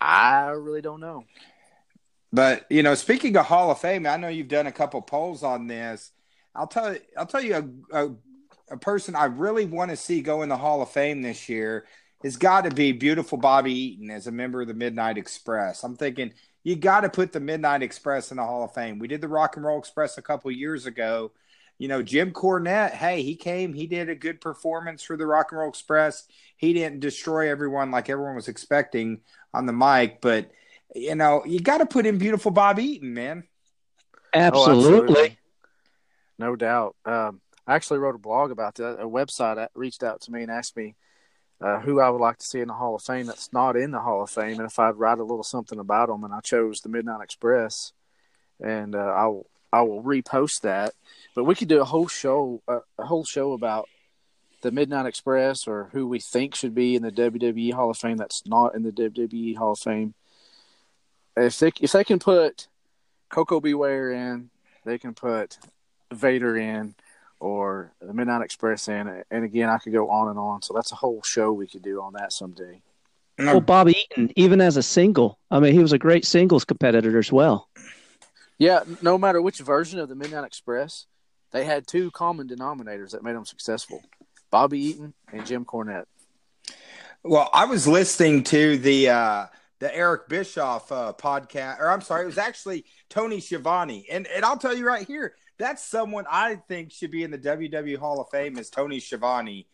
I 0.02 0.50
really 0.50 0.82
don't 0.82 1.00
know. 1.00 1.24
But 2.32 2.66
you 2.70 2.84
know, 2.84 2.96
speaking 2.96 3.36
of 3.38 3.46
Hall 3.46 3.72
of 3.72 3.80
Fame, 3.80 4.06
I 4.06 4.18
know 4.18 4.28
you've 4.28 4.48
done 4.48 4.68
a 4.68 4.72
couple 4.72 5.02
polls 5.02 5.44
on 5.44 5.68
this. 5.68 6.12
I'll 6.56 6.68
tell 6.68 6.94
you, 6.94 7.00
I'll 7.18 7.26
tell 7.26 7.42
you 7.44 7.80
a, 7.92 8.06
a, 8.06 8.16
a 8.72 8.78
person 8.78 9.16
I 9.16 9.26
really 9.26 9.66
want 9.66 9.92
to 9.92 9.98
see 9.98 10.22
go 10.22 10.42
in 10.42 10.50
the 10.50 10.58
Hall 10.58 10.82
of 10.82 10.90
Fame 10.90 11.22
this 11.22 11.48
year 11.48 11.86
has 12.24 12.36
got 12.36 12.64
to 12.64 12.72
be 12.72 12.92
beautiful 12.92 13.38
Bobby 13.38 13.72
Eaton 13.72 14.10
as 14.10 14.28
a 14.28 14.32
member 14.32 14.62
of 14.62 14.68
the 14.68 14.74
Midnight 14.74 15.18
Express. 15.18 15.84
I'm 15.84 15.96
thinking 15.96 16.34
you 16.64 16.76
got 16.76 17.02
to 17.02 17.10
put 17.10 17.32
the 17.32 17.40
Midnight 17.40 17.84
Express 17.84 18.32
in 18.32 18.38
the 18.38 18.44
Hall 18.44 18.64
of 18.64 18.74
Fame. 18.74 19.00
We 19.00 19.08
did 19.08 19.22
the 19.22 19.28
Rock 19.28 19.56
and 19.56 19.66
Roll 19.66 19.80
Express 19.80 20.18
a 20.18 20.22
couple 20.22 20.52
years 20.52 20.86
ago. 20.86 21.32
You 21.78 21.88
know, 21.88 22.02
Jim 22.02 22.32
Cornette, 22.32 22.92
hey, 22.92 23.22
he 23.22 23.36
came, 23.36 23.74
he 23.74 23.86
did 23.86 24.10
a 24.10 24.16
good 24.16 24.42
performance 24.42 25.04
for 25.04 25.16
the 25.16 25.28
Rock 25.28 25.52
and 25.52 25.60
Roll 25.60 25.70
Express. 25.70 26.26
He 26.58 26.74
didn't 26.74 27.02
destroy 27.02 27.52
everyone 27.52 27.92
like 27.92 28.10
everyone 28.10 28.36
was 28.36 28.48
expecting 28.48 29.22
on 29.54 29.68
the 29.68 29.74
mic, 29.74 30.20
but 30.22 30.50
you 30.96 31.16
know, 31.16 31.44
you 31.46 31.60
got 31.60 31.80
to 31.80 31.86
put 31.86 32.06
in 32.06 32.18
beautiful 32.18 32.52
Bob 32.52 32.80
Eaton, 32.80 33.14
man. 33.14 33.44
Absolutely. 34.34 35.38
No 36.40 36.56
doubt. 36.56 36.96
Um, 37.06 37.42
I 37.66 37.76
actually 37.76 38.00
wrote 38.00 38.16
a 38.16 38.20
blog 38.20 38.52
about 38.52 38.76
that. 38.76 39.00
A 39.00 39.08
website 39.08 39.68
reached 39.74 40.04
out 40.04 40.22
to 40.22 40.32
me 40.32 40.44
and 40.44 40.52
asked 40.52 40.78
me 40.78 40.96
uh, 41.60 41.80
who 41.80 42.00
I 42.00 42.10
would 42.10 42.22
like 42.22 42.38
to 42.38 42.46
see 42.46 42.60
in 42.60 42.68
the 42.68 42.74
Hall 42.74 42.96
of 42.96 43.02
Fame 43.02 43.26
that's 43.26 43.52
not 43.52 43.76
in 43.76 43.92
the 43.92 44.00
Hall 44.00 44.24
of 44.24 44.30
Fame, 44.30 44.60
and 44.60 44.68
if 44.68 44.80
I'd 44.80 44.96
write 44.96 45.20
a 45.20 45.24
little 45.24 45.44
something 45.44 45.80
about 45.80 46.08
them. 46.08 46.24
And 46.24 46.34
I 46.34 46.40
chose 46.40 46.82
the 46.82 46.90
Midnight 46.90 47.24
Express, 47.24 47.94
and 48.64 48.96
uh, 48.96 49.00
I 49.00 49.28
will 49.28 49.48
I 49.74 49.82
will 49.82 50.04
repost 50.04 50.62
that. 50.62 50.94
But 51.36 51.46
we 51.46 51.56
could 51.56 51.68
do 51.68 51.82
a 51.82 51.86
whole 51.86 52.08
show 52.08 52.62
uh, 52.68 52.80
a 52.98 53.06
whole 53.06 53.26
show 53.26 53.54
about 53.54 53.90
the 54.62 54.72
Midnight 54.72 55.06
Express 55.06 55.68
or 55.68 55.90
who 55.94 56.08
we 56.08 56.20
think 56.20 56.56
should 56.56 56.74
be 56.74 56.96
in 56.96 57.04
the 57.04 57.12
WWE 57.12 57.74
Hall 57.74 57.90
of 57.90 57.98
Fame 57.98 58.18
that's 58.18 58.46
not 58.46 58.76
in 58.76 58.84
the 58.84 58.92
WWE 58.92 59.58
Hall 59.58 59.74
of 59.74 59.80
Fame. 59.80 60.14
If 61.38 61.60
they 61.60 61.72
if 61.80 61.92
they 61.92 62.04
can 62.04 62.20
put 62.20 62.68
Koko 63.30 63.60
B. 63.60 63.74
Ware 63.74 64.12
in, 64.12 64.50
they 64.86 64.98
can 64.98 65.14
put 65.14 65.58
Vader 66.12 66.58
in 66.58 66.96
or 67.40 67.92
the 68.02 68.14
Midnight 68.14 68.42
Express 68.42 68.88
in. 68.88 69.24
And 69.30 69.44
again, 69.44 69.70
I 69.70 69.78
could 69.78 69.94
go 69.94 70.10
on 70.10 70.30
and 70.30 70.40
on. 70.40 70.62
So 70.62 70.74
that's 70.74 70.92
a 70.92 70.96
whole 70.96 71.22
show 71.24 71.54
we 71.54 71.68
could 71.68 71.84
do 71.84 72.02
on 72.02 72.14
that 72.14 72.34
someday. 72.34 72.82
Well, 73.38 73.62
Bob 73.62 73.90
Eaton, 73.90 74.32
even 74.36 74.62
as 74.62 74.78
a 74.78 74.84
single, 74.84 75.38
I 75.52 75.60
mean, 75.60 75.74
he 75.74 75.80
was 75.80 75.94
a 75.94 76.00
great 76.00 76.26
singles 76.26 76.66
competitor 76.66 77.20
as 77.20 77.32
well. 77.32 77.70
Yeah, 78.58 78.84
no 79.04 79.20
matter 79.20 79.40
which 79.42 79.60
version 79.60 80.00
of 80.00 80.10
the 80.10 80.16
Midnight 80.16 80.44
Express, 80.44 81.06
they 81.52 81.64
had 81.64 81.86
two 81.86 82.10
common 82.10 82.48
denominators 82.48 83.12
that 83.12 83.24
made 83.24 83.36
them 83.36 83.46
successful 83.46 84.02
Bobby 84.50 84.80
Eaton 84.80 85.14
and 85.32 85.46
Jim 85.46 85.66
Cornette. 85.66 86.06
Well, 87.24 87.50
I 87.54 87.66
was 87.66 87.88
listening 87.88 88.44
to 88.46 88.78
the 88.78 89.10
uh, 89.10 89.46
the 89.80 89.96
Eric 89.96 90.28
Bischoff 90.28 90.92
uh, 90.92 91.14
podcast, 91.18 91.80
or 91.80 91.90
I'm 91.92 92.02
sorry, 92.02 92.24
it 92.24 92.28
was 92.28 92.38
actually 92.38 92.86
Tony 93.10 93.40
Schiavone, 93.40 94.06
and 94.12 94.28
and 94.28 94.44
I'll 94.44 94.58
tell 94.58 94.76
you 94.76 94.86
right 94.86 95.06
here, 95.06 95.36
that's 95.58 95.84
someone 95.84 96.26
I 96.30 96.56
think 96.68 96.92
should 96.92 97.12
be 97.12 97.24
in 97.24 97.32
the 97.32 97.38
WWE 97.38 97.98
Hall 97.98 98.20
of 98.22 98.30
Fame 98.30 98.58
is 98.58 98.70
Tony 98.70 99.00
Schiavone. 99.00 99.68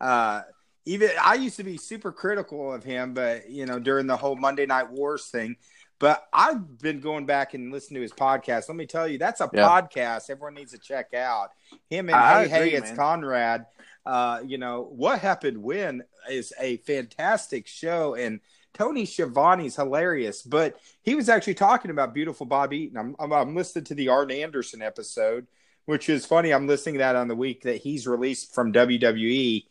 Uh, 0.00 0.42
even 0.86 1.10
I 1.22 1.34
used 1.34 1.56
to 1.56 1.64
be 1.64 1.76
super 1.76 2.10
critical 2.10 2.72
of 2.72 2.82
him, 2.84 3.12
but 3.14 3.50
you 3.50 3.66
know 3.66 3.78
during 3.78 4.06
the 4.06 4.16
whole 4.16 4.36
Monday 4.36 4.66
Night 4.66 4.90
Wars 4.90 5.26
thing. 5.26 5.56
But 5.98 6.26
I've 6.32 6.78
been 6.78 7.00
going 7.00 7.26
back 7.26 7.52
and 7.52 7.70
listening 7.70 7.96
to 7.96 8.02
his 8.02 8.12
podcast. 8.14 8.68
Let 8.70 8.76
me 8.76 8.86
tell 8.86 9.06
you, 9.06 9.18
that's 9.18 9.42
a 9.42 9.50
Yeah. 9.52 9.68
podcast 9.68 10.30
everyone 10.30 10.54
needs 10.54 10.72
to 10.72 10.78
check 10.78 11.12
out. 11.12 11.50
Him 11.90 12.08
and 12.08 12.16
I 12.16 12.44
Hey 12.44 12.48
Hey, 12.48 12.66
agree, 12.68 12.78
it's. 12.78 12.90
Conrad. 12.92 13.66
Uh, 14.06 14.40
you 14.42 14.56
know 14.56 14.88
what 14.90 15.18
happened 15.18 15.58
when 15.58 16.02
is 16.30 16.54
a 16.58 16.78
fantastic 16.78 17.66
show, 17.66 18.14
and 18.14 18.40
Tony 18.74 19.04
Schiavone's 19.04 19.76
hilarious. 19.76 20.42
But 20.42 20.78
he 21.02 21.14
was 21.14 21.28
actually 21.28 21.54
talking 21.54 21.90
about 21.90 22.14
beautiful 22.14 22.46
Bob 22.46 22.72
Eaton. 22.72 22.96
I'm, 22.96 23.16
I'm, 23.18 23.32
I'm 23.32 23.54
listening 23.54 23.84
to 23.86 23.94
the 23.94 24.08
Arn 24.08 24.30
Anderson 24.30 24.82
episode, 24.82 25.46
which 25.86 26.08
is 26.08 26.26
funny. 26.26 26.52
I'm 26.52 26.66
listening 26.66 26.96
to 26.96 27.00
that 27.00 27.16
on 27.16 27.28
the 27.28 27.36
week 27.36 27.62
that 27.62 27.78
he's 27.78 28.06
released 28.06 28.54
from 28.54 28.72
WWE, 28.72 29.64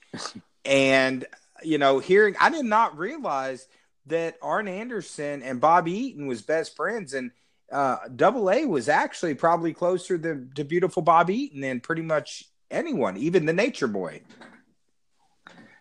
and 0.66 1.26
you 1.64 1.78
know, 1.78 2.00
hearing 2.00 2.36
I 2.40 2.50
did 2.50 2.66
not 2.66 2.98
realize 2.98 3.68
that 4.08 4.38
Arn 4.42 4.68
Anderson 4.68 5.44
and 5.44 5.62
Bob 5.62 5.88
Eaton 5.88 6.28
was 6.28 6.42
best 6.42 6.76
friends, 6.76 7.14
and 7.14 7.32
uh, 7.72 7.98
Double 8.16 8.50
A 8.50 8.66
was 8.66 8.90
actually 8.90 9.36
probably 9.36 9.74
closer 9.74 10.18
to, 10.18 10.48
to 10.56 10.64
beautiful 10.64 11.02
Bob 11.02 11.30
Eaton 11.30 11.62
than 11.62 11.80
pretty 11.80 12.02
much 12.02 12.46
anyone, 12.72 13.18
even 13.18 13.46
the 13.46 13.54
Nature 13.54 13.88
Boy. 13.88 14.22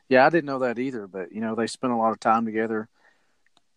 Yeah, 0.08 0.26
I 0.26 0.30
didn't 0.30 0.46
know 0.46 0.60
that 0.60 0.78
either, 0.78 1.06
but 1.06 1.32
you 1.32 1.40
know, 1.40 1.54
they 1.54 1.66
spent 1.66 1.92
a 1.92 1.96
lot 1.96 2.12
of 2.12 2.20
time 2.20 2.44
together, 2.44 2.88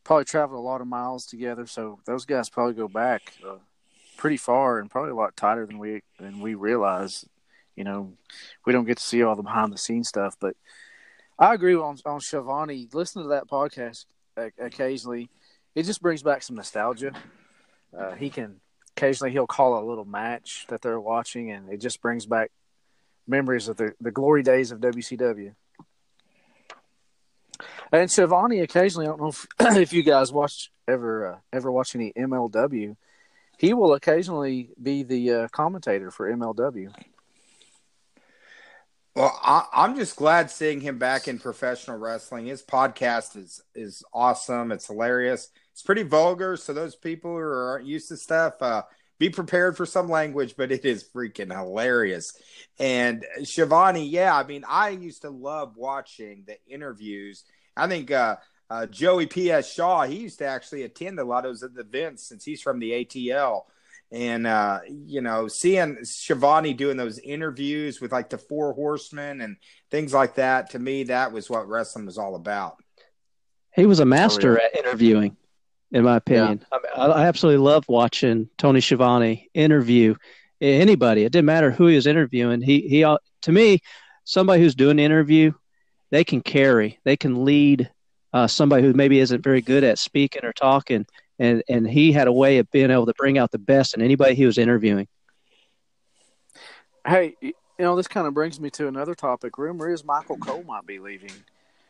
probably 0.04 0.26
traveled 0.26 0.60
a 0.60 0.62
lot 0.62 0.82
of 0.82 0.88
miles 0.88 1.26
together. 1.26 1.66
So 1.66 2.00
those 2.06 2.26
guys 2.26 2.50
probably 2.50 2.74
go 2.74 2.88
back 2.88 3.34
uh, 3.48 3.58
pretty 4.18 4.38
far 4.38 4.80
and 4.80 4.90
probably 4.90 5.12
a 5.12 5.16
lot 5.16 5.36
tighter 5.36 5.66
than 5.66 5.78
we 5.78 6.02
than 6.20 6.40
we 6.40 6.56
realize. 6.56 7.26
You 7.76 7.84
know, 7.84 8.14
we 8.66 8.74
don't 8.74 8.86
get 8.86 8.98
to 8.98 9.04
see 9.04 9.24
all 9.24 9.36
the 9.36 9.44
behind 9.44 9.72
the 9.74 9.78
scenes 9.78 10.10
stuff, 10.10 10.36
but 10.40 10.56
I 11.40 11.54
agree 11.54 11.76
on 11.76 11.98
on 12.06 12.20
Schiavone. 12.20 12.88
Listen 12.94 13.24
to 13.24 13.30
that 13.30 13.48
podcast 13.48 14.06
occasionally. 14.60 15.30
It 15.74 15.84
just 15.84 16.02
brings 16.02 16.22
back 16.22 16.44
some 16.44 16.56
nostalgia. 16.56 17.14
Uh, 17.98 18.12
he 18.12 18.30
can 18.30 18.60
occasionally 18.96 19.32
he'll 19.32 19.48
call 19.48 19.80
a 19.80 19.88
little 19.88 20.06
match 20.06 20.66
that 20.70 20.82
they're 20.82 21.00
watching, 21.00 21.52
and 21.52 21.70
it 21.70 21.78
just 21.78 22.02
brings 22.02 22.26
back 22.26 22.52
memories 23.28 23.68
of 23.68 23.78
the 23.78 23.94
the 24.00 24.12
glory 24.12 24.44
days 24.44 24.72
of 24.72 24.80
WCW. 24.80 25.54
And 27.92 28.10
Schiavone 28.10 28.60
occasionally, 28.60 29.08
I 29.08 29.10
don't 29.10 29.22
know 29.22 29.30
if, 29.30 29.48
if 29.78 29.94
you 29.94 30.04
guys 30.04 30.32
watch 30.32 30.72
ever 30.88 31.34
uh, 31.34 31.38
ever 31.54 31.72
watch 31.72 31.96
any 31.96 32.12
MLW. 32.14 32.96
He 33.58 33.74
will 33.74 33.94
occasionally 33.94 34.72
be 34.82 35.04
the 35.04 35.32
uh, 35.32 35.48
commentator 35.50 36.10
for 36.10 36.32
MLW. 36.32 36.92
Well, 39.16 39.38
I, 39.44 39.66
I'm 39.74 39.96
just 39.96 40.16
glad 40.16 40.50
seeing 40.50 40.80
him 40.80 40.98
back 40.98 41.28
in 41.28 41.38
professional 41.38 41.98
wrestling. 41.98 42.46
His 42.46 42.64
podcast 42.64 43.36
is 43.36 43.62
is 43.76 44.04
awesome. 44.14 44.72
It's 44.72 44.88
hilarious. 44.88 45.50
It's 45.74 45.82
pretty 45.82 46.04
vulgar, 46.04 46.58
so 46.58 46.74
those 46.74 46.96
people 46.96 47.32
who 47.32 47.42
aren't 47.42 47.86
used 47.86 48.08
to 48.10 48.18
stuff, 48.18 48.62
uh, 48.62 48.84
be 49.22 49.30
prepared 49.30 49.78
for 49.78 49.86
some 49.86 50.10
language, 50.10 50.56
but 50.58 50.72
it 50.72 50.84
is 50.84 51.08
freaking 51.16 51.56
hilarious. 51.56 52.34
And 52.80 53.24
Schiavone, 53.44 54.04
yeah, 54.04 54.36
I 54.36 54.44
mean, 54.44 54.66
I 54.68 54.90
used 54.90 55.22
to 55.22 55.30
love 55.30 55.78
watching 55.78 56.44
the 56.48 56.58
interviews. 56.68 57.44
I 57.78 57.88
think 57.88 58.10
uh, 58.10 58.38
uh, 58.68 58.88
Joey 58.88 59.28
P.S. 59.28 59.72
Shaw, 59.72 60.06
he 60.06 60.18
used 60.18 60.40
to 60.40 60.46
actually 60.46 60.84
attend 60.84 61.20
a 61.20 61.24
lot 61.24 61.46
of 61.46 61.52
those 61.52 61.78
events 61.78 62.28
since 62.28 62.44
he's 62.44 62.64
from 62.64 62.80
the 62.80 63.06
ATL. 63.06 63.66
And 64.12 64.48
uh, 64.48 64.80
you 64.90 65.22
know, 65.22 65.48
seeing 65.48 66.04
Schiavone 66.04 66.74
doing 66.74 66.98
those 66.98 67.20
interviews 67.20 68.02
with 68.02 68.12
like 68.12 68.32
the 68.32 68.40
Four 68.40 68.74
Horsemen 68.74 69.40
and 69.40 69.56
things 69.92 70.16
like 70.16 70.36
that, 70.36 70.72
to 70.72 70.80
me, 70.80 71.04
that 71.04 71.32
was 71.32 71.48
what 71.48 71.70
wrestling 71.70 72.08
was 72.08 72.18
all 72.18 72.34
about. 72.36 72.78
He 73.76 73.86
was 73.86 74.00
a 74.00 74.06
master 74.06 74.60
at 74.60 74.76
interviewing. 74.76 75.38
In 75.92 76.04
my 76.04 76.18
opinion. 76.18 76.66
I, 76.72 76.76
mean, 76.76 77.12
I, 77.12 77.26
absolutely 77.26 77.64
love 77.64 77.86
watching 77.88 78.50
Tony 78.58 78.82
Schiavone 78.82 79.50
interview 79.54 80.16
anybody. 80.62 81.24
It 81.24 81.32
didn't 81.32 81.46
matter 81.46 81.72
who 81.72 81.88
he 81.88 81.96
was 81.96 82.08
interviewing. 82.08 82.62
He 82.62 82.82
he 82.88 83.02
to 83.02 83.52
me, 83.52 83.80
somebody 84.24 84.62
who's 84.62 84.76
doing 84.76 84.92
an 84.92 85.00
interview, 85.00 85.52
they 86.12 86.24
can 86.24 86.42
carry, 86.42 87.00
they 87.04 87.18
can 87.18 87.44
lead 87.44 87.90
uh, 88.34 88.48
somebody 88.48 88.84
who 88.84 88.94
maybe 88.94 89.20
isn't 89.20 89.44
very 89.44 89.62
good 89.62 89.84
at 89.84 90.00
speaking 90.00 90.46
or 90.46 90.54
talking, 90.54 91.06
and 91.40 91.64
and 91.68 91.88
he 91.88 92.12
had 92.12 92.28
a 92.28 92.34
way 92.34 92.60
of 92.60 92.70
being 92.72 92.92
able 92.92 93.06
to 93.06 93.14
bring 93.18 93.38
out 93.38 93.52
the 93.52 93.60
best 93.60 93.94
in 93.94 94.02
anybody 94.02 94.36
he 94.36 94.46
was 94.46 94.58
interviewing. 94.58 95.08
Hey, 97.06 97.36
you 97.42 97.54
know 97.80 97.96
this 97.96 98.08
kind 98.08 98.28
of 98.28 98.34
brings 98.34 98.60
me 98.60 98.70
to 98.72 98.88
another 98.88 99.16
topic. 99.16 99.58
Rumor 99.58 99.90
is 99.90 100.06
Michael 100.06 100.38
Cole 100.38 100.64
might 100.64 100.86
be 100.86 101.00
leaving. 101.00 101.32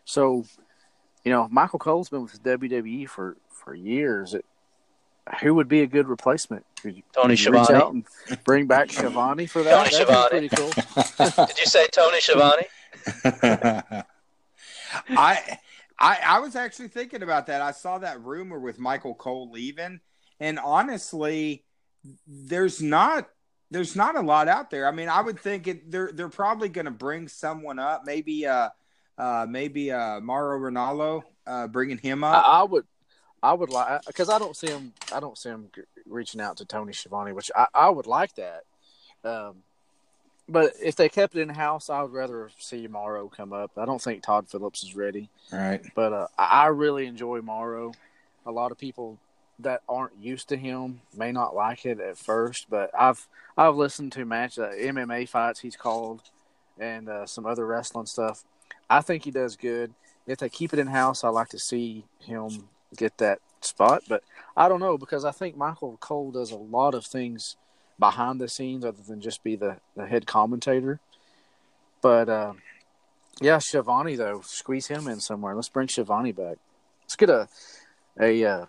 So, 0.05 0.45
you 1.23 1.31
know, 1.31 1.47
Michael 1.51 1.79
Cole's 1.79 2.09
been 2.09 2.23
with 2.23 2.41
WWE 2.43 3.07
for 3.07 3.37
for 3.49 3.73
years. 3.73 4.33
It, 4.33 4.45
who 5.41 5.53
would 5.55 5.67
be 5.67 5.81
a 5.81 5.87
good 5.87 6.07
replacement? 6.07 6.65
Tony 7.13 7.35
Schiavone. 7.35 8.03
bring 8.43 8.65
back 8.65 8.91
Schiavone 8.91 9.45
for 9.45 9.61
that. 9.63 9.77
Tony 9.77 9.89
Schiavone. 9.91 10.29
Pretty 10.29 10.49
cool. 10.49 10.71
Did 11.47 11.59
you 11.59 11.65
say 11.65 11.87
Tony 11.91 12.19
Schiavone? 12.19 12.63
I, 15.09 15.57
I, 15.99 16.19
I 16.25 16.39
was 16.39 16.55
actually 16.55 16.87
thinking 16.87 17.21
about 17.21 17.47
that. 17.47 17.61
I 17.61 17.71
saw 17.71 17.99
that 17.99 18.21
rumor 18.23 18.59
with 18.59 18.79
Michael 18.79 19.13
Cole 19.13 19.51
leaving, 19.51 19.99
and 20.39 20.59
honestly, 20.59 21.63
there's 22.27 22.81
not 22.81 23.29
there's 23.69 23.95
not 23.95 24.17
a 24.17 24.21
lot 24.21 24.47
out 24.47 24.69
there. 24.69 24.87
I 24.87 24.91
mean, 24.91 25.07
I 25.07 25.21
would 25.21 25.39
think 25.39 25.67
it, 25.67 25.91
they're 25.91 26.11
they're 26.11 26.29
probably 26.29 26.69
going 26.69 26.85
to 26.85 26.91
bring 26.91 27.27
someone 27.27 27.79
up, 27.79 28.03
maybe 28.05 28.45
uh, 28.45 28.69
uh 29.21 29.45
maybe 29.47 29.91
uh 29.91 30.19
Mauro 30.19 30.59
Ranallo, 30.59 31.23
uh 31.47 31.67
bringing 31.67 31.97
him 31.97 32.23
up. 32.23 32.43
I, 32.45 32.61
I 32.61 32.63
would 32.63 32.85
I 33.43 33.53
would 33.53 33.69
like 33.69 34.05
because 34.05 34.29
I 34.29 34.39
don't 34.39 34.55
see 34.55 34.67
him. 34.67 34.93
I 35.13 35.19
don't 35.19 35.37
see 35.37 35.49
him 35.49 35.69
reaching 36.07 36.41
out 36.41 36.57
to 36.57 36.65
Tony 36.65 36.93
Schiavone, 36.93 37.31
which 37.31 37.49
I, 37.55 37.67
I 37.73 37.89
would 37.89 38.07
like 38.07 38.35
that. 38.35 38.63
Um, 39.23 39.57
but 40.47 40.73
if 40.81 40.95
they 40.95 41.09
kept 41.09 41.35
it 41.35 41.41
in 41.41 41.49
house, 41.49 41.89
I 41.89 42.01
would 42.01 42.11
rather 42.11 42.49
see 42.57 42.87
Mauro 42.87 43.29
come 43.29 43.53
up. 43.53 43.71
I 43.77 43.85
don't 43.85 44.01
think 44.01 44.23
Tom 44.23 44.45
Phillips 44.45 44.83
is 44.83 44.95
ready. 44.95 45.29
Right. 45.51 45.81
But 45.95 46.13
uh, 46.13 46.27
I 46.37 46.67
really 46.67 47.05
enjoy 47.05 47.41
Mauro. 47.41 47.93
A 48.45 48.51
lot 48.51 48.71
of 48.71 48.77
people 48.77 49.17
that 49.59 49.81
aren't 49.87 50.17
used 50.19 50.49
to 50.49 50.57
him 50.57 51.01
may 51.15 51.31
not 51.31 51.55
like 51.55 51.85
it 51.85 51.99
at 51.99 52.17
first, 52.17 52.69
but 52.69 52.91
I've 52.97 53.27
I've 53.57 53.75
listened 53.75 54.11
to 54.13 54.25
match 54.25 54.59
uh, 54.59 54.69
MMA 54.69 55.29
fights 55.29 55.61
he's 55.61 55.75
called 55.75 56.21
and 56.79 57.09
uh, 57.09 57.25
some 57.25 57.45
other 57.45 57.65
wrestling 57.65 58.07
stuff. 58.07 58.43
I 58.91 58.99
think 58.99 59.23
he 59.23 59.31
does 59.31 59.55
good. 59.55 59.93
If 60.27 60.39
they 60.39 60.49
keep 60.49 60.73
it 60.73 60.79
in 60.79 60.87
house, 60.87 61.23
I 61.23 61.29
like 61.29 61.47
to 61.49 61.59
see 61.59 62.03
him 62.19 62.67
get 62.97 63.17
that 63.19 63.39
spot. 63.61 64.03
But 64.09 64.21
I 64.55 64.67
don't 64.67 64.81
know 64.81 64.97
because 64.97 65.23
I 65.23 65.31
think 65.31 65.55
Michael 65.55 65.97
Cole 66.01 66.31
does 66.31 66.51
a 66.51 66.57
lot 66.57 66.93
of 66.93 67.05
things 67.05 67.55
behind 67.97 68.41
the 68.41 68.49
scenes 68.49 68.83
other 68.83 69.01
than 69.01 69.21
just 69.21 69.43
be 69.43 69.55
the, 69.55 69.77
the 69.95 70.05
head 70.05 70.27
commentator. 70.27 70.99
But 72.01 72.27
uh, 72.27 72.53
yeah, 73.39 73.59
Schiavone 73.59 74.15
though, 74.17 74.41
squeeze 74.43 74.87
him 74.87 75.07
in 75.07 75.21
somewhere. 75.21 75.55
Let's 75.55 75.69
bring 75.69 75.87
Schiavone 75.87 76.33
back. 76.33 76.57
Let's 77.03 77.15
get 77.15 77.29
a 77.29 77.47
a 78.19 78.43
uh, 78.43 78.65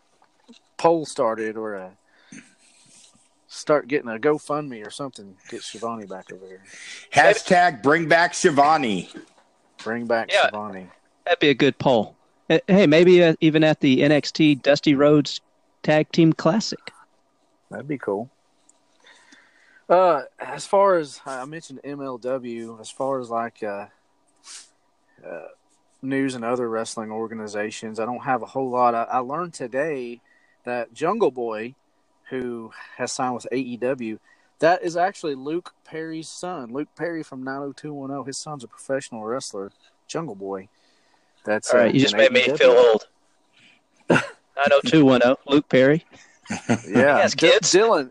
poll 0.76 1.04
started 1.04 1.56
or 1.56 1.74
a 1.74 1.96
start 3.48 3.88
getting 3.88 4.08
a 4.08 4.18
GoFundMe 4.18 4.86
or 4.86 4.90
something. 4.90 5.36
Get 5.48 5.62
Schiavone 5.62 6.06
back 6.06 6.32
over 6.32 6.46
here. 6.46 6.62
Hashtag 7.12 7.82
bring 7.82 8.06
back 8.06 8.34
Schiavone. 8.34 9.10
Bring 9.82 10.06
back 10.06 10.30
yeah, 10.32 10.48
Schiavone. 10.48 10.88
That'd 11.24 11.40
be 11.40 11.50
a 11.50 11.54
good 11.54 11.78
poll. 11.78 12.16
Hey, 12.48 12.86
maybe 12.86 13.22
uh, 13.22 13.34
even 13.40 13.64
at 13.64 13.80
the 13.80 14.00
NXT 14.00 14.62
Dusty 14.62 14.94
Rhodes 14.94 15.40
Tag 15.82 16.10
Team 16.12 16.32
Classic. 16.32 16.92
That'd 17.70 17.88
be 17.88 17.98
cool. 17.98 18.30
Uh, 19.88 20.22
as 20.38 20.66
far 20.66 20.96
as 20.98 21.20
I 21.26 21.44
mentioned 21.44 21.80
MLW, 21.84 22.80
as 22.80 22.90
far 22.90 23.20
as 23.20 23.30
like 23.30 23.62
uh, 23.62 23.86
uh, 25.26 25.48
news 26.02 26.34
and 26.34 26.44
other 26.44 26.68
wrestling 26.68 27.10
organizations, 27.10 27.98
I 27.98 28.04
don't 28.04 28.22
have 28.24 28.42
a 28.42 28.46
whole 28.46 28.70
lot. 28.70 28.94
I, 28.94 29.04
I 29.04 29.18
learned 29.18 29.54
today 29.54 30.20
that 30.64 30.92
Jungle 30.92 31.30
Boy, 31.30 31.74
who 32.30 32.72
has 32.96 33.12
signed 33.12 33.34
with 33.34 33.46
AEW, 33.52 34.18
that 34.62 34.84
is 34.84 34.96
actually 34.96 35.34
Luke 35.34 35.74
Perry's 35.84 36.28
son. 36.28 36.72
Luke 36.72 36.88
Perry 36.94 37.24
from 37.24 37.42
90210. 37.42 38.24
His 38.24 38.38
son's 38.38 38.62
a 38.62 38.68
professional 38.68 39.24
wrestler, 39.24 39.72
Jungle 40.06 40.36
Boy. 40.36 40.68
That's 41.44 41.74
all 41.74 41.80
right. 41.80 41.90
Uh, 41.90 41.92
you 41.92 41.98
just 41.98 42.16
made 42.16 42.30
me 42.30 42.42
feel 42.56 42.70
old. 42.70 43.08
90210, 44.08 45.34
Luke 45.48 45.68
Perry. 45.68 46.06
yeah, 46.88 47.18
has 47.18 47.34
kids. 47.34 47.72
D- 47.72 47.80
Dylan, 47.80 48.10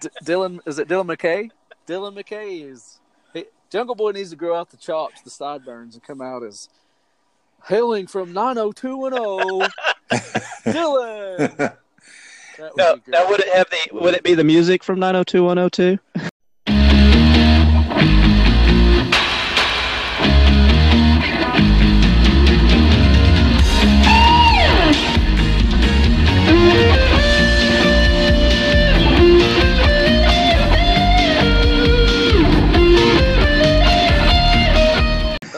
D- 0.00 0.08
Dylan, 0.24 0.60
is 0.66 0.78
it 0.78 0.88
Dylan 0.88 1.14
McKay? 1.14 1.50
Dylan 1.86 2.18
McKay 2.18 2.72
is 2.72 2.98
he, 3.34 3.44
Jungle 3.68 3.94
Boy 3.94 4.12
needs 4.12 4.30
to 4.30 4.36
grow 4.36 4.56
out 4.56 4.70
the 4.70 4.78
chops, 4.78 5.20
the 5.20 5.28
sideburns, 5.28 5.96
and 5.96 6.02
come 6.02 6.22
out 6.22 6.42
as 6.42 6.70
hailing 7.68 8.06
from 8.06 8.32
90210. 8.32 9.68
Dylan. 10.72 11.76
That 12.60 12.76
now, 12.76 12.96
now, 13.06 13.26
would 13.30 13.40
it 13.40 13.48
have 13.48 13.70
the? 13.70 13.98
Would 13.98 14.12
it 14.12 14.22
be 14.22 14.34
the 14.34 14.44
music 14.44 14.84
from 14.84 14.98
90210 14.98 15.98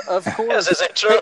Of 0.09 0.25
course. 0.37 0.53
As 0.53 0.69
his 0.69 0.83
intro. 0.83 1.21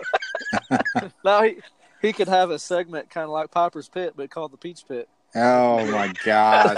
now 1.25 1.41
he, 1.41 1.57
he 2.03 2.13
could 2.13 2.27
have 2.27 2.51
a 2.51 2.59
segment 2.59 3.09
kind 3.09 3.23
of 3.23 3.31
like 3.31 3.49
Piper's 3.49 3.89
Pit, 3.89 4.13
but 4.15 4.29
called 4.29 4.51
the 4.51 4.57
Peach 4.57 4.87
Pit. 4.87 5.09
Oh 5.35 5.85
my 5.91 6.13
gosh. 6.23 6.77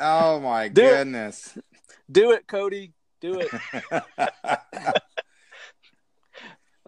oh 0.00 0.40
my 0.40 0.68
Do 0.68 0.82
goodness. 0.82 1.56
It. 1.56 1.64
Do 2.10 2.32
it, 2.32 2.46
Cody. 2.46 2.92
Do 3.20 3.40
it. 3.40 3.50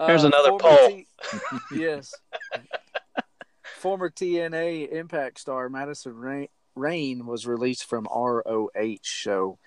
Here's 0.06 0.24
uh, 0.24 0.28
another 0.28 0.52
poll. 0.58 0.88
T- 0.88 1.06
yes. 1.74 2.14
Former 3.78 4.10
TNA 4.10 4.92
Impact 4.92 5.38
star 5.40 5.68
Madison 5.68 6.48
Rayne, 6.74 7.26
was 7.26 7.46
released 7.46 7.84
from 7.84 8.06
ROH 8.12 8.98
show. 9.02 9.58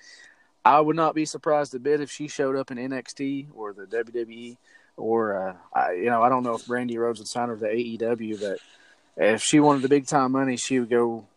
I 0.64 0.80
would 0.80 0.95
not 0.95 1.16
be 1.16 1.26
surprised 1.26 1.74
a 1.76 1.80
bit 1.80 2.02
if 2.02 2.12
she 2.12 2.28
showed 2.28 2.56
up 2.56 2.72
in 2.72 2.78
NXT 2.78 3.47
or 3.54 3.74
the 3.74 3.86
WWE, 3.86 4.58
or 4.95 5.49
uh, 5.49 5.56
I, 5.74 5.93
you 5.93 6.06
know, 6.06 6.22
I 6.22 6.30
don't 6.30 6.43
know 6.43 6.56
if 6.56 6.66
Brandi 6.66 6.97
Rhodes 6.97 7.20
would 7.20 7.28
sign 7.28 7.49
her 7.49 7.58
to 7.58 7.66
AEW, 7.66 8.39
but 8.39 8.60
if 9.22 9.41
she 9.41 9.59
wanted 9.59 9.82
the 9.82 9.89
big 9.89 10.07
time 10.07 10.32
money, 10.32 10.57
she 10.57 10.80
would 10.80 10.89
go 10.89 11.28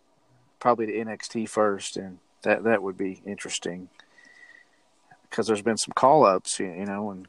probably 0.58 0.86
to 0.86 0.92
NXT 0.92 1.48
first, 1.48 1.96
and 1.96 2.18
that 2.42 2.64
that 2.64 2.82
would 2.82 2.96
be 2.96 3.22
interesting 3.26 3.88
because 5.28 5.46
there's 5.46 5.62
been 5.62 5.76
some 5.76 5.92
call 5.94 6.24
ups, 6.24 6.60
you 6.60 6.86
know, 6.86 7.10
and 7.10 7.28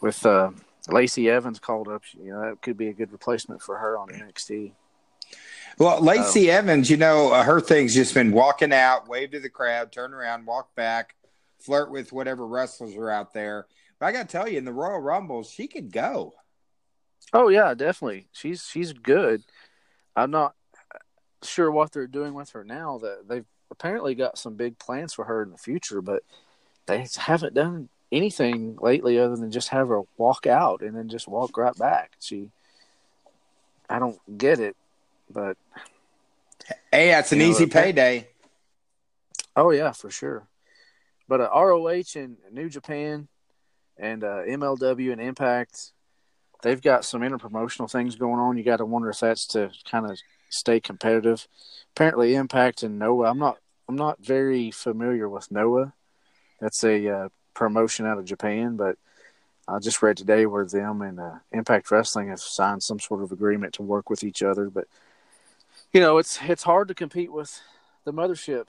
with 0.00 0.24
uh, 0.24 0.50
Lacey 0.88 1.28
Evans 1.28 1.58
called 1.58 1.88
up, 1.88 2.02
you 2.18 2.32
know, 2.32 2.40
that 2.40 2.62
could 2.62 2.76
be 2.76 2.88
a 2.88 2.92
good 2.92 3.12
replacement 3.12 3.62
for 3.62 3.78
her 3.78 3.98
on 3.98 4.08
NXT. 4.08 4.72
Well, 5.78 6.00
Lacey 6.00 6.50
oh. 6.50 6.54
Evans, 6.54 6.90
you 6.90 6.96
know, 6.96 7.32
uh, 7.32 7.44
her 7.44 7.60
thing's 7.60 7.94
just 7.94 8.14
been 8.14 8.32
walking 8.32 8.72
out, 8.72 9.08
wave 9.08 9.30
to 9.32 9.40
the 9.40 9.48
crowd, 9.48 9.92
turn 9.92 10.12
around, 10.12 10.46
walk 10.46 10.74
back, 10.74 11.14
flirt 11.58 11.90
with 11.90 12.12
whatever 12.12 12.46
wrestlers 12.46 12.96
are 12.96 13.10
out 13.10 13.32
there. 13.32 13.66
But 13.98 14.06
I 14.06 14.12
got 14.12 14.28
to 14.28 14.32
tell 14.32 14.48
you, 14.48 14.58
in 14.58 14.64
the 14.64 14.72
Royal 14.72 14.98
Rumbles, 14.98 15.50
she 15.50 15.68
could 15.68 15.92
go. 15.92 16.34
Oh 17.32 17.48
yeah, 17.48 17.74
definitely. 17.74 18.26
She's 18.32 18.64
she's 18.66 18.92
good. 18.92 19.42
I'm 20.14 20.30
not 20.30 20.54
sure 21.42 21.70
what 21.70 21.92
they're 21.92 22.06
doing 22.06 22.34
with 22.34 22.50
her 22.50 22.64
now. 22.64 22.98
That 22.98 23.28
they've 23.28 23.46
apparently 23.70 24.14
got 24.14 24.38
some 24.38 24.54
big 24.54 24.78
plans 24.78 25.14
for 25.14 25.24
her 25.24 25.42
in 25.42 25.50
the 25.50 25.58
future, 25.58 26.02
but 26.02 26.22
they 26.86 27.06
haven't 27.16 27.54
done 27.54 27.88
anything 28.12 28.76
lately 28.80 29.18
other 29.18 29.36
than 29.36 29.50
just 29.50 29.70
have 29.70 29.88
her 29.88 30.02
walk 30.18 30.46
out 30.46 30.82
and 30.82 30.96
then 30.96 31.08
just 31.08 31.26
walk 31.26 31.56
right 31.56 31.76
back. 31.76 32.12
She, 32.20 32.50
I 33.88 33.98
don't 33.98 34.18
get 34.38 34.60
it. 34.60 34.76
But 35.30 35.56
hey, 36.92 37.08
that's 37.08 37.32
an 37.32 37.38
know, 37.38 37.46
easy 37.46 37.66
payday. 37.66 38.28
Oh 39.56 39.70
yeah, 39.70 39.92
for 39.92 40.10
sure. 40.10 40.46
But 41.28 41.40
uh, 41.40 41.50
ROH 41.54 42.16
and 42.16 42.36
New 42.52 42.68
Japan 42.68 43.28
and 43.96 44.22
uh, 44.22 44.42
MLW 44.46 45.12
and 45.12 45.20
Impact, 45.20 45.92
they've 46.62 46.80
got 46.80 47.04
some 47.04 47.20
interpromotional 47.20 47.90
things 47.90 48.16
going 48.16 48.40
on. 48.40 48.56
You 48.56 48.64
got 48.64 48.78
to 48.78 48.86
wonder 48.86 49.10
if 49.10 49.20
that's 49.20 49.46
to 49.48 49.70
kind 49.88 50.10
of 50.10 50.18
stay 50.48 50.80
competitive. 50.80 51.46
Apparently, 51.94 52.34
Impact 52.34 52.82
and 52.82 52.98
Noah. 52.98 53.30
I'm 53.30 53.38
not. 53.38 53.58
I'm 53.88 53.96
not 53.96 54.24
very 54.24 54.70
familiar 54.70 55.28
with 55.28 55.50
Noah. 55.50 55.92
That's 56.60 56.82
a 56.84 57.08
uh, 57.08 57.28
promotion 57.52 58.06
out 58.06 58.18
of 58.18 58.24
Japan, 58.24 58.76
but 58.76 58.96
I 59.68 59.78
just 59.80 60.02
read 60.02 60.16
today 60.16 60.46
where 60.46 60.64
them 60.64 61.02
and 61.02 61.20
uh, 61.20 61.34
Impact 61.52 61.90
Wrestling 61.90 62.28
have 62.28 62.40
signed 62.40 62.82
some 62.82 63.00
sort 63.00 63.22
of 63.22 63.32
agreement 63.32 63.74
to 63.74 63.82
work 63.82 64.08
with 64.08 64.24
each 64.24 64.42
other. 64.42 64.70
But 64.70 64.86
you 65.92 66.00
know, 66.00 66.18
it's 66.18 66.38
it's 66.42 66.62
hard 66.62 66.88
to 66.88 66.94
compete 66.94 67.32
with 67.32 67.60
the 68.04 68.12
mothership. 68.12 68.68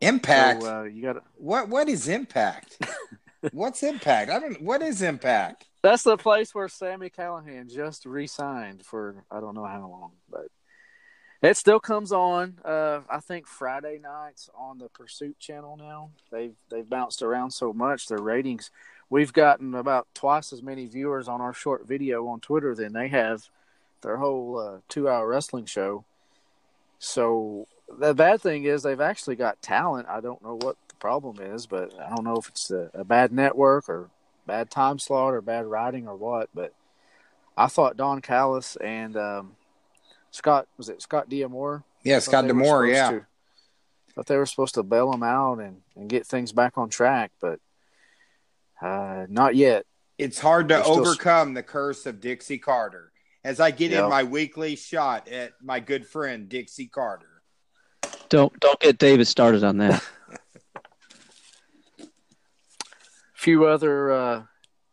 Impact. 0.00 0.62
So, 0.62 0.80
uh, 0.80 0.82
you 0.84 1.02
got. 1.02 1.24
What 1.36 1.68
what 1.68 1.88
is 1.88 2.06
Impact? 2.08 2.78
What's 3.52 3.82
Impact? 3.82 4.30
I 4.30 4.38
don't. 4.38 4.62
What 4.62 4.82
is 4.82 5.02
Impact? 5.02 5.66
That's 5.84 6.02
the 6.02 6.16
place 6.16 6.54
where 6.54 6.66
Sami 6.66 7.10
Callihan 7.10 7.70
just 7.70 8.06
re-signed 8.06 8.86
for 8.86 9.16
I 9.30 9.38
don't 9.38 9.54
know 9.54 9.66
how 9.66 9.80
long, 9.80 10.12
but 10.30 10.46
it 11.42 11.58
still 11.58 11.78
comes 11.78 12.10
on. 12.10 12.54
Uh, 12.64 13.00
I 13.10 13.20
think 13.20 13.46
Friday 13.46 13.98
nights 14.02 14.48
on 14.56 14.78
the 14.78 14.88
Pursuit 14.88 15.38
channel 15.38 15.76
now. 15.76 16.08
They've 16.32 16.54
they've 16.70 16.88
bounced 16.88 17.20
around 17.20 17.50
so 17.50 17.74
much 17.74 18.06
their 18.06 18.16
ratings. 18.16 18.70
We've 19.10 19.34
gotten 19.34 19.74
about 19.74 20.06
twice 20.14 20.54
as 20.54 20.62
many 20.62 20.86
viewers 20.86 21.28
on 21.28 21.42
our 21.42 21.52
short 21.52 21.86
video 21.86 22.28
on 22.28 22.40
Twitter 22.40 22.74
than 22.74 22.94
they 22.94 23.08
have 23.08 23.50
their 24.00 24.16
whole 24.16 24.58
uh, 24.58 24.78
two-hour 24.88 25.28
wrestling 25.28 25.66
show. 25.66 26.06
So 26.98 27.68
the 27.98 28.14
bad 28.14 28.40
thing 28.40 28.64
is 28.64 28.82
they've 28.82 28.98
actually 29.02 29.36
got 29.36 29.60
talent. 29.60 30.08
I 30.08 30.22
don't 30.22 30.42
know 30.42 30.54
what 30.54 30.78
the 30.88 30.94
problem 30.94 31.40
is, 31.42 31.66
but 31.66 31.92
I 32.00 32.08
don't 32.08 32.24
know 32.24 32.36
if 32.36 32.48
it's 32.48 32.70
a, 32.70 32.90
a 32.94 33.04
bad 33.04 33.32
network 33.32 33.90
or 33.90 34.08
bad 34.46 34.70
time 34.70 34.98
slot 34.98 35.34
or 35.34 35.40
bad 35.40 35.66
writing 35.66 36.08
or 36.08 36.16
what. 36.16 36.48
But 36.54 36.72
I 37.56 37.66
thought 37.66 37.96
Don 37.96 38.20
Callis 38.20 38.76
and 38.76 39.16
um, 39.16 39.56
Scott 40.30 40.66
was 40.76 40.88
it 40.88 41.02
Scott 41.02 41.28
D'Amore? 41.28 41.84
Yeah, 42.02 42.18
Scott 42.18 42.46
D'Amore. 42.46 42.86
Yeah. 42.86 43.10
To, 43.10 43.26
thought 44.14 44.26
they 44.26 44.36
were 44.36 44.46
supposed 44.46 44.74
to 44.74 44.82
bail 44.82 45.12
him 45.12 45.22
out 45.22 45.58
and, 45.58 45.78
and 45.96 46.08
get 46.08 46.26
things 46.26 46.52
back 46.52 46.78
on 46.78 46.88
track, 46.88 47.32
but 47.40 47.58
uh, 48.80 49.26
not 49.28 49.54
yet. 49.56 49.86
It's 50.18 50.38
hard 50.38 50.68
to 50.68 50.84
overcome 50.84 51.48
still... 51.48 51.54
the 51.54 51.62
curse 51.62 52.06
of 52.06 52.20
Dixie 52.20 52.58
Carter. 52.58 53.10
As 53.42 53.60
I 53.60 53.72
get 53.72 53.90
yep. 53.90 54.04
in 54.04 54.10
my 54.10 54.22
weekly 54.22 54.76
shot 54.76 55.28
at 55.28 55.52
my 55.60 55.80
good 55.80 56.06
friend 56.06 56.48
Dixie 56.48 56.86
Carter. 56.86 57.42
Don't 58.30 58.58
don't 58.58 58.80
get 58.80 58.96
David 58.96 59.26
started 59.26 59.64
on 59.64 59.76
that. 59.78 60.02
A 62.00 63.33
few 63.44 63.66
other 63.66 64.10
uh, 64.10 64.42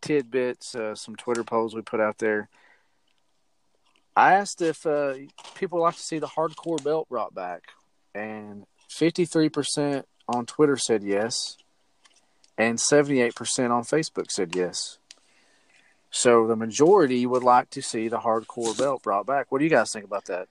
tidbits, 0.02 0.76
uh, 0.76 0.94
some 0.94 1.16
Twitter 1.16 1.42
polls 1.42 1.74
we 1.74 1.82
put 1.82 2.02
out 2.02 2.18
there. 2.18 2.50
I 4.14 4.34
asked 4.34 4.62
if 4.62 4.86
uh, 4.86 5.14
people 5.56 5.80
like 5.80 5.96
to 5.96 6.02
see 6.02 6.20
the 6.20 6.28
hardcore 6.28 6.84
belt 6.84 7.08
brought 7.08 7.34
back, 7.34 7.64
and 8.14 8.66
53% 8.90 10.04
on 10.28 10.46
Twitter 10.46 10.76
said 10.76 11.02
yes, 11.02 11.56
and 12.58 12.78
78% 12.78 13.72
on 13.72 13.84
Facebook 13.84 14.30
said 14.30 14.54
yes. 14.54 14.98
So 16.10 16.46
the 16.46 16.58
majority 16.58 17.26
would 17.26 17.44
like 17.44 17.70
to 17.70 17.82
see 17.82 18.10
the 18.10 18.20
hardcore 18.20 18.78
belt 18.78 19.02
brought 19.02 19.26
back. 19.26 19.50
What 19.50 19.60
do 19.60 19.64
you 19.64 19.72
guys 19.72 19.94
think 19.94 20.04
about 20.04 20.26
that? 20.26 20.50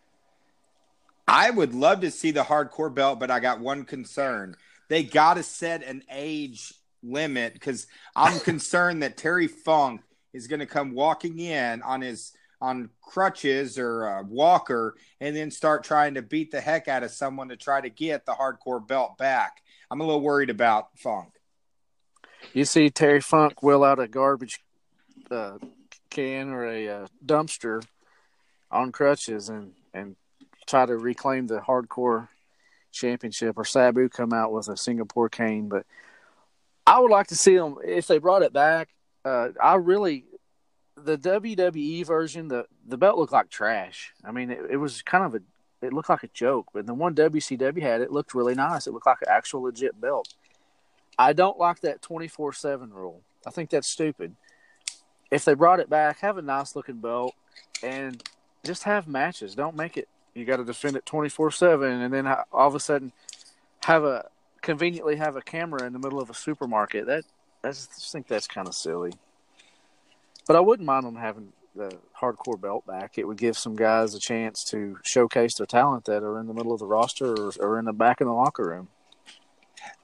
I 1.28 1.50
would 1.50 1.74
love 1.74 2.00
to 2.00 2.10
see 2.10 2.30
the 2.30 2.44
hardcore 2.44 2.92
belt, 2.92 3.20
but 3.20 3.30
I 3.30 3.40
got 3.40 3.60
one 3.60 3.84
concern. 3.84 4.56
They 4.88 5.02
got 5.02 5.34
to 5.34 5.42
set 5.42 5.82
an 5.82 6.02
age 6.10 6.72
limit 7.02 7.54
because 7.54 7.86
I'm 8.14 8.40
concerned 8.44 9.02
that 9.02 9.16
Terry 9.16 9.46
Funk 9.46 10.02
is 10.32 10.46
going 10.46 10.60
to 10.60 10.66
come 10.66 10.94
walking 10.94 11.38
in 11.38 11.82
on 11.82 12.00
his 12.00 12.32
on 12.62 12.90
crutches 13.00 13.78
or 13.78 14.06
a 14.06 14.22
walker 14.22 14.94
and 15.18 15.34
then 15.34 15.50
start 15.50 15.82
trying 15.82 16.14
to 16.14 16.22
beat 16.22 16.50
the 16.50 16.60
heck 16.60 16.88
out 16.88 17.02
of 17.02 17.10
someone 17.10 17.48
to 17.48 17.56
try 17.56 17.80
to 17.80 17.88
get 17.88 18.26
the 18.26 18.32
hardcore 18.32 18.86
belt 18.86 19.16
back. 19.16 19.62
I'm 19.90 20.00
a 20.00 20.04
little 20.04 20.20
worried 20.20 20.50
about 20.50 20.98
Funk. 20.98 21.32
You 22.52 22.64
see 22.66 22.90
Terry 22.90 23.20
Funk 23.20 23.62
will 23.62 23.82
out 23.82 23.98
a 23.98 24.06
garbage 24.06 24.60
uh, 25.30 25.58
can 26.10 26.50
or 26.50 26.66
a 26.66 26.88
uh, 26.88 27.06
dumpster 27.24 27.82
on 28.70 28.92
crutches 28.92 29.48
and 29.48 29.72
and 29.92 30.16
try 30.66 30.86
to 30.86 30.96
reclaim 30.96 31.46
the 31.46 31.60
hardcore 31.60 32.28
championship, 32.92 33.58
or 33.58 33.64
Sabu 33.64 34.08
come 34.08 34.32
out 34.32 34.52
with 34.52 34.68
a 34.68 34.76
Singapore 34.76 35.28
cane. 35.28 35.68
But 35.68 35.86
I 36.90 36.98
would 36.98 37.10
like 37.10 37.28
to 37.28 37.36
see 37.36 37.56
them 37.56 37.76
if 37.84 38.08
they 38.08 38.18
brought 38.18 38.42
it 38.42 38.52
back. 38.52 38.88
Uh, 39.24 39.50
I 39.62 39.76
really 39.76 40.24
the 40.96 41.16
WWE 41.16 42.04
version 42.04 42.48
the 42.48 42.66
the 42.84 42.98
belt 42.98 43.16
looked 43.16 43.32
like 43.32 43.48
trash. 43.48 44.12
I 44.24 44.32
mean, 44.32 44.50
it, 44.50 44.58
it 44.72 44.76
was 44.76 45.00
kind 45.02 45.24
of 45.24 45.36
a 45.36 45.86
it 45.86 45.92
looked 45.92 46.08
like 46.08 46.24
a 46.24 46.28
joke. 46.28 46.66
But 46.74 46.86
the 46.86 46.94
one 46.94 47.14
WCW 47.14 47.80
had, 47.80 48.00
it 48.00 48.10
looked 48.10 48.34
really 48.34 48.56
nice. 48.56 48.88
It 48.88 48.92
looked 48.92 49.06
like 49.06 49.22
an 49.22 49.28
actual 49.30 49.62
legit 49.62 50.00
belt. 50.00 50.34
I 51.16 51.32
don't 51.32 51.58
like 51.58 51.80
that 51.82 52.02
twenty 52.02 52.26
four 52.26 52.52
seven 52.52 52.92
rule. 52.92 53.20
I 53.46 53.50
think 53.50 53.70
that's 53.70 53.86
stupid. 53.86 54.34
If 55.30 55.44
they 55.44 55.54
brought 55.54 55.78
it 55.78 55.88
back, 55.88 56.18
have 56.20 56.38
a 56.38 56.42
nice 56.42 56.74
looking 56.74 56.96
belt 56.96 57.36
and 57.84 58.20
just 58.64 58.82
have 58.82 59.06
matches. 59.06 59.54
Don't 59.54 59.76
make 59.76 59.96
it 59.96 60.08
you 60.34 60.44
got 60.44 60.56
to 60.56 60.64
defend 60.64 60.96
it 60.96 61.06
24 61.06 61.50
7 61.50 61.90
and 61.90 62.14
then 62.14 62.26
all 62.26 62.68
of 62.68 62.74
a 62.74 62.80
sudden 62.80 63.12
have 63.84 64.04
a 64.04 64.29
conveniently 64.62 65.16
have 65.16 65.36
a 65.36 65.42
camera 65.42 65.84
in 65.84 65.92
the 65.92 65.98
middle 65.98 66.20
of 66.20 66.30
a 66.30 66.34
supermarket 66.34 67.06
that 67.06 67.24
i 67.64 67.68
just 67.68 68.12
think 68.12 68.26
that's 68.26 68.46
kind 68.46 68.68
of 68.68 68.74
silly. 68.74 69.12
But 70.46 70.56
i 70.56 70.60
wouldn't 70.60 70.86
mind 70.86 71.06
them 71.06 71.16
having 71.16 71.52
the 71.74 71.96
hardcore 72.20 72.60
belt 72.60 72.86
back. 72.86 73.16
It 73.16 73.26
would 73.26 73.36
give 73.36 73.56
some 73.56 73.76
guys 73.76 74.14
a 74.14 74.18
chance 74.18 74.64
to 74.70 74.98
showcase 75.04 75.54
their 75.56 75.66
talent 75.66 76.04
that 76.06 76.22
are 76.22 76.38
in 76.40 76.46
the 76.46 76.54
middle 76.54 76.72
of 76.72 76.80
the 76.80 76.86
roster 76.86 77.32
or, 77.32 77.52
or 77.60 77.78
in 77.78 77.84
the 77.84 77.92
back 77.92 78.20
in 78.20 78.26
the 78.26 78.32
locker 78.32 78.64
room. 78.64 78.88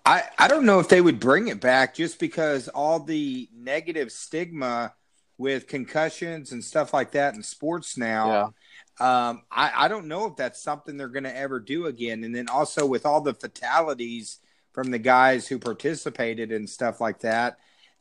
I, 0.05 0.23
I 0.39 0.49
don't 0.49 0.65
know 0.65 0.79
if 0.79 0.89
they 0.89 1.01
would 1.01 1.19
bring 1.19 1.49
it 1.49 1.61
back 1.61 1.95
just 1.95 2.19
because 2.19 2.69
all 2.69 3.01
the 3.01 3.49
negative 3.55 4.13
stigma 4.13 4.95
with 5.37 5.67
concussions 5.67 6.53
and 6.53 6.65
stuff 6.65 6.95
like 6.95 7.11
that 7.13 7.35
in 7.35 7.43
sports 7.43 7.99
now 7.99 8.55
yeah. 9.01 9.29
um, 9.29 9.43
I, 9.51 9.73
I 9.77 9.89
don't 9.89 10.07
know 10.07 10.27
if 10.27 10.37
that's 10.37 10.63
something 10.63 10.97
they're 10.97 11.09
going 11.09 11.25
to 11.25 11.37
ever 11.37 11.61
do 11.61 11.87
again. 11.87 12.25
And 12.25 12.35
then 12.35 12.49
also 12.49 12.87
with 12.87 13.05
all 13.05 13.21
the 13.21 13.35
fatalities 13.35 14.39
from 14.77 14.91
the 14.91 14.99
guys 14.99 15.49
who 15.49 15.59
participated 15.59 16.53
and 16.53 16.69
stuff 16.69 17.01
like 17.01 17.21
that, 17.21 17.57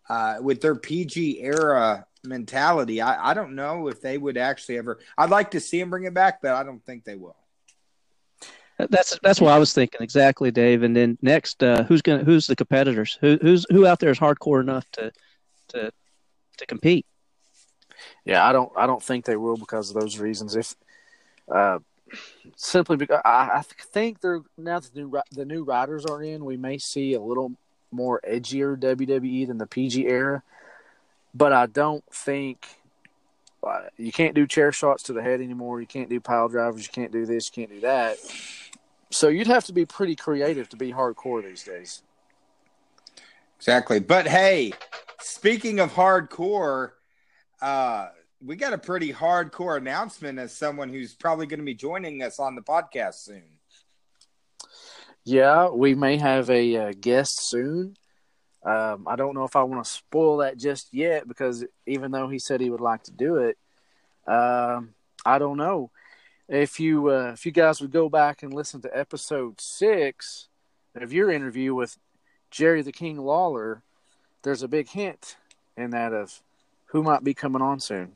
uh, 0.10 0.40
with 0.42 0.60
their 0.60 0.76
PG 0.76 1.40
era 1.42 2.06
mentality, 2.26 3.02
I, 3.02 3.32
I 3.32 3.34
don't 3.34 3.56
know 3.56 3.88
if 3.88 4.02
they 4.02 4.18
would 4.18 4.38
actually 4.38 4.78
ever. 4.78 5.00
I'd 5.18 5.30
like 5.30 5.52
to 5.52 5.62
see 5.62 5.80
them 5.80 5.90
bring 5.90 6.04
it 6.04 6.14
back, 6.14 6.42
but 6.42 6.52
I 6.52 6.64
don't 6.64 6.86
think 6.86 7.06
they 7.06 7.16
will. 7.16 7.38
That's 8.78 9.18
that's 9.24 9.40
what 9.40 9.54
I 9.54 9.58
was 9.58 9.74
thinking 9.74 10.02
exactly, 10.02 10.52
Dave. 10.52 10.84
And 10.84 10.94
then 10.94 11.18
next, 11.22 11.64
uh, 11.64 11.86
who's 11.86 12.02
gonna 12.02 12.26
who's 12.26 12.46
the 12.46 12.58
competitors? 12.58 13.18
Who 13.22 13.38
who's 13.42 13.66
who 13.72 13.88
out 13.88 14.00
there 14.00 14.12
is 14.12 14.20
hardcore 14.20 14.60
enough 14.60 14.86
to 14.92 15.14
to 15.70 15.92
to 16.58 16.66
compete? 16.66 17.06
Yeah, 18.26 18.46
I 18.46 18.52
don't 18.52 18.70
I 18.76 18.86
don't 18.86 19.02
think 19.02 19.24
they 19.24 19.38
will 19.38 19.56
because 19.56 19.90
of 19.90 20.02
those 20.02 20.20
reasons. 20.20 20.58
If 20.58 20.76
uh, 21.50 21.80
simply 22.55 22.97
because 22.97 23.22
I, 23.26 23.49
I 23.55 23.61
think 23.61 24.22
they're 24.22 24.41
now 24.57 24.80
that 24.80 24.93
the 24.93 25.01
new 25.01 25.22
the 25.32 25.45
new 25.45 25.63
riders 25.63 26.05
are 26.05 26.22
in, 26.22 26.45
we 26.45 26.57
may 26.57 26.78
see 26.78 27.13
a 27.13 27.22
little 27.22 27.53
more 27.91 28.22
edgier 28.28 28.78
WWE 28.78 29.47
than 29.47 29.57
the 29.57 29.68
PG 29.68 30.07
era. 30.07 30.43
But 31.34 31.53
I 31.53 31.66
don't 31.66 32.03
think 32.11 32.66
uh, 33.63 33.82
you 33.97 34.11
can't 34.11 34.36
do 34.36 34.47
chair 34.47 34.72
shots 34.72 35.03
to 35.03 35.13
the 35.13 35.22
head 35.22 35.41
anymore. 35.41 35.82
You 35.82 35.88
can't 35.88 36.09
do 36.09 36.20
pile 36.20 36.47
drivers. 36.47 36.86
You 36.86 36.93
can't 36.93 37.11
do 37.11 37.26
this. 37.26 37.49
You 37.49 37.63
can't 37.63 37.74
do 37.74 37.82
that. 37.82 38.18
So 39.09 39.28
you'd 39.28 39.47
have 39.47 39.66
to 39.66 39.74
be 39.74 39.86
pretty 39.86 40.16
creative 40.16 40.70
to 40.70 40.78
be 40.78 40.91
hardcore 40.91 41.43
these 41.43 41.63
days. 41.63 42.03
Exactly. 43.57 43.99
But 43.99 44.28
hey, 44.28 44.74
speaking 45.20 45.80
of 45.80 45.93
hardcore, 45.93 46.91
uh, 47.61 48.09
we 48.46 48.56
got 48.56 48.74
a 48.74 48.78
pretty 48.78 49.12
hardcore 49.12 49.78
announcement 49.78 50.38
as 50.38 50.54
someone 50.54 50.89
who's 50.89 51.16
probably 51.16 51.48
going 51.48 51.60
to 51.60 51.66
be 51.66 51.74
joining 51.74 52.22
us 52.22 52.39
on 52.39 52.56
the 52.56 52.62
podcast 52.62 53.16
soon. 53.16 53.43
Yeah, 55.24 55.70
we 55.70 55.96
may 55.96 56.18
have 56.18 56.50
a 56.52 56.78
uh, 56.78 56.93
guest 57.00 57.50
soon. 57.50 57.98
Um, 58.64 59.08
I 59.08 59.16
don't 59.16 59.34
know 59.34 59.43
if 59.43 59.56
I 59.56 59.64
want 59.64 59.84
to 59.84 59.89
spoil 59.89 60.38
that 60.38 60.58
just 60.58 60.93
yet 60.93 61.28
because 61.28 61.66
even 61.88 62.12
though 62.12 62.28
he 62.28 62.38
said 62.38 62.62
he 62.62 62.70
would 62.70 62.82
like 62.82 63.04
to 63.04 63.12
do 63.12 63.38
it, 63.38 63.58
um, 64.28 64.93
I 65.26 65.39
don't 65.39 65.58
know. 65.58 65.89
If 66.48 66.80
you 66.80 67.10
uh, 67.10 67.32
if 67.34 67.46
you 67.46 67.52
guys 67.52 67.82
would 67.82 67.91
go 67.91 68.08
back 68.08 68.43
and 68.43 68.54
listen 68.54 68.82
to 68.82 68.98
episode 68.98 69.60
six 69.60 70.48
of 70.96 71.12
your 71.12 71.32
interview 71.32 71.74
with 71.74 71.98
Jerry 72.52 72.84
the 72.84 72.91
King 72.91 73.18
Lawler, 73.18 73.82
there's 74.43 74.62
a 74.62 74.68
big 74.68 74.89
hint 74.89 75.38
in 75.76 75.89
that 75.91 76.14
of 76.14 76.41
who 76.86 77.02
might 77.02 77.24
be 77.24 77.34
coming 77.34 77.64
on 77.64 77.80
soon. 77.80 78.16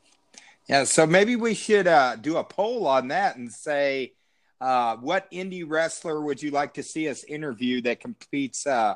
Yeah, 0.69 0.83
so 0.83 1.07
maybe 1.07 1.35
we 1.35 1.55
should 1.55 1.87
uh, 1.87 2.15
do 2.15 2.37
a 2.37 2.43
poll 2.43 2.85
on 2.85 3.07
that 3.07 3.37
and 3.37 3.51
say, 3.51 4.13
uh, 4.61 4.97
what 4.97 5.29
indie 5.31 5.63
wrestler 5.67 6.21
would 6.21 6.43
you 6.43 6.51
like 6.51 6.75
to 6.75 6.83
see 6.83 7.09
us 7.09 7.23
interview 7.23 7.81
that 7.81 7.99
competes 7.99 8.67
uh, 8.67 8.93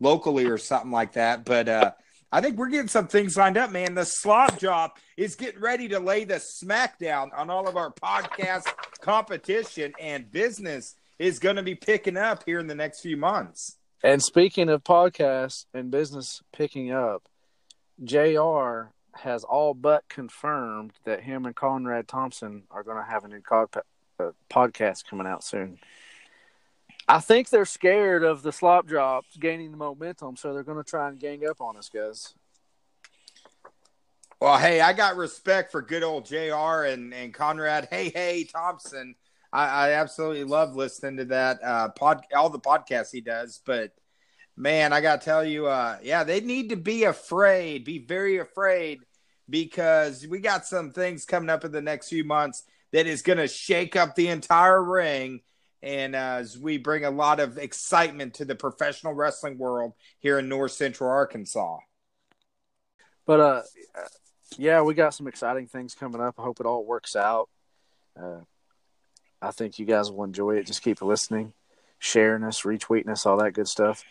locally 0.00 0.46
or 0.46 0.58
something 0.58 0.90
like 0.90 1.12
that? 1.12 1.44
But 1.44 1.68
uh, 1.68 1.92
I 2.32 2.40
think 2.40 2.58
we're 2.58 2.70
getting 2.70 2.88
some 2.88 3.06
things 3.06 3.36
lined 3.36 3.56
up, 3.56 3.70
man. 3.70 3.94
The 3.94 4.04
Slop 4.04 4.58
job 4.58 4.96
is 5.16 5.36
getting 5.36 5.60
ready 5.60 5.86
to 5.90 6.00
lay 6.00 6.24
the 6.24 6.42
smackdown 6.42 7.28
on 7.38 7.50
all 7.50 7.68
of 7.68 7.76
our 7.76 7.92
podcast 7.92 8.66
competition, 9.00 9.92
and 10.00 10.28
business 10.28 10.96
is 11.20 11.38
going 11.38 11.54
to 11.54 11.62
be 11.62 11.76
picking 11.76 12.16
up 12.16 12.42
here 12.44 12.58
in 12.58 12.66
the 12.66 12.74
next 12.74 13.00
few 13.00 13.16
months. 13.16 13.76
And 14.02 14.20
speaking 14.20 14.68
of 14.68 14.82
podcasts 14.82 15.66
and 15.72 15.88
business 15.88 16.42
picking 16.52 16.90
up, 16.90 17.22
JR 18.02 18.90
has 19.14 19.44
all 19.44 19.74
but 19.74 20.08
confirmed 20.08 20.92
that 21.04 21.22
him 21.22 21.46
and 21.46 21.54
Conrad 21.54 22.08
Thompson 22.08 22.64
are 22.70 22.82
going 22.82 22.96
to 22.96 23.10
have 23.10 23.24
a 23.24 23.28
new 23.28 23.42
a 24.18 24.32
podcast 24.50 25.04
coming 25.06 25.26
out 25.26 25.44
soon. 25.44 25.78
I 27.08 27.20
think 27.20 27.48
they're 27.48 27.64
scared 27.64 28.22
of 28.22 28.42
the 28.42 28.52
slop 28.52 28.86
drops 28.86 29.36
gaining 29.36 29.70
the 29.70 29.76
momentum, 29.76 30.36
so 30.36 30.54
they're 30.54 30.62
going 30.62 30.82
to 30.82 30.88
try 30.88 31.08
and 31.08 31.18
gang 31.18 31.46
up 31.46 31.60
on 31.60 31.76
us, 31.76 31.88
guys. 31.88 32.34
Well, 34.40 34.58
hey, 34.58 34.80
I 34.80 34.92
got 34.92 35.16
respect 35.16 35.70
for 35.70 35.82
good 35.82 36.02
old 36.02 36.26
JR 36.26 36.84
and, 36.84 37.12
and 37.14 37.32
Conrad. 37.32 37.88
Hey, 37.90 38.10
hey, 38.10 38.44
Thompson. 38.44 39.14
I, 39.52 39.66
I 39.66 39.92
absolutely 39.92 40.44
love 40.44 40.74
listening 40.74 41.18
to 41.18 41.24
that 41.26 41.62
uh, 41.62 41.88
pod, 41.90 42.24
all 42.34 42.50
the 42.50 42.58
podcasts 42.58 43.12
he 43.12 43.20
does. 43.20 43.60
But 43.64 43.92
man, 44.56 44.92
I 44.92 45.00
got 45.00 45.20
to 45.20 45.24
tell 45.24 45.44
you, 45.44 45.66
uh, 45.66 45.98
yeah, 46.02 46.24
they 46.24 46.40
need 46.40 46.70
to 46.70 46.76
be 46.76 47.04
afraid, 47.04 47.84
be 47.84 47.98
very 47.98 48.38
afraid, 48.38 49.00
because 49.48 50.26
we 50.26 50.38
got 50.38 50.66
some 50.66 50.92
things 50.92 51.24
coming 51.24 51.50
up 51.50 51.64
in 51.64 51.72
the 51.72 51.82
next 51.82 52.08
few 52.08 52.24
months 52.24 52.64
that 52.92 53.06
is 53.06 53.22
going 53.22 53.38
to 53.38 53.48
shake 53.48 53.96
up 53.96 54.14
the 54.14 54.28
entire 54.28 54.82
ring. 54.82 55.40
And 55.82 56.14
uh, 56.14 56.36
as 56.38 56.56
we 56.56 56.78
bring 56.78 57.04
a 57.04 57.10
lot 57.10 57.40
of 57.40 57.58
excitement 57.58 58.34
to 58.34 58.44
the 58.44 58.54
professional 58.54 59.14
wrestling 59.14 59.58
world 59.58 59.94
here 60.20 60.38
in 60.38 60.48
North 60.48 60.72
Central 60.72 61.10
Arkansas. 61.10 61.78
But 63.26 63.40
uh, 63.40 63.62
yeah, 64.58 64.82
we 64.82 64.94
got 64.94 65.14
some 65.14 65.26
exciting 65.26 65.66
things 65.66 65.94
coming 65.94 66.20
up. 66.20 66.36
I 66.38 66.42
hope 66.42 66.60
it 66.60 66.66
all 66.66 66.84
works 66.84 67.16
out. 67.16 67.48
Uh, 68.20 68.40
I 69.40 69.50
think 69.50 69.78
you 69.78 69.86
guys 69.86 70.10
will 70.10 70.24
enjoy 70.24 70.56
it. 70.56 70.66
Just 70.66 70.82
keep 70.82 71.02
listening, 71.02 71.52
sharing 71.98 72.44
us, 72.44 72.62
retweeting 72.62 73.08
us, 73.08 73.26
all 73.26 73.38
that 73.38 73.52
good 73.52 73.68
stuff. 73.68 74.04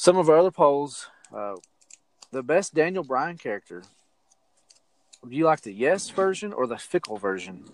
Some 0.00 0.16
of 0.16 0.30
our 0.30 0.38
other 0.38 0.50
polls, 0.50 1.10
uh, 1.30 1.56
the 2.32 2.42
best 2.42 2.74
Daniel 2.74 3.04
Bryan 3.04 3.36
character. 3.36 3.82
Do 5.28 5.36
you 5.36 5.44
like 5.44 5.60
the 5.60 5.74
yes 5.74 6.08
version 6.08 6.54
or 6.54 6.66
the 6.66 6.78
fickle 6.78 7.18
version? 7.18 7.64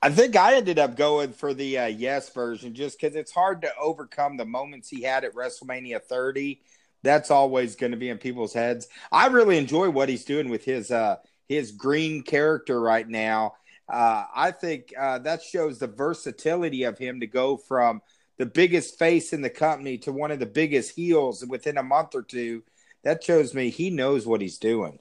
I 0.00 0.10
think 0.10 0.36
I 0.36 0.54
ended 0.54 0.78
up 0.78 0.96
going 0.96 1.32
for 1.32 1.52
the 1.52 1.78
uh, 1.78 1.86
yes 1.86 2.30
version 2.30 2.74
just 2.74 2.96
because 3.00 3.16
it's 3.16 3.32
hard 3.32 3.60
to 3.62 3.72
overcome 3.76 4.36
the 4.36 4.44
moments 4.44 4.88
he 4.88 5.02
had 5.02 5.24
at 5.24 5.34
WrestleMania 5.34 6.00
30 6.00 6.60
that's 7.02 7.32
always 7.32 7.74
going 7.74 7.90
to 7.90 7.98
be 7.98 8.10
in 8.10 8.18
people's 8.18 8.52
heads. 8.52 8.86
I 9.10 9.26
really 9.26 9.58
enjoy 9.58 9.90
what 9.90 10.08
he's 10.08 10.24
doing 10.24 10.48
with 10.48 10.64
his 10.64 10.92
uh 10.92 11.16
his 11.48 11.72
green 11.72 12.22
character 12.22 12.80
right 12.80 13.08
now. 13.08 13.54
Uh, 13.88 14.26
I 14.32 14.52
think 14.52 14.94
uh, 14.96 15.18
that 15.20 15.42
shows 15.42 15.80
the 15.80 15.88
versatility 15.88 16.84
of 16.84 16.98
him 16.98 17.18
to 17.18 17.26
go 17.26 17.56
from 17.56 18.00
the 18.38 18.46
biggest 18.46 18.98
face 18.98 19.32
in 19.32 19.42
the 19.42 19.50
company 19.50 19.98
to 19.98 20.12
one 20.12 20.30
of 20.30 20.38
the 20.38 20.46
biggest 20.46 20.94
heels 20.94 21.44
within 21.46 21.78
a 21.78 21.82
month 21.82 22.14
or 22.14 22.22
two. 22.22 22.62
That 23.04 23.22
shows 23.22 23.54
me 23.54 23.70
he 23.70 23.90
knows 23.90 24.26
what 24.26 24.40
he's 24.40 24.58
doing. 24.58 24.98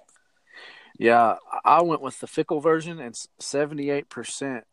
Yeah, 0.97 1.35
I 1.63 1.81
went 1.81 2.01
with 2.01 2.19
the 2.19 2.27
fickle 2.27 2.61
version, 2.61 2.99
and 2.99 3.17
seventy-eight 3.39 4.09
percent 4.09 4.63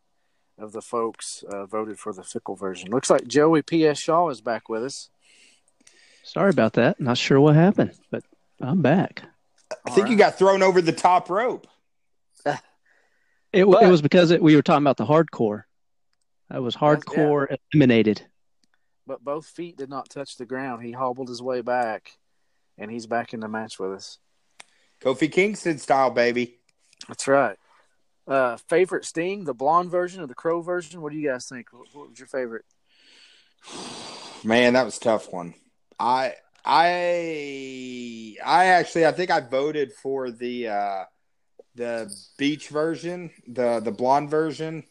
of 0.57 0.71
the 0.71 0.81
folks 0.81 1.43
uh, 1.43 1.65
voted 1.65 1.99
for 1.99 2.13
the 2.13 2.23
fickle 2.23 2.55
version. 2.55 2.91
Looks 2.91 3.09
like 3.09 3.27
Joey 3.27 3.61
P.S. 3.61 3.99
Shaw 3.99 4.29
is 4.29 4.39
back 4.39 4.69
with 4.69 4.83
us. 4.83 5.09
Sorry 6.23 6.49
about 6.49 6.73
that. 6.73 7.01
Not 7.01 7.17
sure 7.17 7.41
what 7.41 7.55
happened, 7.55 7.91
but 8.09 8.23
I'm 8.61 8.81
back. 8.81 9.23
I 9.85 9.89
think 9.89 10.05
right. 10.05 10.11
you 10.11 10.17
got 10.17 10.37
thrown 10.37 10.63
over 10.63 10.81
the 10.81 10.93
top 10.93 11.29
rope. 11.29 11.67
It, 13.51 13.65
but, 13.65 13.83
it 13.83 13.89
was 13.89 14.01
because 14.01 14.31
it, 14.31 14.41
we 14.41 14.55
were 14.55 14.61
talking 14.61 14.83
about 14.83 14.97
the 14.97 15.05
hardcore. 15.05 15.63
I 16.49 16.59
was 16.59 16.75
hardcore 16.75 17.47
yeah. 17.49 17.57
eliminated. 17.73 18.25
But 19.05 19.23
both 19.23 19.45
feet 19.45 19.77
did 19.77 19.89
not 19.89 20.09
touch 20.09 20.37
the 20.37 20.45
ground. 20.45 20.83
He 20.83 20.91
hobbled 20.91 21.29
his 21.29 21.41
way 21.41 21.61
back, 21.61 22.17
and 22.77 22.89
he's 22.89 23.05
back 23.05 23.33
in 23.33 23.39
the 23.39 23.47
match 23.47 23.79
with 23.79 23.91
us. 23.91 24.17
Kofi 25.01 25.31
Kingston 25.31 25.77
style, 25.77 26.09
baby. 26.09 26.55
That's 27.07 27.27
right. 27.27 27.57
Uh, 28.25 28.55
favorite 28.55 29.03
Sting, 29.03 29.43
the 29.43 29.53
blonde 29.53 29.91
version 29.91 30.21
or 30.21 30.27
the 30.27 30.33
crow 30.33 30.61
version? 30.61 31.01
What 31.01 31.11
do 31.11 31.17
you 31.17 31.29
guys 31.29 31.47
think? 31.47 31.73
What, 31.73 31.87
what 31.93 32.09
was 32.09 32.19
your 32.19 32.27
favorite? 32.27 32.65
Man, 34.43 34.73
that 34.73 34.85
was 34.85 34.97
tough 34.97 35.31
one. 35.31 35.53
I 35.99 36.33
I 36.65 38.35
I 38.43 38.65
actually 38.65 39.05
I 39.05 39.11
think 39.11 39.31
I 39.31 39.41
voted 39.41 39.93
for 39.93 40.31
the 40.31 40.69
uh 40.69 41.03
the 41.75 42.13
beach 42.37 42.69
version, 42.69 43.31
the 43.47 43.79
the 43.79 43.91
blonde 43.91 44.29
version. 44.29 44.83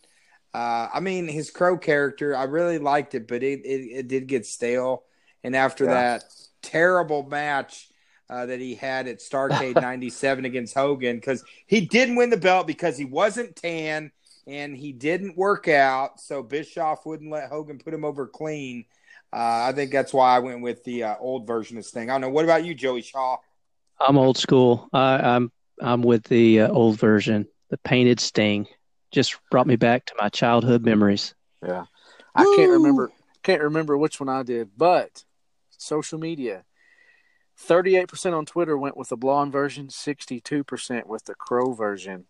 Uh 0.55 0.89
I 0.93 1.01
mean 1.01 1.29
his 1.29 1.51
crow 1.51 1.79
character, 1.79 2.37
I 2.37 2.45
really 2.45 2.79
liked 2.79 3.15
it, 3.15 3.27
but 3.27 3.43
it 3.43 3.61
it, 3.65 3.81
it 3.99 4.09
did 4.09 4.27
get 4.27 4.47
stale. 4.47 5.05
And 5.45 5.57
after 5.57 5.85
yeah. 5.85 5.95
that 5.95 6.25
terrible 6.63 7.25
match 7.25 7.89
uh, 8.31 8.47
that 8.47 8.61
he 8.61 8.75
had 8.75 9.09
at 9.09 9.19
Starcade 9.19 9.75
97 9.81 10.45
against 10.45 10.75
Hogan 10.75 11.17
because 11.17 11.45
he 11.67 11.83
didn't 11.83 12.17
win 12.17 12.31
the 12.31 12.37
belt 12.37 12.67
because 12.67 12.97
he 12.97 13.05
wasn't 13.05 13.57
tan 13.57 14.11
and 14.47 14.77
he 14.77 14.93
didn't 14.93 15.37
work 15.37 15.69
out. 15.69 16.21
So 16.21 16.43
Bischoff 16.43 17.05
wouldn't 17.05 17.31
let 17.31 17.51
Hogan 17.51 17.79
put 17.79 17.93
him 17.93 18.05
over 18.05 18.27
clean. 18.27 18.87
Uh, 19.33 19.69
I 19.69 19.73
think 19.73 19.93
that's 19.93 20.13
why 20.13 20.35
I 20.35 20.39
went 20.39 20.63
with 20.63 20.83
the 20.85 21.05
uh, 21.05 21.17
old 21.19 21.47
version 21.47 21.77
of 21.79 21.85
Sting. 21.85 22.11
I 22.11 22.15
don't 22.15 22.23
know. 22.23 22.29
What 22.31 22.45
about 22.45 22.65
you, 22.65 22.75
Joey 22.75 23.03
Shaw? 23.03 23.37
I'm 24.01 24.19
old 24.19 24.37
school. 24.37 24.89
I, 24.93 25.17
I'm 25.17 25.53
I'm 25.81 26.03
with 26.03 26.25
the 26.25 26.63
uh, 26.63 26.69
old 26.69 26.99
version. 26.99 27.47
The 27.71 27.79
painted 27.79 28.21
Sting 28.21 28.67
just 29.13 29.37
brought 29.51 29.67
me 29.67 29.77
back 29.77 30.07
to 30.07 30.15
my 30.19 30.29
childhood 30.29 30.85
memories. 30.85 31.35
Yeah, 31.65 31.85
I 32.35 32.45
Woo! 32.45 32.57
can't 32.57 32.71
remember 32.71 33.13
can't 33.43 33.63
remember 33.63 33.97
which 33.97 34.21
one 34.21 34.29
I 34.29 34.43
did, 34.43 34.71
but 34.77 35.25
social 35.71 36.19
media. 36.19 36.65
38% 37.61 38.33
on 38.33 38.47
Twitter 38.47 38.77
went 38.77 38.97
with 38.97 39.11
the 39.11 39.17
blonde 39.17 39.53
version, 39.53 39.89
62% 39.89 41.07
with 41.07 41.25
the 41.27 41.35
crow 41.35 41.73
version. 41.73 42.27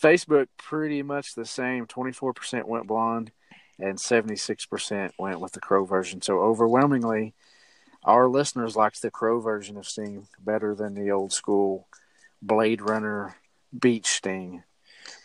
Facebook, 0.00 0.48
pretty 0.58 1.02
much 1.02 1.34
the 1.34 1.44
same. 1.44 1.86
24% 1.86 2.64
went 2.66 2.86
blonde, 2.86 3.32
and 3.78 3.98
76% 3.98 5.10
went 5.18 5.40
with 5.40 5.52
the 5.52 5.60
Crow 5.60 5.84
version. 5.84 6.20
So 6.22 6.40
overwhelmingly, 6.40 7.34
our 8.02 8.28
listeners 8.28 8.76
likes 8.76 9.00
the 9.00 9.10
Crow 9.10 9.40
version 9.40 9.76
of 9.76 9.86
Sting 9.86 10.26
better 10.38 10.74
than 10.74 10.94
the 10.94 11.10
old 11.10 11.32
school 11.32 11.88
Blade 12.42 12.82
Runner 12.82 13.36
Beach 13.76 14.06
Sting. 14.06 14.62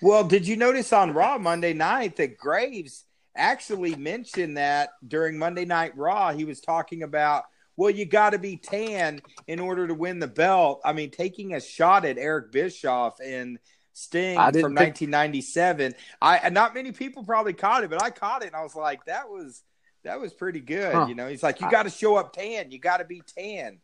Well, 0.02 0.24
did 0.24 0.48
you 0.48 0.56
notice 0.56 0.94
on 0.94 1.14
Raw 1.14 1.38
Monday 1.38 1.74
night 1.74 2.16
that 2.18 2.38
Graves 2.38 3.06
actually 3.36 3.96
mentioned 3.96 4.58
that 4.58 4.90
during 5.06 5.38
Monday 5.38 5.66
Night 5.66 5.98
Raw? 5.98 6.32
He 6.32 6.46
was 6.46 6.62
talking 6.62 7.04
about, 7.04 7.44
well, 7.76 7.90
you 7.90 8.06
got 8.06 8.32
to 8.32 8.40
be 8.40 8.58
tan 8.58 9.22
in 9.48 9.60
order 9.60 9.88
to 9.88 9.94
win 9.94 10.20
the 10.20 10.28
belt. 10.28 10.82
I 10.86 10.94
mean, 10.94 11.12
taking 11.12 11.54
a 11.54 11.62
shot 11.62 12.06
at 12.06 12.18
Eric 12.18 12.52
Bischoff 12.52 13.20
and– 13.20 13.60
Sting 14.00 14.38
from 14.38 14.54
think... 14.54 14.64
1997. 14.64 15.94
I 16.22 16.50
not 16.50 16.74
many 16.74 16.92
people 16.92 17.24
probably 17.24 17.54
caught 17.54 17.84
it, 17.84 17.90
but 17.90 18.02
I 18.02 18.10
caught 18.10 18.44
it 18.44 18.48
and 18.48 18.56
I 18.56 18.64
was 18.64 18.76
like, 18.76 19.04
that 19.06 19.30
was 19.30 19.62
that 20.04 20.22
was 20.22 20.34
pretty 20.34 20.62
good. 20.62 20.94
Huh. 20.94 21.06
You 21.08 21.16
know, 21.16 21.28
he's 21.28 21.44
like, 21.44 21.60
you 21.60 21.70
got 21.70 21.84
to 21.84 21.90
show 21.90 22.16
up 22.16 22.34
tan. 22.34 22.72
You 22.72 22.80
got 22.80 22.98
to 22.98 23.06
be 23.06 23.22
tan. 23.38 23.80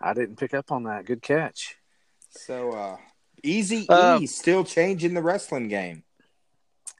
I 0.00 0.12
didn't 0.12 0.36
pick 0.36 0.54
up 0.54 0.72
on 0.72 0.84
that. 0.84 1.06
Good 1.06 1.22
catch. 1.22 1.76
So, 2.30 2.72
uh, 2.72 2.96
Easy 3.44 3.86
uh, 3.88 4.18
E 4.20 4.26
still 4.26 4.64
changing 4.64 5.14
the 5.14 5.22
wrestling 5.22 5.68
game. 5.68 6.02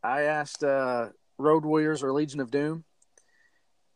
I 0.02 0.22
asked 0.22 0.62
uh, 0.62 1.08
Road 1.38 1.64
Warriors 1.64 2.02
or 2.02 2.12
Legion 2.12 2.40
of 2.40 2.50
Doom. 2.50 2.84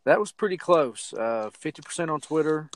That 0.05 0.18
was 0.18 0.32
pretty 0.32 0.57
close. 0.57 1.12
Uh, 1.12 1.51
50% 1.62 2.09
on 2.11 2.20
Twitter, 2.20 2.70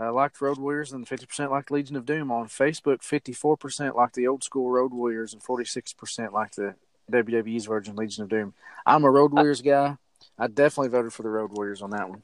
uh, 0.00 0.12
liked 0.12 0.40
Road 0.40 0.58
Warriors 0.58 0.92
and 0.92 1.06
50% 1.06 1.50
liked 1.50 1.72
Legion 1.72 1.96
of 1.96 2.06
Doom. 2.06 2.30
On 2.30 2.46
Facebook, 2.46 3.00
54% 3.00 3.96
liked 3.96 4.14
the 4.14 4.28
old 4.28 4.44
school 4.44 4.70
Road 4.70 4.92
Warriors 4.92 5.32
and 5.32 5.42
46% 5.42 6.32
liked 6.32 6.56
the 6.56 6.76
WWE's 7.10 7.66
version 7.66 7.96
Legion 7.96 8.22
of 8.22 8.28
Doom. 8.28 8.54
I'm 8.86 9.02
a 9.02 9.10
Road 9.10 9.32
Warriors 9.32 9.62
guy. 9.62 9.96
I 10.38 10.46
definitely 10.46 10.90
voted 10.90 11.12
for 11.12 11.24
the 11.24 11.28
Road 11.28 11.50
Warriors 11.52 11.82
on 11.82 11.90
that 11.90 12.08
one. 12.08 12.22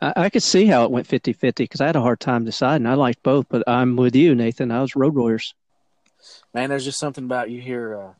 I, 0.00 0.12
I 0.16 0.30
could 0.30 0.42
see 0.42 0.66
how 0.66 0.84
it 0.84 0.90
went 0.90 1.06
50 1.06 1.32
50 1.32 1.64
because 1.64 1.80
I 1.80 1.86
had 1.86 1.96
a 1.96 2.00
hard 2.00 2.20
time 2.20 2.44
deciding. 2.44 2.86
I 2.86 2.94
liked 2.94 3.22
both, 3.22 3.46
but 3.48 3.62
I'm 3.66 3.96
with 3.96 4.14
you, 4.14 4.34
Nathan. 4.34 4.70
I 4.70 4.80
was 4.80 4.96
Road 4.96 5.14
Warriors. 5.14 5.54
Man, 6.54 6.70
there's 6.70 6.84
just 6.84 6.98
something 6.98 7.24
about 7.24 7.50
you 7.50 7.60
hear 7.60 7.96
uh, 7.96 8.12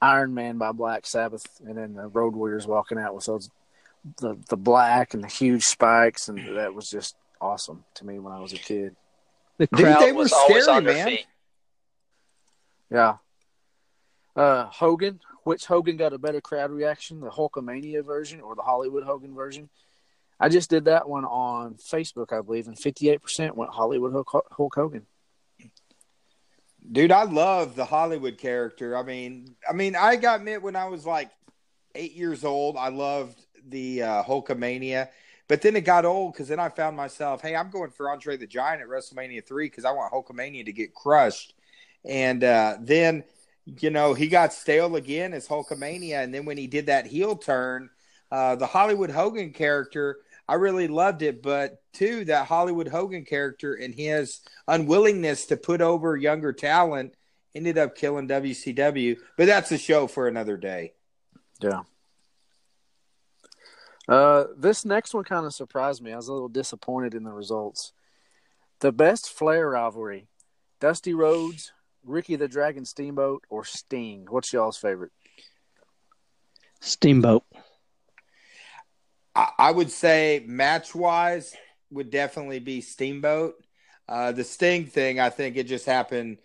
Iron 0.00 0.34
Man 0.34 0.58
by 0.58 0.72
Black 0.72 1.06
Sabbath 1.06 1.46
and 1.66 1.76
then 1.76 1.94
the 1.94 2.08
Road 2.08 2.34
Warriors 2.34 2.66
walking 2.66 2.98
out 2.98 3.14
with 3.14 3.26
those 3.26 3.50
the 4.20 4.38
the 4.48 4.56
black 4.56 5.12
and 5.12 5.24
the 5.24 5.28
huge 5.28 5.64
spikes 5.64 6.28
and 6.28 6.56
that 6.56 6.72
was 6.72 6.88
just 6.88 7.16
awesome 7.40 7.84
to 7.94 8.06
me 8.06 8.18
when 8.18 8.32
I 8.32 8.40
was 8.40 8.52
a 8.52 8.58
kid. 8.58 8.94
The 9.58 9.66
crowd 9.66 10.02
they 10.02 10.12
was 10.12 10.32
scary, 10.32 10.82
man. 10.82 11.18
Yeah. 12.90 13.16
Uh, 14.36 14.66
Hogan, 14.66 15.20
which 15.42 15.66
Hogan 15.66 15.96
got 15.96 16.12
a 16.12 16.18
better 16.18 16.40
crowd 16.40 16.70
reaction, 16.70 17.20
the 17.20 17.28
Hulkamania 17.28 18.04
version 18.04 18.40
or 18.40 18.54
the 18.54 18.62
Hollywood 18.62 19.02
Hogan 19.02 19.34
version? 19.34 19.68
I 20.40 20.48
just 20.48 20.70
did 20.70 20.84
that 20.84 21.08
one 21.08 21.24
on 21.24 21.74
Facebook, 21.74 22.32
I 22.32 22.42
believe, 22.42 22.68
and 22.68 22.76
58% 22.76 23.56
went 23.56 23.72
Hollywood 23.72 24.12
Hulk 24.12 24.74
Hogan. 24.74 25.06
Dude, 26.90 27.12
I 27.12 27.24
love 27.24 27.74
the 27.74 27.84
Hollywood 27.84 28.38
character. 28.38 28.96
I 28.96 29.02
mean, 29.02 29.56
I 29.68 29.72
mean, 29.72 29.96
I 29.96 30.16
got 30.16 30.38
admit 30.38 30.62
when 30.62 30.76
I 30.76 30.86
was 30.86 31.04
like 31.04 31.30
eight 31.94 32.14
years 32.14 32.44
old, 32.44 32.76
I 32.76 32.88
loved 32.88 33.38
the 33.68 34.02
uh, 34.02 34.22
Hulkamania. 34.22 35.08
But 35.48 35.62
then 35.62 35.76
it 35.76 35.82
got 35.82 36.04
old 36.04 36.34
because 36.34 36.48
then 36.48 36.60
I 36.60 36.68
found 36.68 36.96
myself, 36.96 37.40
hey, 37.40 37.56
I'm 37.56 37.70
going 37.70 37.90
for 37.90 38.10
Andre 38.10 38.36
the 38.36 38.46
Giant 38.46 38.82
at 38.82 38.88
WrestleMania 38.88 39.46
three 39.46 39.66
because 39.66 39.86
I 39.86 39.92
want 39.92 40.12
Hulkamania 40.12 40.64
to 40.66 40.72
get 40.72 40.94
crushed. 40.94 41.54
And 42.04 42.44
uh, 42.44 42.76
then, 42.80 43.24
you 43.64 43.90
know, 43.90 44.14
he 44.14 44.28
got 44.28 44.52
stale 44.52 44.96
again 44.96 45.32
as 45.32 45.48
Hulkamania, 45.48 46.22
and 46.22 46.32
then 46.32 46.44
when 46.44 46.58
he 46.58 46.66
did 46.66 46.86
that 46.86 47.06
heel 47.06 47.34
turn, 47.34 47.90
uh, 48.30 48.56
the 48.56 48.66
Hollywood 48.66 49.10
Hogan 49.10 49.52
character, 49.52 50.18
I 50.48 50.54
really 50.54 50.88
loved 50.88 51.22
it. 51.22 51.42
But 51.42 51.82
two, 51.92 52.24
that 52.24 52.46
Hollywood 52.46 52.88
Hogan 52.88 53.24
character 53.24 53.74
and 53.74 53.94
his 53.94 54.40
unwillingness 54.66 55.46
to 55.46 55.56
put 55.56 55.80
over 55.80 56.16
younger 56.16 56.52
talent 56.52 57.14
ended 57.54 57.76
up 57.78 57.96
killing 57.96 58.28
WCW. 58.28 59.18
But 59.36 59.46
that's 59.46 59.70
a 59.72 59.78
show 59.78 60.06
for 60.06 60.26
another 60.26 60.56
day. 60.56 60.94
Yeah. 61.60 61.82
Uh, 64.08 64.44
this 64.56 64.84
next 64.86 65.12
one 65.12 65.24
kind 65.24 65.44
of 65.44 65.52
surprised 65.52 66.02
me. 66.02 66.12
I 66.12 66.16
was 66.16 66.28
a 66.28 66.32
little 66.32 66.48
disappointed 66.48 67.14
in 67.14 67.24
the 67.24 67.32
results. 67.32 67.92
The 68.80 68.92
best 68.92 69.30
Flair 69.30 69.68
rivalry: 69.68 70.28
Dusty 70.80 71.12
Rhodes, 71.12 71.72
Ricky 72.04 72.36
the 72.36 72.48
Dragon 72.48 72.86
Steamboat, 72.86 73.44
or 73.50 73.64
Sting. 73.64 74.26
What's 74.30 74.52
y'all's 74.52 74.78
favorite? 74.78 75.12
Steamboat. 76.80 77.44
I, 79.58 79.70
would 79.70 79.90
say 79.90 80.42
match 80.46 80.94
wise 80.94 81.54
would 81.90 82.10
definitely 82.10 82.58
be 82.58 82.80
Steamboat. 82.80 83.54
Uh, 84.08 84.32
the 84.32 84.44
Sting 84.44 84.86
thing, 84.86 85.20
I 85.20 85.30
think 85.30 85.56
it 85.56 85.64
just 85.64 85.86
happened 85.86 86.38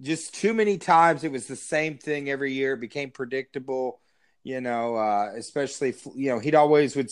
just 0.00 0.34
too 0.34 0.54
many 0.54 0.78
times. 0.78 1.24
It 1.24 1.32
was 1.32 1.46
the 1.46 1.56
same 1.56 1.98
thing 1.98 2.30
every 2.30 2.52
year. 2.52 2.74
It 2.74 2.80
became 2.80 3.10
predictable 3.10 4.00
you 4.46 4.60
know, 4.60 4.94
uh, 4.94 5.32
especially 5.34 5.92
you 6.14 6.30
know 6.30 6.38
he'd 6.38 6.54
always 6.54 6.94
would 6.94 7.10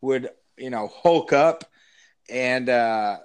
would 0.00 0.30
you 0.56 0.70
know 0.70 0.86
hulk 0.86 1.32
up, 1.32 1.64
and 2.30 2.68
uh, 2.68 3.18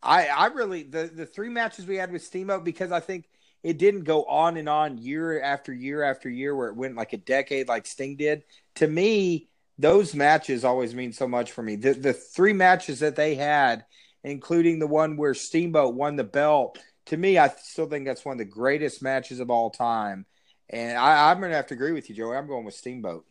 I 0.00 0.28
I 0.28 0.46
really 0.46 0.84
the 0.84 1.10
the 1.12 1.26
three 1.26 1.48
matches 1.48 1.84
we 1.84 1.96
had 1.96 2.12
with 2.12 2.22
Steamboat 2.22 2.62
because 2.62 2.92
I 2.92 3.00
think 3.00 3.28
it 3.64 3.76
didn't 3.76 4.04
go 4.04 4.22
on 4.22 4.56
and 4.56 4.68
on 4.68 4.98
year 4.98 5.42
after 5.42 5.72
year 5.72 6.04
after 6.04 6.30
year 6.30 6.54
where 6.54 6.68
it 6.68 6.76
went 6.76 6.94
like 6.94 7.12
a 7.12 7.16
decade 7.16 7.66
like 7.66 7.88
Sting 7.88 8.14
did. 8.14 8.44
To 8.76 8.86
me, 8.86 9.49
those 9.80 10.14
matches 10.14 10.64
always 10.64 10.94
mean 10.94 11.12
so 11.12 11.26
much 11.26 11.52
for 11.52 11.62
me. 11.62 11.76
The 11.76 11.92
the 11.94 12.12
three 12.12 12.52
matches 12.52 13.00
that 13.00 13.16
they 13.16 13.34
had, 13.34 13.84
including 14.22 14.78
the 14.78 14.86
one 14.86 15.16
where 15.16 15.34
Steamboat 15.34 15.94
won 15.94 16.16
the 16.16 16.24
belt, 16.24 16.78
to 17.06 17.16
me, 17.16 17.38
I 17.38 17.48
still 17.48 17.86
think 17.86 18.06
that's 18.06 18.24
one 18.24 18.34
of 18.34 18.38
the 18.38 18.44
greatest 18.44 19.02
matches 19.02 19.40
of 19.40 19.50
all 19.50 19.70
time. 19.70 20.26
And 20.68 20.96
I, 20.96 21.30
I'm 21.30 21.40
going 21.40 21.50
to 21.50 21.56
have 21.56 21.66
to 21.68 21.74
agree 21.74 21.92
with 21.92 22.08
you, 22.08 22.14
Joey. 22.14 22.36
I'm 22.36 22.46
going 22.46 22.64
with 22.64 22.74
Steamboat. 22.74 23.24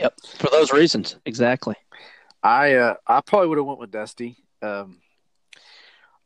Yep, 0.00 0.14
for 0.36 0.48
those 0.50 0.72
reasons, 0.72 1.16
exactly. 1.26 1.74
I 2.42 2.74
uh, 2.74 2.94
I 3.06 3.20
probably 3.20 3.48
would 3.48 3.58
have 3.58 3.66
went 3.66 3.80
with 3.80 3.90
Dusty. 3.90 4.36
Um, 4.62 4.98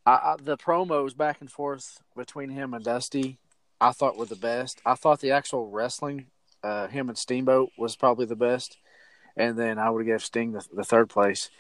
I, 0.05 0.13
I, 0.13 0.37
the 0.43 0.57
promos 0.57 1.17
back 1.17 1.41
and 1.41 1.51
forth 1.51 2.03
between 2.17 2.51
him 2.51 2.75
and 2.75 2.85
Dusty, 2.85 3.39
I 3.81 3.93
thought 3.93 4.19
were 4.19 4.27
the 4.27 4.37
best. 4.37 4.81
I 4.85 4.95
thought 4.95 5.21
the 5.21 5.31
actual 5.31 5.71
wrestling, 5.71 6.27
uh, 6.63 6.89
him 6.89 7.09
and 7.09 7.17
Steamboat 7.17 7.71
was 7.79 7.97
probably 7.97 8.27
the 8.27 8.37
best, 8.37 8.77
and 9.37 9.59
then 9.59 9.79
I 9.79 9.91
would 9.91 10.01
have 10.01 10.07
given 10.07 10.21
Sting 10.21 10.53
the, 10.53 10.65
the 10.73 10.85
third 10.85 11.09
place. 11.09 11.51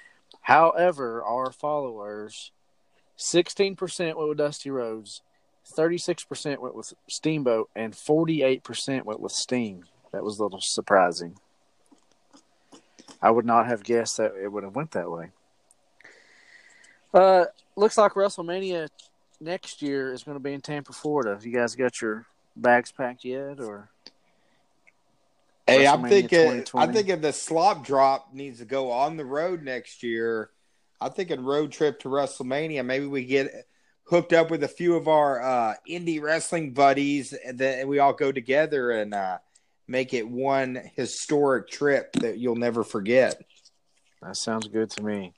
However, 0.42 1.22
our 1.22 1.52
followers, 1.52 2.50
sixteen 3.16 3.76
percent 3.76 4.16
went 4.16 4.28
with 4.28 4.38
Dusty 4.38 4.70
Rhodes, 4.70 5.22
36% 5.70 6.58
went 6.58 6.74
with 6.74 6.92
Steamboat, 7.08 7.70
and 7.74 7.92
48% 7.92 9.04
went 9.04 9.20
with 9.20 9.32
Sting. 9.32 9.84
That 10.12 10.24
was 10.24 10.38
a 10.38 10.42
little 10.42 10.60
surprising. 10.60 11.38
I 13.20 13.30
would 13.30 13.46
not 13.46 13.66
have 13.66 13.84
guessed 13.84 14.16
that 14.16 14.34
it 14.34 14.50
would 14.50 14.64
have 14.64 14.74
went 14.74 14.90
that 14.92 15.10
way. 15.10 15.30
Uh, 17.14 17.44
looks 17.76 17.96
like 17.96 18.12
WrestleMania 18.12 18.88
next 19.40 19.82
year 19.82 20.12
is 20.12 20.24
going 20.24 20.36
to 20.36 20.42
be 20.42 20.52
in 20.52 20.60
Tampa, 20.60 20.92
Florida. 20.92 21.38
You 21.40 21.52
guys 21.52 21.76
got 21.76 22.00
your 22.00 22.26
bags 22.56 22.90
packed 22.90 23.24
yet, 23.24 23.60
or? 23.60 23.88
Hey, 25.66 25.86
I'm 25.86 26.02
thinking. 26.04 26.64
I'm 26.74 26.92
thinking 26.92 27.20
the 27.20 27.32
slop 27.32 27.84
drop 27.84 28.32
needs 28.32 28.58
to 28.58 28.64
go 28.64 28.90
on 28.90 29.16
the 29.16 29.24
road 29.24 29.62
next 29.62 30.02
year. 30.02 30.50
I'm 31.00 31.12
thinking 31.12 31.44
road 31.44 31.72
trip 31.72 32.00
to 32.00 32.08
WrestleMania. 32.08 32.84
Maybe 32.84 33.06
we 33.06 33.24
get 33.24 33.66
hooked 34.04 34.32
up 34.32 34.50
with 34.50 34.62
a 34.62 34.68
few 34.68 34.94
of 34.94 35.08
our 35.08 35.42
uh, 35.42 35.74
indie 35.88 36.20
wrestling 36.20 36.72
buddies, 36.74 37.32
and 37.32 37.58
then 37.58 37.88
we 37.88 37.98
all 37.98 38.12
go 38.12 38.32
together 38.32 38.90
and 38.90 39.14
uh, 39.14 39.38
make 39.88 40.14
it 40.14 40.28
one 40.28 40.80
historic 40.94 41.68
trip 41.68 42.12
that 42.14 42.38
you'll 42.38 42.56
never 42.56 42.84
forget. 42.84 43.40
That 44.20 44.36
sounds 44.36 44.68
good 44.68 44.90
to 44.90 45.02
me. 45.02 45.34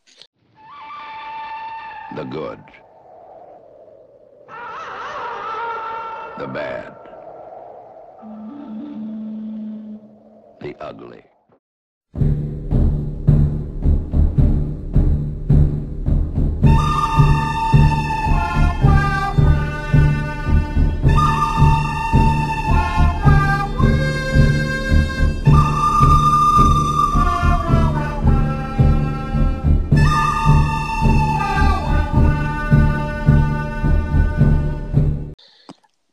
The 2.15 2.25
good, 2.25 2.61
the 6.39 6.47
bad, 6.47 6.95
the 10.65 10.75
ugly. 10.81 11.23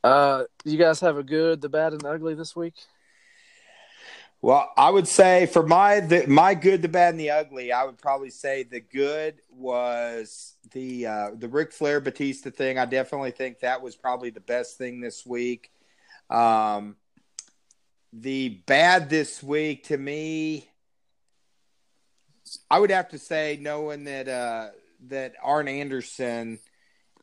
Uh, 0.03 0.43
you 0.65 0.77
guys 0.77 0.99
have 0.99 1.17
a 1.17 1.23
good, 1.23 1.61
the 1.61 1.69
bad, 1.69 1.93
and 1.93 2.01
the 2.01 2.09
ugly 2.09 2.33
this 2.33 2.53
week? 2.53 2.73
Well, 4.43 4.71
I 4.75 4.89
would 4.89 5.07
say 5.07 5.45
for 5.45 5.61
my 5.61 5.99
the, 5.99 6.25
my 6.25 6.55
good, 6.55 6.81
the 6.81 6.87
bad, 6.87 7.11
and 7.11 7.19
the 7.19 7.29
ugly, 7.29 7.71
I 7.71 7.83
would 7.83 7.99
probably 7.99 8.31
say 8.31 8.63
the 8.63 8.79
good 8.79 9.39
was 9.51 10.55
the 10.71 11.05
uh, 11.05 11.29
the 11.37 11.47
Ric 11.47 11.71
Flair 11.71 11.99
Batista 11.99 12.49
thing. 12.49 12.79
I 12.79 12.85
definitely 12.85 13.31
think 13.31 13.59
that 13.59 13.83
was 13.83 13.95
probably 13.95 14.31
the 14.31 14.39
best 14.39 14.79
thing 14.79 14.99
this 14.99 15.25
week. 15.27 15.71
Um, 16.31 16.95
the 18.11 18.49
bad 18.65 19.11
this 19.11 19.43
week 19.43 19.85
to 19.85 19.97
me, 19.97 20.67
I 22.69 22.79
would 22.79 22.91
have 22.91 23.09
to 23.09 23.19
say 23.19 23.59
knowing 23.61 24.05
that 24.05 24.27
uh, 24.27 24.69
that 25.07 25.35
Arn 25.43 25.67
Anderson 25.67 26.57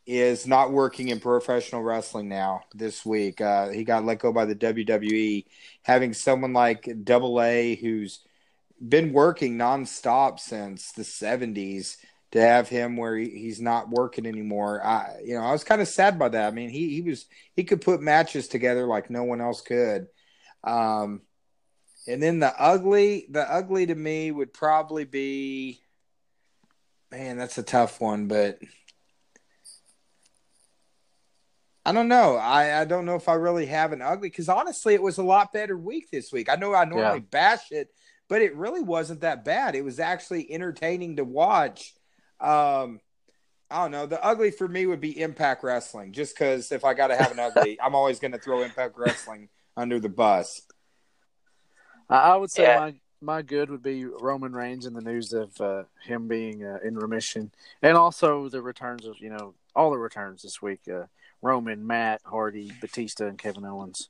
is 0.09 0.47
not 0.47 0.73
working 0.73 1.09
in 1.09 1.21
professional 1.21 1.83
wrestling 1.83 2.31
now 2.31 2.63
this 2.75 3.05
week. 3.05 3.43
Uh, 3.43 3.69
he 3.69 3.85
got 3.85 4.07
let 4.07 4.19
go 4.19 4.33
by 4.33 4.47
the 4.47 4.55
WWE. 4.55 5.45
Having 5.83 6.15
someone 6.15 6.55
like 6.55 6.89
Double 7.05 7.43
A 7.43 7.75
who's 7.75 8.21
been 8.87 9.13
working 9.13 9.59
nonstop 9.59 10.41
since 10.41 10.93
the 10.93 11.03
70s 11.03 11.99
to 12.31 12.41
have 12.41 12.71
him 12.71 12.97
where 12.97 13.19
he, 13.19 13.29
he's 13.29 13.61
not 13.61 13.91
working 13.91 14.25
anymore. 14.25 14.83
I 14.83 15.21
you 15.23 15.35
know, 15.35 15.43
I 15.43 15.53
was 15.53 15.63
kind 15.63 15.83
of 15.83 15.89
sad 15.89 16.19
by 16.19 16.31
that. 16.31 16.49
I 16.49 16.51
mean, 16.53 16.71
he 16.71 16.89
he 16.89 17.03
was 17.03 17.27
he 17.55 17.65
could 17.65 17.83
put 17.83 18.01
matches 18.01 18.49
together 18.49 18.87
like 18.87 19.11
no 19.11 19.25
one 19.25 19.43
else 19.43 19.61
could. 19.61 20.07
Um 20.65 21.21
and 22.07 22.23
then 22.23 22.39
the 22.39 22.59
ugly, 22.59 23.27
the 23.29 23.43
ugly 23.43 23.85
to 23.85 23.95
me 23.95 24.31
would 24.31 24.55
probably 24.55 25.05
be 25.05 25.83
man, 27.11 27.37
that's 27.37 27.59
a 27.59 27.63
tough 27.63 28.01
one, 28.01 28.27
but 28.27 28.59
I 31.89 31.93
don't 31.93 32.09
know. 32.09 32.37
I, 32.37 32.83
I 32.83 32.85
don't 32.85 33.07
know 33.07 33.15
if 33.15 33.31
I 33.31 33.35
really 33.35 33.65
have 33.65 33.93
an 33.93 34.03
ugly 34.03 34.29
because 34.29 34.51
honestly, 34.51 34.93
it 34.93 35.01
was 35.01 35.17
a 35.17 35.23
lot 35.23 35.55
better 35.55 35.75
week 35.75 36.11
this 36.11 36.31
week. 36.31 36.51
I 36.51 36.57
know 36.57 36.75
I 36.75 36.85
normally 36.85 37.21
yeah. 37.21 37.31
bash 37.31 37.73
it, 37.73 37.89
but 38.29 38.43
it 38.43 38.55
really 38.55 38.83
wasn't 38.83 39.23
that 39.23 39.43
bad. 39.43 39.75
It 39.75 39.83
was 39.83 39.99
actually 39.99 40.53
entertaining 40.53 41.17
to 41.17 41.25
watch. 41.25 41.95
Um, 42.41 43.01
I 43.71 43.85
don't 43.85 43.91
know. 43.91 44.05
The 44.05 44.23
ugly 44.23 44.51
for 44.51 44.69
me 44.69 44.85
would 44.85 45.01
be 45.01 45.19
Impact 45.19 45.65
Wrestling, 45.65 46.13
just 46.13 46.35
because 46.35 46.73
if 46.73 46.85
I 46.85 46.93
got 46.93 47.07
to 47.07 47.17
have 47.17 47.33
an 47.33 47.39
ugly, 47.57 47.81
I'm 47.81 47.95
always 47.95 48.19
going 48.19 48.33
to 48.33 48.39
throw 48.39 48.61
Impact 48.61 48.99
Wrestling 48.99 49.49
under 49.75 49.99
the 49.99 50.11
bus. 50.11 50.61
I 52.11 52.37
would 52.37 52.51
say 52.51 52.65
yeah. 52.65 52.81
my 52.81 52.95
my 53.23 53.41
good 53.41 53.71
would 53.71 53.83
be 53.83 54.05
Roman 54.05 54.53
Reigns 54.53 54.85
and 54.85 54.95
the 54.95 55.01
news 55.01 55.33
of 55.33 55.59
uh, 55.59 55.85
him 56.05 56.29
being 56.29 56.65
uh, 56.65 56.81
in 56.85 56.97
remission, 56.97 57.51
and 57.81 57.97
also 57.97 58.51
the 58.51 58.61
returns 58.61 59.07
of 59.07 59.17
you 59.21 59.31
know 59.31 59.55
all 59.75 59.91
the 59.91 59.97
returns 59.97 60.43
this 60.43 60.61
week. 60.61 60.81
Uh, 60.87 61.05
Roman, 61.43 61.87
Matt, 61.87 62.21
Hardy, 62.25 62.73
Batista, 62.81 63.27
and 63.27 63.39
Kevin 63.39 63.65
Owens. 63.65 64.09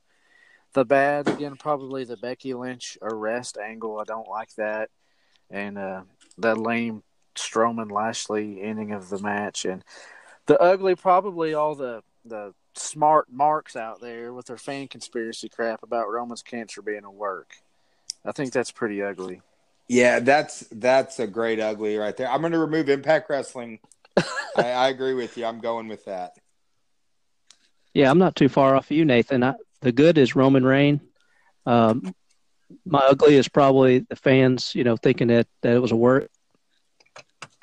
The 0.73 0.85
bad 0.85 1.27
again, 1.27 1.55
probably 1.55 2.03
the 2.03 2.17
Becky 2.17 2.53
Lynch 2.53 2.97
arrest 3.01 3.57
angle. 3.57 3.99
I 3.99 4.03
don't 4.03 4.27
like 4.27 4.53
that, 4.55 4.89
and 5.49 5.77
uh, 5.77 6.01
the 6.37 6.55
lame 6.55 7.03
Strowman 7.35 7.91
Lashley 7.91 8.61
ending 8.61 8.91
of 8.91 9.09
the 9.09 9.19
match, 9.19 9.65
and 9.65 9.83
the 10.45 10.59
ugly, 10.59 10.95
probably 10.95 11.53
all 11.53 11.75
the 11.75 12.03
the 12.25 12.53
smart 12.75 13.27
marks 13.31 13.75
out 13.75 13.99
there 14.01 14.33
with 14.33 14.45
their 14.45 14.57
fan 14.57 14.87
conspiracy 14.87 15.49
crap 15.49 15.83
about 15.83 16.09
Roman's 16.09 16.43
cancer 16.43 16.81
being 16.81 17.03
a 17.03 17.11
work. 17.11 17.55
I 18.25 18.31
think 18.31 18.53
that's 18.53 18.71
pretty 18.71 19.01
ugly. 19.01 19.41
Yeah, 19.87 20.19
that's 20.19 20.67
that's 20.71 21.19
a 21.19 21.27
great 21.27 21.59
ugly 21.59 21.97
right 21.97 22.15
there. 22.15 22.29
I'm 22.29 22.41
going 22.41 22.53
to 22.53 22.59
remove 22.59 22.89
Impact 22.89 23.29
Wrestling. 23.29 23.79
I, 24.55 24.71
I 24.71 24.89
agree 24.89 25.15
with 25.15 25.37
you. 25.37 25.45
I'm 25.45 25.59
going 25.59 25.87
with 25.87 26.05
that. 26.05 26.33
Yeah, 27.93 28.09
I'm 28.09 28.19
not 28.19 28.35
too 28.35 28.49
far 28.49 28.75
off 28.75 28.91
of 28.91 28.97
you, 28.97 29.05
Nathan. 29.05 29.43
I, 29.43 29.55
the 29.81 29.91
good 29.91 30.17
is 30.17 30.35
Roman 30.35 30.65
Reign. 30.65 31.01
Um, 31.65 32.13
my 32.85 32.99
ugly 32.99 33.35
is 33.35 33.47
probably 33.47 33.99
the 33.99 34.15
fans, 34.15 34.73
you 34.75 34.83
know, 34.83 34.95
thinking 34.97 35.27
that, 35.27 35.47
that 35.61 35.75
it 35.75 35.81
was 35.81 35.91
a 35.91 35.95
work. 35.95 36.29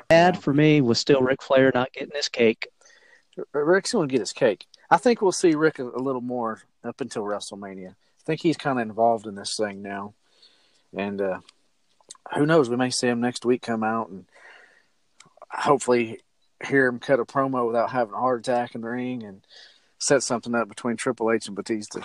Bad 0.09 0.41
for 0.41 0.53
me 0.53 0.81
was 0.81 0.99
still 0.99 1.21
Ric 1.21 1.43
Flair 1.43 1.71
not 1.75 1.93
getting 1.93 2.15
his 2.15 2.29
cake. 2.29 2.69
Ric's 3.53 3.93
going 3.93 4.09
to 4.09 4.13
get 4.13 4.21
his 4.21 4.33
cake. 4.33 4.67
I 4.91 4.97
think 4.97 5.21
we'll 5.21 5.33
see 5.33 5.55
Rick 5.55 5.79
a, 5.79 5.85
a 5.85 5.99
little 5.99 6.21
more 6.21 6.63
up 6.85 7.01
until 7.01 7.25
WrestleMania. 7.25 7.91
I 7.91 8.25
think 8.25 8.41
he's 8.41 8.57
kind 8.57 8.79
of 8.79 8.89
involved 8.89 9.27
in 9.27 9.35
this 9.35 9.57
thing 9.57 9.83
now, 9.83 10.15
and 10.97 11.21
uh, 11.21 11.41
who 12.35 12.47
knows? 12.47 12.69
We 12.69 12.77
may 12.77 12.91
see 12.91 13.09
him 13.09 13.21
next 13.21 13.45
week 13.45 13.63
come 13.63 13.83
out 13.83 14.09
and 14.09 14.27
hopefully 15.51 16.21
hear 16.65 16.87
him 16.87 16.99
cut 16.99 17.21
a 17.21 17.25
promo 17.25 17.67
without 17.67 17.91
having 17.91 18.15
a 18.15 18.19
heart 18.19 18.41
attack 18.41 18.75
in 18.75 18.81
the 18.81 18.89
ring 18.89 19.23
and 19.25 19.47
set 19.99 20.23
something 20.23 20.55
up 20.55 20.69
between 20.69 20.97
Triple 20.97 21.33
H 21.33 21.47
and 21.47 21.57
Batista. 21.57 22.01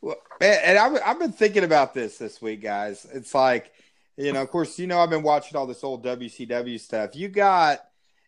Well, 0.00 0.16
and 0.40 0.78
I've, 0.78 1.00
I've 1.04 1.18
been 1.18 1.32
thinking 1.32 1.64
about 1.64 1.94
this 1.94 2.18
this 2.18 2.42
week, 2.42 2.62
guys. 2.62 3.06
It's 3.12 3.34
like, 3.34 3.72
you 4.16 4.32
know, 4.32 4.42
of 4.42 4.50
course, 4.50 4.78
you 4.78 4.86
know, 4.86 5.00
I've 5.00 5.10
been 5.10 5.22
watching 5.22 5.56
all 5.56 5.66
this 5.66 5.82
old 5.82 6.04
WCW 6.04 6.78
stuff. 6.78 7.16
You 7.16 7.28
got, 7.28 7.80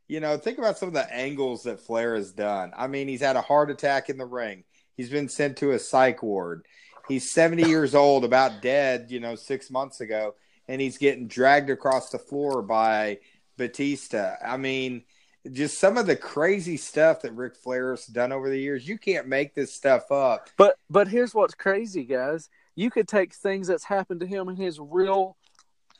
you 0.08 0.20
know, 0.20 0.36
think 0.36 0.58
about 0.58 0.78
some 0.78 0.88
of 0.88 0.94
the 0.94 1.12
angles 1.12 1.64
that 1.64 1.80
Flair 1.80 2.14
has 2.14 2.32
done. 2.32 2.72
I 2.76 2.86
mean, 2.86 3.08
he's 3.08 3.20
had 3.20 3.36
a 3.36 3.42
heart 3.42 3.70
attack 3.70 4.08
in 4.08 4.18
the 4.18 4.24
ring. 4.24 4.64
He's 4.96 5.10
been 5.10 5.28
sent 5.28 5.58
to 5.58 5.72
a 5.72 5.78
psych 5.78 6.22
ward. 6.22 6.64
He's 7.08 7.30
70 7.30 7.64
years 7.68 7.94
old, 7.94 8.24
about 8.24 8.62
dead, 8.62 9.10
you 9.10 9.20
know, 9.20 9.34
six 9.34 9.70
months 9.70 10.00
ago, 10.00 10.34
and 10.68 10.80
he's 10.80 10.98
getting 10.98 11.28
dragged 11.28 11.70
across 11.70 12.10
the 12.10 12.18
floor 12.18 12.62
by 12.62 13.18
Batista. 13.56 14.36
I 14.44 14.56
mean, 14.56 15.04
just 15.52 15.78
some 15.78 15.96
of 15.96 16.06
the 16.06 16.16
crazy 16.16 16.76
stuff 16.76 17.22
that 17.22 17.32
Ric 17.32 17.56
Flair's 17.56 18.06
done 18.06 18.32
over 18.32 18.48
the 18.48 18.58
years. 18.58 18.88
You 18.88 18.98
can't 18.98 19.26
make 19.26 19.54
this 19.54 19.72
stuff 19.72 20.10
up. 20.10 20.48
But 20.56 20.76
but 20.90 21.08
here's 21.08 21.34
what's 21.34 21.54
crazy, 21.54 22.04
guys. 22.04 22.48
You 22.74 22.90
could 22.90 23.08
take 23.08 23.32
things 23.32 23.68
that's 23.68 23.84
happened 23.84 24.20
to 24.20 24.26
him 24.26 24.48
in 24.48 24.56
his 24.56 24.78
real 24.78 25.36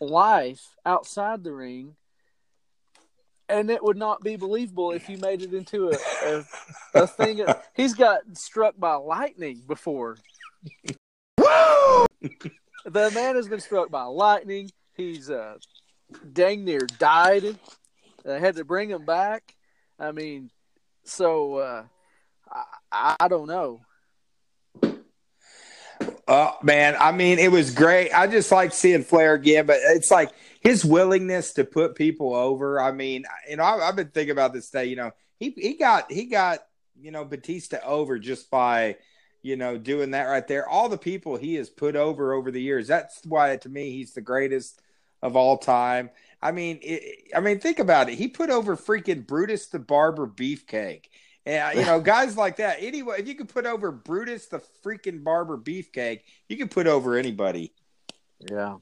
life 0.01 0.77
outside 0.85 1.43
the 1.43 1.53
ring, 1.53 1.97
and 3.49 3.71
it 3.71 3.83
would 3.83 3.97
not 3.97 4.23
be 4.23 4.37
believable 4.37 4.93
if 4.93 5.09
you 5.09 5.19
made 5.19 5.43
it 5.43 5.55
into 5.55 5.91
a 5.91 5.97
a, 6.25 6.45
a 7.03 7.07
thing. 7.07 7.45
He's 7.75 7.95
got 7.95 8.21
struck 8.35 8.79
by 8.79 8.95
lightning 8.95 9.63
before. 9.67 10.17
Woo! 11.39 12.07
the 12.85 13.11
man 13.15 13.37
has 13.37 13.49
been 13.49 13.61
struck 13.61 13.91
by 13.91 14.05
lightning. 14.05 14.71
He's 14.95 15.31
uh, 15.31 15.57
dang 16.33 16.65
near 16.65 16.87
died. 16.99 17.57
I 18.29 18.39
had 18.39 18.57
to 18.57 18.65
bring 18.65 18.91
him 18.91 19.05
back. 19.05 19.55
I 19.99 20.13
mean, 20.13 20.51
so 21.05 21.57
uh, 21.57 21.85
I, 22.93 23.17
I 23.21 23.29
don't 23.29 23.47
know. 23.47 23.81
Oh 26.29 26.57
man, 26.63 26.97
I 26.99 27.13
mean, 27.13 27.39
it 27.39 27.53
was 27.53 27.73
great. 27.73 28.11
I 28.11 28.27
just 28.27 28.51
like 28.51 28.73
seeing 28.73 29.05
Flair 29.05 29.35
again, 29.35 29.65
but 29.65 29.79
it's 29.81 30.11
like 30.11 30.31
his 30.61 30.85
willingness 30.85 31.53
to 31.55 31.65
put 31.65 31.95
people 31.95 32.35
over. 32.35 32.81
I 32.81 32.91
mean, 32.91 33.25
you 33.49 33.57
know, 33.57 33.63
I, 33.63 33.87
have 33.87 33.97
been 33.97 34.09
thinking 34.09 34.33
about 34.33 34.53
this 34.53 34.69
day. 34.69 34.87
You 34.87 34.97
know, 34.97 35.13
he 35.39 35.51
he 35.51 35.75
got 35.75 36.11
he 36.11 36.25
got 36.25 36.61
you 37.01 37.13
know 37.13 37.25
Batista 37.25 37.79
over 37.85 38.19
just 38.19 38.51
by 38.51 38.97
you 39.43 39.57
know 39.57 39.79
doing 39.79 40.11
that 40.11 40.25
right 40.25 40.47
there. 40.47 40.69
All 40.69 40.89
the 40.89 40.99
people 40.99 41.37
he 41.37 41.55
has 41.55 41.71
put 41.71 41.95
over 41.95 42.35
over 42.35 42.51
the 42.51 42.63
years. 42.63 42.89
That's 42.89 43.21
why 43.25 43.57
to 43.59 43.69
me 43.69 43.93
he's 43.93 44.13
the 44.13 44.21
greatest 44.21 44.83
of 45.23 45.37
all 45.37 45.59
time. 45.59 46.11
I 46.43 46.53
mean, 46.53 46.79
it, 46.83 47.31
I 47.35 47.41
mean, 47.41 47.59
think 47.59 47.79
about 47.79 48.09
it. 48.09 48.17
He 48.17 48.29
put 48.29 48.51
over 48.51 48.77
freaking 48.77 49.27
Brutus 49.27 49.67
the 49.67 49.79
Barber 49.79 50.27
Beefcake. 50.27 51.07
And 51.45 51.79
you 51.79 51.85
know, 51.85 52.01
guys 52.03 52.37
like 52.37 52.57
that. 52.57 52.79
Anyway, 52.81 53.17
if 53.19 53.29
you 53.29 53.35
could 53.35 53.49
put 53.49 53.67
over 53.67 53.91
Brutus 53.91 54.47
the 54.47 54.61
freaking 54.85 55.25
Barber 55.25 55.57
Beefcake, 55.57 56.21
you 56.49 56.57
could 56.57 56.71
put 56.71 56.87
over 56.87 57.17
anybody. 57.17 57.73
Yeah. 58.41 58.77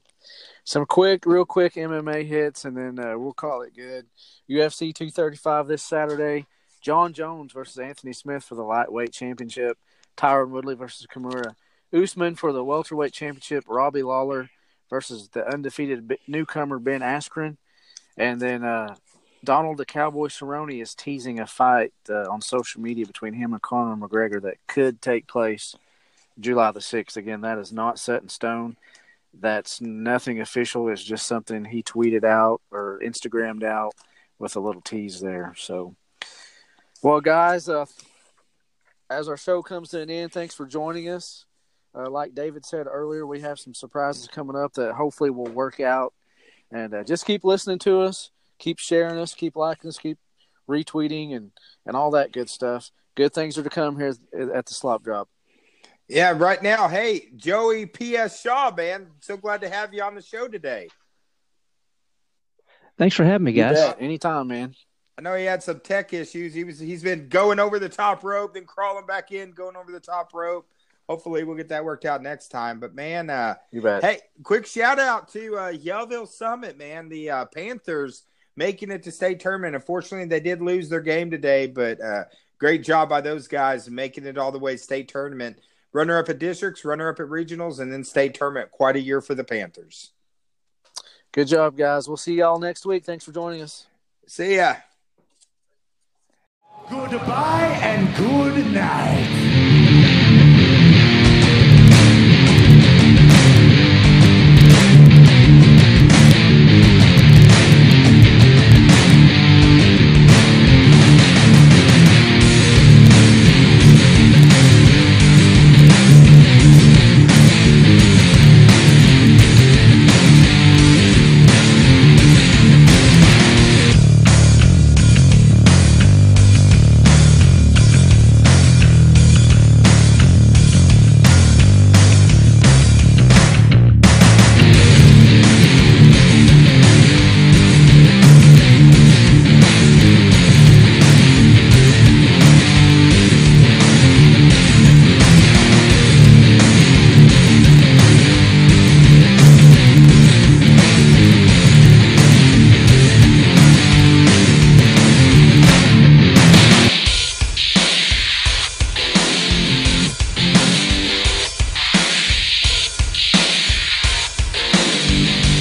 Some 0.63 0.85
quick, 0.85 1.25
real 1.25 1.45
quick 1.45 1.75
MMA 1.75 2.25
hits, 2.25 2.65
and 2.65 2.75
then 2.75 2.99
uh, 2.99 3.17
we'll 3.17 3.33
call 3.33 3.61
it 3.61 3.75
good. 3.75 4.05
UFC 4.49 4.93
235 4.93 5.67
this 5.67 5.83
Saturday. 5.83 6.47
Jon 6.81 7.13
Jones 7.13 7.51
versus 7.51 7.79
Anthony 7.79 8.13
Smith 8.13 8.43
for 8.43 8.55
the 8.55 8.63
lightweight 8.63 9.11
championship. 9.11 9.77
Tyron 10.17 10.49
Woodley 10.49 10.75
versus 10.75 11.07
Kamaru 11.07 11.55
Usman 11.93 12.35
for 12.35 12.51
the 12.51 12.63
welterweight 12.63 13.13
championship. 13.13 13.63
Robbie 13.67 14.03
Lawler 14.03 14.49
versus 14.89 15.29
the 15.29 15.47
undefeated 15.47 16.17
newcomer 16.27 16.79
Ben 16.79 17.01
Askren. 17.01 17.57
And 18.17 18.39
then 18.39 18.63
uh, 18.63 18.95
Donald 19.43 19.77
the 19.77 19.85
Cowboy 19.85 20.27
Cerrone 20.27 20.81
is 20.81 20.95
teasing 20.95 21.39
a 21.39 21.47
fight 21.47 21.93
uh, 22.09 22.29
on 22.29 22.41
social 22.41 22.81
media 22.81 23.05
between 23.05 23.33
him 23.33 23.53
and 23.53 23.61
Conor 23.61 23.95
McGregor 23.95 24.41
that 24.41 24.57
could 24.67 25.01
take 25.01 25.27
place 25.27 25.75
July 26.39 26.71
the 26.71 26.79
6th. 26.79 27.17
Again, 27.17 27.41
that 27.41 27.57
is 27.57 27.71
not 27.71 27.99
set 27.99 28.21
in 28.21 28.29
stone. 28.29 28.77
That's 29.33 29.81
nothing 29.81 30.39
official. 30.39 30.87
It's 30.89 31.03
just 31.03 31.27
something 31.27 31.65
he 31.65 31.83
tweeted 31.83 32.23
out 32.23 32.61
or 32.71 32.99
Instagrammed 33.03 33.63
out 33.63 33.93
with 34.39 34.55
a 34.55 34.59
little 34.59 34.81
tease 34.81 35.19
there. 35.19 35.53
So, 35.57 35.95
well, 37.01 37.21
guys, 37.21 37.69
uh, 37.69 37.85
as 39.09 39.27
our 39.27 39.37
show 39.37 39.61
comes 39.61 39.89
to 39.89 40.01
an 40.01 40.09
end, 40.09 40.31
thanks 40.31 40.55
for 40.55 40.65
joining 40.65 41.09
us. 41.09 41.44
Uh, 41.97 42.09
like 42.09 42.35
David 42.35 42.65
said 42.65 42.87
earlier, 42.87 43.25
we 43.25 43.39
have 43.41 43.59
some 43.59 43.73
surprises 43.73 44.27
coming 44.27 44.55
up 44.55 44.73
that 44.73 44.93
hopefully 44.93 45.29
will 45.29 45.45
work 45.45 45.79
out. 45.79 46.13
And 46.71 46.93
uh, 46.93 47.03
just 47.03 47.25
keep 47.25 47.43
listening 47.43 47.79
to 47.79 48.01
us, 48.01 48.31
keep 48.59 48.79
sharing 48.79 49.17
us, 49.17 49.33
keep 49.33 49.55
liking 49.55 49.87
us, 49.87 49.97
keep 49.97 50.17
retweeting, 50.67 51.35
and 51.35 51.51
and 51.85 51.95
all 51.95 52.11
that 52.11 52.33
good 52.33 52.49
stuff. 52.49 52.91
Good 53.15 53.33
things 53.33 53.57
are 53.57 53.63
to 53.63 53.69
come 53.69 53.97
here 53.97 54.13
at 54.53 54.65
the 54.65 54.73
Slop 54.73 55.03
Drop. 55.03 55.29
Yeah, 56.07 56.33
right 56.35 56.61
now, 56.61 56.87
hey 56.87 57.29
Joey 57.35 57.85
P.S. 57.85 58.41
Shaw, 58.41 58.71
man, 58.75 59.07
so 59.21 59.37
glad 59.37 59.61
to 59.61 59.69
have 59.69 59.93
you 59.93 60.03
on 60.03 60.15
the 60.15 60.21
show 60.21 60.47
today. 60.47 60.89
Thanks 62.97 63.15
for 63.15 63.23
having 63.23 63.45
me, 63.45 63.53
guys. 63.53 63.95
Anytime, 63.99 64.47
man. 64.47 64.73
I 65.17 65.21
know 65.21 65.35
he 65.35 65.45
had 65.45 65.63
some 65.63 65.79
tech 65.79 66.13
issues. 66.13 66.53
He 66.53 66.63
was 66.63 66.79
he's 66.79 67.03
been 67.03 67.29
going 67.29 67.59
over 67.59 67.79
the 67.79 67.89
top 67.89 68.23
rope, 68.23 68.55
then 68.55 68.65
crawling 68.65 69.05
back 69.05 69.31
in, 69.31 69.51
going 69.51 69.77
over 69.77 69.91
the 69.91 69.99
top 69.99 70.33
rope 70.33 70.67
hopefully 71.07 71.43
we'll 71.43 71.57
get 71.57 71.69
that 71.69 71.85
worked 71.85 72.05
out 72.05 72.21
next 72.21 72.49
time. 72.49 72.79
But 72.79 72.95
man, 72.95 73.29
uh, 73.29 73.55
you 73.71 73.81
bet. 73.81 74.03
Hey, 74.03 74.19
quick 74.43 74.65
shout 74.65 74.99
out 74.99 75.27
to 75.33 75.55
uh, 75.57 75.71
Yellville 75.71 76.27
Summit, 76.27 76.77
man. 76.77 77.09
The 77.09 77.29
uh, 77.29 77.45
Panthers 77.45 78.23
making 78.55 78.91
it 78.91 79.03
to 79.03 79.11
state 79.11 79.39
tournament. 79.39 79.75
Unfortunately, 79.75 80.27
they 80.27 80.39
did 80.39 80.61
lose 80.61 80.89
their 80.89 81.01
game 81.01 81.29
today, 81.29 81.67
but 81.67 82.01
uh, 82.01 82.23
great 82.57 82.83
job 82.83 83.09
by 83.09 83.21
those 83.21 83.47
guys 83.47 83.89
making 83.89 84.25
it 84.25 84.37
all 84.37 84.51
the 84.51 84.59
way 84.59 84.77
state 84.77 85.07
tournament. 85.07 85.59
Runner 85.93 86.17
up 86.17 86.29
at 86.29 86.39
districts, 86.39 86.83
runner 86.83 87.09
up 87.09 87.19
at 87.19 87.27
regionals, 87.27 87.79
and 87.79 87.91
then 87.91 88.03
state 88.03 88.33
tournament. 88.33 88.71
Quite 88.71 88.97
a 88.97 89.01
year 89.01 89.21
for 89.21 89.33
the 89.33 89.45
Panthers. 89.45 90.11
Good 91.31 91.47
job, 91.47 91.77
guys. 91.77 92.07
We'll 92.07 92.17
see 92.17 92.35
y'all 92.35 92.59
next 92.59 92.85
week. 92.85 93.05
Thanks 93.05 93.23
for 93.23 93.31
joining 93.31 93.61
us. 93.61 93.87
See 94.27 94.55
ya. 94.55 94.75
Goodbye 96.89 97.79
and 97.81 98.15
good 98.15 98.71
night. 98.73 99.44